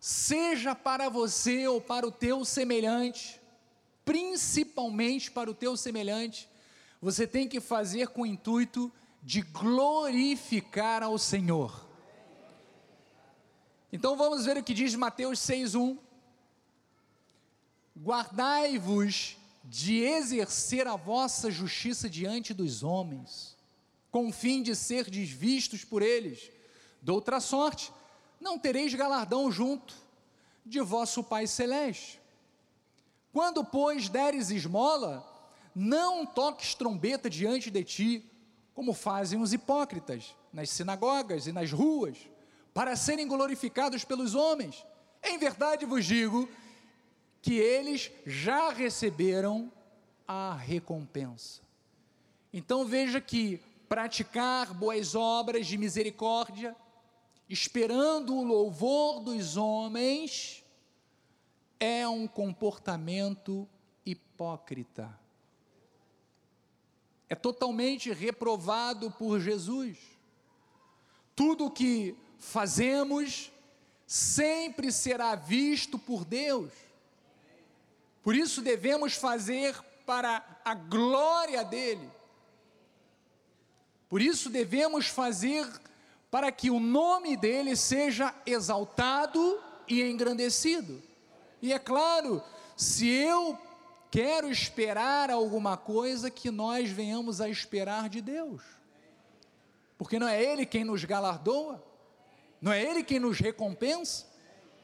seja 0.00 0.74
para 0.74 1.08
você 1.08 1.66
ou 1.66 1.80
para 1.80 2.06
o 2.06 2.12
teu 2.12 2.44
semelhante, 2.44 3.40
principalmente 4.04 5.30
para 5.30 5.50
o 5.50 5.54
teu 5.54 5.76
semelhante, 5.76 6.48
você 7.00 7.26
tem 7.26 7.48
que 7.48 7.60
fazer 7.60 8.08
com 8.08 8.22
o 8.22 8.26
intuito 8.26 8.92
de 9.22 9.42
glorificar 9.42 11.02
ao 11.02 11.18
Senhor. 11.18 11.86
Então 13.92 14.16
vamos 14.16 14.44
ver 14.44 14.56
o 14.56 14.62
que 14.62 14.74
diz 14.74 14.94
Mateus 14.94 15.38
6:1. 15.40 15.98
Guardai-vos 17.96 19.36
de 19.64 19.98
exercer 19.98 20.86
a 20.86 20.96
vossa 20.96 21.50
justiça 21.50 22.08
diante 22.08 22.54
dos 22.54 22.82
homens, 22.82 23.56
com 24.10 24.28
o 24.28 24.32
fim 24.32 24.62
de 24.62 24.74
ser 24.74 25.10
desvistos 25.10 25.84
por 25.84 26.00
eles. 26.00 26.50
De 27.02 27.10
outra 27.10 27.40
sorte, 27.40 27.92
não 28.40 28.58
tereis 28.58 28.94
galardão 28.94 29.50
junto 29.50 29.94
de 30.64 30.80
vosso 30.80 31.22
Pai 31.24 31.46
celeste. 31.46 32.20
Quando, 33.32 33.64
pois, 33.64 34.08
deres 34.08 34.50
esmola, 34.50 35.26
não 35.74 36.26
toques 36.26 36.74
trombeta 36.74 37.28
diante 37.30 37.70
de 37.70 37.84
ti, 37.84 38.30
como 38.74 38.92
fazem 38.92 39.40
os 39.40 39.52
hipócritas 39.52 40.34
nas 40.52 40.70
sinagogas 40.70 41.46
e 41.46 41.52
nas 41.52 41.72
ruas, 41.72 42.18
para 42.72 42.96
serem 42.96 43.26
glorificados 43.26 44.04
pelos 44.04 44.34
homens. 44.34 44.84
Em 45.22 45.38
verdade 45.38 45.84
vos 45.84 46.04
digo 46.04 46.48
que 47.42 47.54
eles 47.54 48.10
já 48.26 48.70
receberam 48.70 49.72
a 50.26 50.54
recompensa. 50.54 51.60
Então 52.52 52.84
veja 52.84 53.20
que 53.20 53.60
praticar 53.88 54.72
boas 54.74 55.14
obras 55.14 55.66
de 55.66 55.78
misericórdia, 55.78 56.76
esperando 57.48 58.34
o 58.34 58.44
louvor 58.44 59.20
dos 59.20 59.56
homens, 59.56 60.64
é 61.80 62.06
um 62.06 62.26
comportamento 62.26 63.68
hipócrita. 64.04 65.18
É 67.28 67.34
totalmente 67.34 68.12
reprovado 68.12 69.10
por 69.10 69.40
Jesus. 69.40 69.98
Tudo 71.34 71.70
que 71.70 72.16
fazemos 72.38 73.52
sempre 74.06 74.90
será 74.90 75.34
visto 75.34 75.98
por 75.98 76.24
Deus. 76.24 76.72
Por 78.22 78.34
isso 78.34 78.60
devemos 78.60 79.14
fazer 79.14 79.78
para 80.04 80.60
a 80.64 80.74
glória 80.74 81.62
dele. 81.64 82.10
Por 84.08 84.22
isso 84.22 84.48
devemos 84.48 85.06
fazer 85.06 85.66
para 86.30 86.52
que 86.52 86.70
o 86.70 86.78
nome 86.78 87.36
dele 87.36 87.74
seja 87.74 88.34
exaltado 88.44 89.60
e 89.86 90.02
engrandecido. 90.02 91.02
E 91.62 91.72
é 91.72 91.78
claro, 91.78 92.42
se 92.76 93.08
eu 93.08 93.58
quero 94.10 94.50
esperar 94.50 95.30
alguma 95.30 95.76
coisa, 95.76 96.30
que 96.30 96.50
nós 96.50 96.90
venhamos 96.90 97.40
a 97.40 97.48
esperar 97.48 98.08
de 98.08 98.20
Deus, 98.20 98.62
porque 99.96 100.18
não 100.18 100.28
é 100.28 100.42
Ele 100.42 100.64
quem 100.64 100.84
nos 100.84 101.04
galardoa, 101.04 101.82
não 102.60 102.72
é 102.72 102.82
Ele 102.82 103.02
quem 103.02 103.18
nos 103.18 103.38
recompensa. 103.38 104.26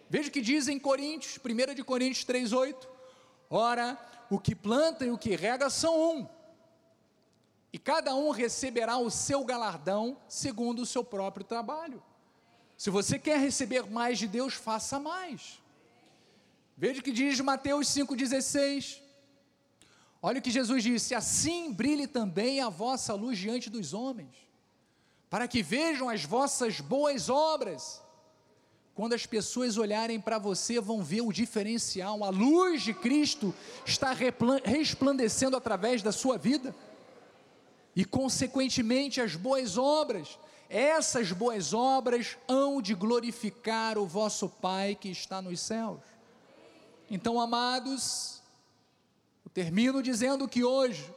Veja 0.09 0.29
o 0.29 0.33
que 0.33 0.41
diz 0.41 0.69
em 0.69 0.79
Coríntios, 0.79 1.39
1 1.39 1.75
de 1.75 1.85
Coríntios 1.85 2.25
3,8: 2.25 2.87
Ora, 3.51 3.99
o 4.31 4.39
que 4.39 4.55
planta 4.55 5.05
e 5.05 5.11
o 5.11 5.19
que 5.19 5.37
rega 5.37 5.69
são 5.71 6.19
um, 6.19 6.29
e 7.75 7.79
cada 7.79 8.15
um 8.15 8.31
receberá 8.31 8.99
o 8.99 9.11
seu 9.11 9.45
galardão 9.45 10.17
segundo 10.29 10.83
o 10.83 10.87
seu 10.87 11.03
próprio 11.03 11.45
trabalho. 11.45 12.01
Se 12.77 12.89
você 12.89 13.19
quer 13.19 13.41
receber 13.41 13.91
mais 13.91 14.17
de 14.17 14.29
Deus, 14.29 14.55
faça 14.55 15.01
mais. 15.01 15.61
Veja 16.77 17.01
o 17.01 17.03
que 17.03 17.11
diz 17.11 17.41
Mateus 17.41 17.89
5,16. 17.89 19.01
Olha 20.23 20.39
o 20.39 20.43
que 20.43 20.53
Jesus 20.53 20.85
disse: 20.85 21.17
Assim 21.17 21.73
brilhe 21.73 22.07
também 22.07 22.61
a 22.61 22.69
vossa 22.69 23.13
luz 23.13 23.37
diante 23.37 23.69
dos 23.69 23.93
homens, 23.93 24.37
para 25.29 25.49
que 25.49 25.61
vejam 25.61 26.09
as 26.09 26.25
vossas 26.25 26.79
boas 26.79 27.29
obras. 27.29 28.01
Quando 28.95 29.15
as 29.15 29.27
pessoas 29.27 29.77
olharem 29.77 30.21
para 30.21 30.39
você, 30.39 30.81
vão 30.81 31.03
ver 31.03 31.23
o 31.23 31.33
diferencial, 31.33 32.23
a 32.23 32.31
luz 32.31 32.83
de 32.83 32.95
Cristo 32.95 33.53
está 33.85 34.15
resplandecendo 34.65 35.57
através 35.57 36.03
da 36.03 36.13
sua 36.13 36.39
vida 36.39 36.73
e, 37.95 38.05
consequentemente, 38.05 39.21
as 39.21 39.37
boas 39.37 39.79
obras. 39.79 40.39
Essas 40.69 41.31
boas 41.31 41.73
obras 41.73 42.37
hão 42.49 42.83
de 42.83 42.95
glorificar 42.95 43.97
o 43.97 44.07
vosso 44.07 44.49
Pai 44.49 44.95
que 44.95 45.09
está 45.09 45.41
nos 45.41 45.61
céus. 45.61 46.01
Então, 47.11 47.41
amados, 47.41 48.43
eu 49.45 49.51
termino 49.53 50.03
dizendo 50.03 50.49
que 50.49 50.65
hoje 50.65 51.13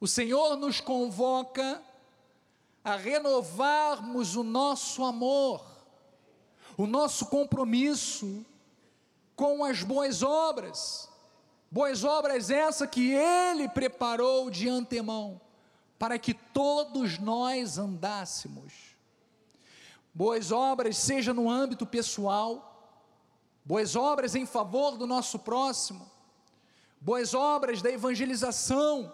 o 0.00 0.08
Senhor 0.08 0.56
nos 0.56 0.80
convoca 0.80 1.80
a 2.82 2.96
renovarmos 2.96 4.34
o 4.36 4.42
nosso 4.42 5.04
amor, 5.04 5.64
o 6.76 6.86
nosso 6.86 7.26
compromisso 7.26 8.44
com 9.36 9.64
as 9.64 9.82
boas 9.82 10.22
obras. 10.22 11.08
Boas 11.70 12.04
obras 12.04 12.50
essa 12.50 12.86
que 12.86 13.12
ele 13.12 13.68
preparou 13.68 14.50
de 14.50 14.68
antemão 14.68 15.40
para 15.98 16.18
que 16.18 16.34
todos 16.34 17.18
nós 17.18 17.78
andássemos. 17.78 18.72
Boas 20.12 20.52
obras, 20.52 20.96
seja 20.96 21.34
no 21.34 21.50
âmbito 21.50 21.84
pessoal, 21.84 23.02
boas 23.64 23.96
obras 23.96 24.34
em 24.34 24.46
favor 24.46 24.96
do 24.96 25.06
nosso 25.06 25.38
próximo, 25.38 26.08
boas 27.00 27.34
obras 27.34 27.82
da 27.82 27.90
evangelização, 27.90 29.12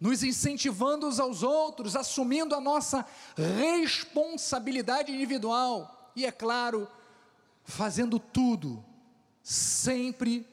nos 0.00 0.22
incentivando 0.22 1.06
uns 1.06 1.18
aos 1.18 1.42
outros, 1.42 1.96
assumindo 1.96 2.54
a 2.54 2.60
nossa 2.60 3.04
responsabilidade 3.36 5.12
individual 5.12 6.12
e, 6.14 6.24
é 6.24 6.32
claro, 6.32 6.88
fazendo 7.64 8.18
tudo 8.18 8.84
sempre 9.42 10.46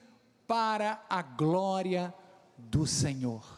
para 0.47 1.03
a 1.10 1.22
glória 1.22 2.14
do 2.58 2.88
Senhor. 2.88 3.57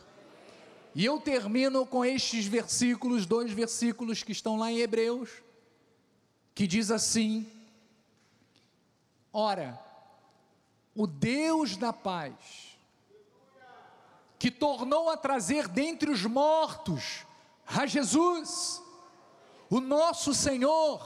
E 0.96 1.06
eu 1.06 1.20
termino 1.20 1.86
com 1.86 2.04
estes 2.04 2.46
versículos, 2.46 3.26
dois 3.26 3.52
versículos 3.52 4.24
que 4.24 4.32
estão 4.32 4.58
lá 4.58 4.72
em 4.72 4.80
Hebreus, 4.80 5.30
que 6.56 6.66
diz 6.66 6.90
assim: 6.90 7.48
Ora, 9.32 9.80
o 10.96 11.06
Deus 11.06 11.78
da 11.78 11.94
paz, 11.94 12.78
que 14.40 14.50
tornou 14.50 15.10
a 15.10 15.18
trazer 15.18 15.68
dentre 15.68 16.10
os 16.10 16.26
mortos 16.26 17.26
a 17.68 17.86
Jesus, 17.86 18.82
o 19.70 19.80
nosso 19.80 20.34
Senhor, 20.34 21.02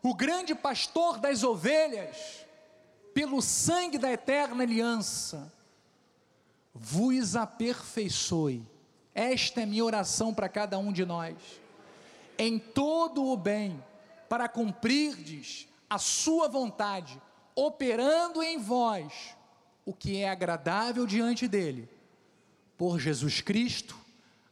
o 0.00 0.14
grande 0.14 0.54
pastor 0.54 1.18
das 1.18 1.42
ovelhas, 1.42 2.46
pelo 3.12 3.42
sangue 3.42 3.98
da 3.98 4.12
eterna 4.12 4.62
aliança, 4.62 5.52
vos 6.72 7.34
aperfeiçoe 7.34 8.73
esta 9.14 9.60
é 9.60 9.66
minha 9.66 9.84
oração 9.84 10.34
para 10.34 10.48
cada 10.48 10.78
um 10.78 10.92
de 10.92 11.04
nós. 11.04 11.36
Em 12.36 12.58
todo 12.58 13.24
o 13.24 13.36
bem, 13.36 13.82
para 14.28 14.48
cumprirdes 14.48 15.68
a 15.88 15.98
sua 15.98 16.48
vontade, 16.48 17.20
operando 17.54 18.42
em 18.42 18.58
vós 18.58 19.36
o 19.86 19.92
que 19.92 20.16
é 20.16 20.28
agradável 20.28 21.06
diante 21.06 21.46
dele, 21.46 21.88
por 22.76 22.98
Jesus 22.98 23.40
Cristo, 23.40 23.96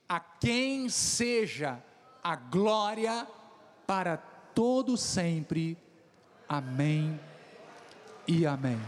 a 0.08 0.20
quem 0.20 0.88
seja 0.88 1.82
a 2.22 2.36
glória 2.36 3.26
para 3.86 4.16
todo 4.16 4.96
sempre. 4.96 5.76
Amém 6.48 7.18
e 8.28 8.46
amém. 8.46 8.78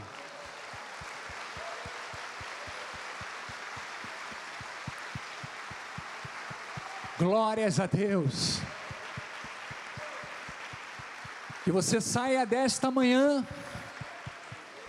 Glórias 7.18 7.78
a 7.78 7.86
Deus. 7.86 8.60
Que 11.62 11.70
você 11.70 12.00
saia 12.00 12.44
desta 12.44 12.90
manhã 12.90 13.46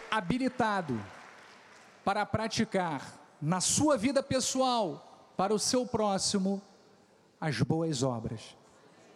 habilitado 0.10 1.00
para 2.04 2.26
praticar 2.26 3.02
na 3.42 3.62
sua 3.62 3.98
vida 3.98 4.24
pessoal, 4.24 5.34
para 5.38 5.54
o 5.54 5.60
seu 5.60 5.86
próximo, 5.86 6.62
as 7.40 7.62
boas 7.62 8.02
obras 8.02 8.56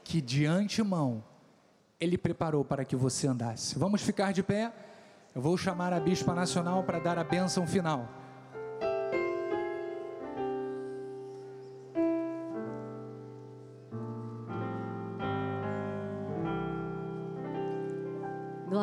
que 0.10 0.22
de 0.22 0.44
antemão 0.46 1.24
Ele 2.00 2.18
preparou 2.18 2.66
para 2.66 2.84
que 2.84 2.96
você 2.96 3.28
andasse. 3.28 3.78
Vamos 3.78 4.02
ficar 4.02 4.34
de 4.34 4.42
pé? 4.42 4.74
Eu 5.36 5.42
vou 5.42 5.56
chamar 5.56 5.94
a 5.94 6.00
Bispa 6.00 6.34
Nacional 6.34 6.84
para 6.84 6.98
dar 6.98 7.20
a 7.20 7.24
bênção 7.24 7.68
final. 7.68 8.19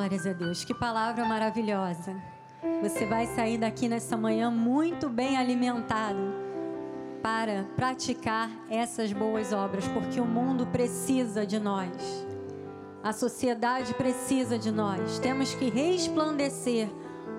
Glórias 0.06 0.24
a 0.24 0.32
Deus, 0.32 0.64
que 0.64 0.72
palavra 0.72 1.24
maravilhosa. 1.24 2.14
Você 2.80 3.04
vai 3.04 3.26
sair 3.26 3.58
daqui 3.58 3.88
nessa 3.88 4.16
manhã 4.16 4.52
muito 4.52 5.08
bem 5.08 5.36
alimentado 5.36 6.32
para 7.20 7.64
praticar 7.74 8.48
essas 8.70 9.12
boas 9.12 9.52
obras, 9.52 9.84
porque 9.88 10.20
o 10.20 10.24
mundo 10.24 10.64
precisa 10.68 11.44
de 11.44 11.58
nós. 11.58 11.90
A 13.02 13.12
sociedade 13.12 13.94
precisa 13.94 14.56
de 14.56 14.70
nós. 14.70 15.18
Temos 15.18 15.56
que 15.56 15.68
resplandecer 15.68 16.88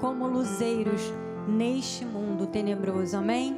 como 0.01 0.27
luzeiros 0.27 1.01
neste 1.47 2.03
mundo 2.03 2.47
tenebroso. 2.47 3.15
Amém? 3.15 3.57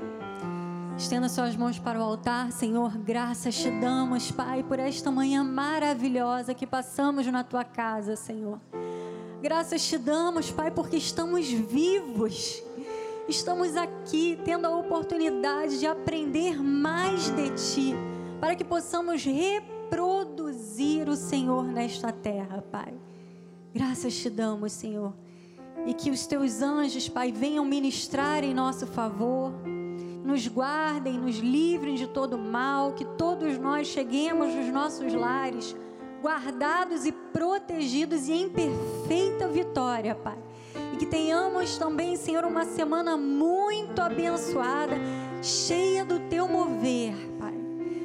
Estenda 0.95 1.29
suas 1.29 1.55
mãos 1.55 1.79
para 1.79 1.99
o 1.99 2.03
altar, 2.03 2.51
Senhor. 2.51 2.95
Graças 2.99 3.57
te 3.57 3.71
damos, 3.71 4.29
Pai, 4.29 4.61
por 4.61 4.77
esta 4.77 5.09
manhã 5.09 5.43
maravilhosa 5.43 6.53
que 6.53 6.67
passamos 6.67 7.25
na 7.25 7.43
tua 7.43 7.63
casa, 7.63 8.15
Senhor. 8.15 8.59
Graças 9.41 9.87
te 9.87 9.97
damos, 9.97 10.51
Pai, 10.51 10.69
porque 10.69 10.97
estamos 10.97 11.47
vivos. 11.49 12.61
Estamos 13.25 13.77
aqui 13.77 14.37
tendo 14.43 14.65
a 14.65 14.75
oportunidade 14.75 15.79
de 15.79 15.87
aprender 15.87 16.61
mais 16.61 17.29
de 17.29 17.49
Ti, 17.51 17.95
para 18.41 18.53
que 18.53 18.65
possamos 18.65 19.23
reproduzir 19.23 21.07
o 21.07 21.15
Senhor 21.15 21.63
nesta 21.63 22.11
terra, 22.11 22.61
Pai. 22.69 22.93
Graças 23.73 24.13
te 24.17 24.29
damos, 24.29 24.73
Senhor. 24.73 25.13
E 25.85 25.93
que 25.93 26.11
os 26.11 26.27
teus 26.27 26.61
anjos, 26.61 27.07
Pai, 27.07 27.31
venham 27.31 27.63
ministrar 27.63 28.43
em 28.43 28.53
nosso 28.53 28.85
favor, 28.87 29.53
nos 30.25 30.49
guardem, 30.49 31.17
nos 31.17 31.37
livrem 31.37 31.95
de 31.95 32.07
todo 32.07 32.37
mal, 32.37 32.91
que 32.91 33.05
todos 33.05 33.57
nós 33.57 33.87
cheguemos 33.87 34.53
nos 34.53 34.67
nossos 34.67 35.13
lares 35.13 35.73
guardados 36.21 37.05
e 37.05 37.11
protegidos 37.11 38.27
e 38.27 38.33
em 38.33 38.49
perfeita 38.49 39.47
vitória, 39.47 40.15
Pai. 40.15 40.37
E 40.93 40.97
que 40.97 41.05
tenhamos 41.05 41.77
também, 41.77 42.15
Senhor, 42.15 42.45
uma 42.45 42.65
semana 42.65 43.17
muito 43.17 44.01
abençoada, 44.01 44.95
cheia 45.41 46.05
do 46.05 46.19
teu 46.29 46.47
mover, 46.47 47.15
Pai. 47.39 47.53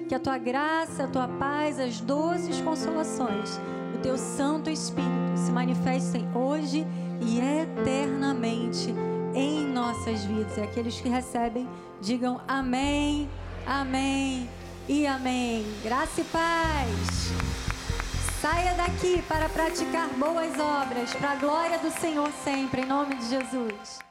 Que 0.08 0.14
a 0.14 0.20
tua 0.20 0.38
graça, 0.38 1.04
a 1.04 1.08
tua 1.08 1.28
paz, 1.28 1.78
as 1.78 2.00
doces 2.00 2.60
consolações, 2.60 3.58
o 3.94 3.98
teu 3.98 4.16
Santo 4.16 4.70
Espírito 4.70 5.36
se 5.36 5.50
manifestem 5.50 6.26
hoje 6.34 6.86
e 7.20 7.40
eternamente 7.40 8.94
em 9.34 9.66
nossas 9.66 10.24
vidas. 10.24 10.56
E 10.56 10.60
aqueles 10.60 11.00
que 11.00 11.08
recebem, 11.08 11.68
digam 12.00 12.40
amém, 12.46 13.28
amém 13.66 14.48
e 14.88 15.06
amém. 15.06 15.66
Graça 15.82 16.20
e 16.20 16.24
paz. 16.24 17.73
Saia 18.44 18.74
daqui 18.74 19.22
para 19.22 19.48
praticar 19.48 20.06
boas 20.18 20.52
obras, 20.60 21.14
para 21.14 21.30
a 21.30 21.34
glória 21.36 21.78
do 21.78 21.90
Senhor 21.90 22.30
sempre, 22.44 22.82
em 22.82 22.84
nome 22.84 23.14
de 23.14 23.26
Jesus. 23.26 24.04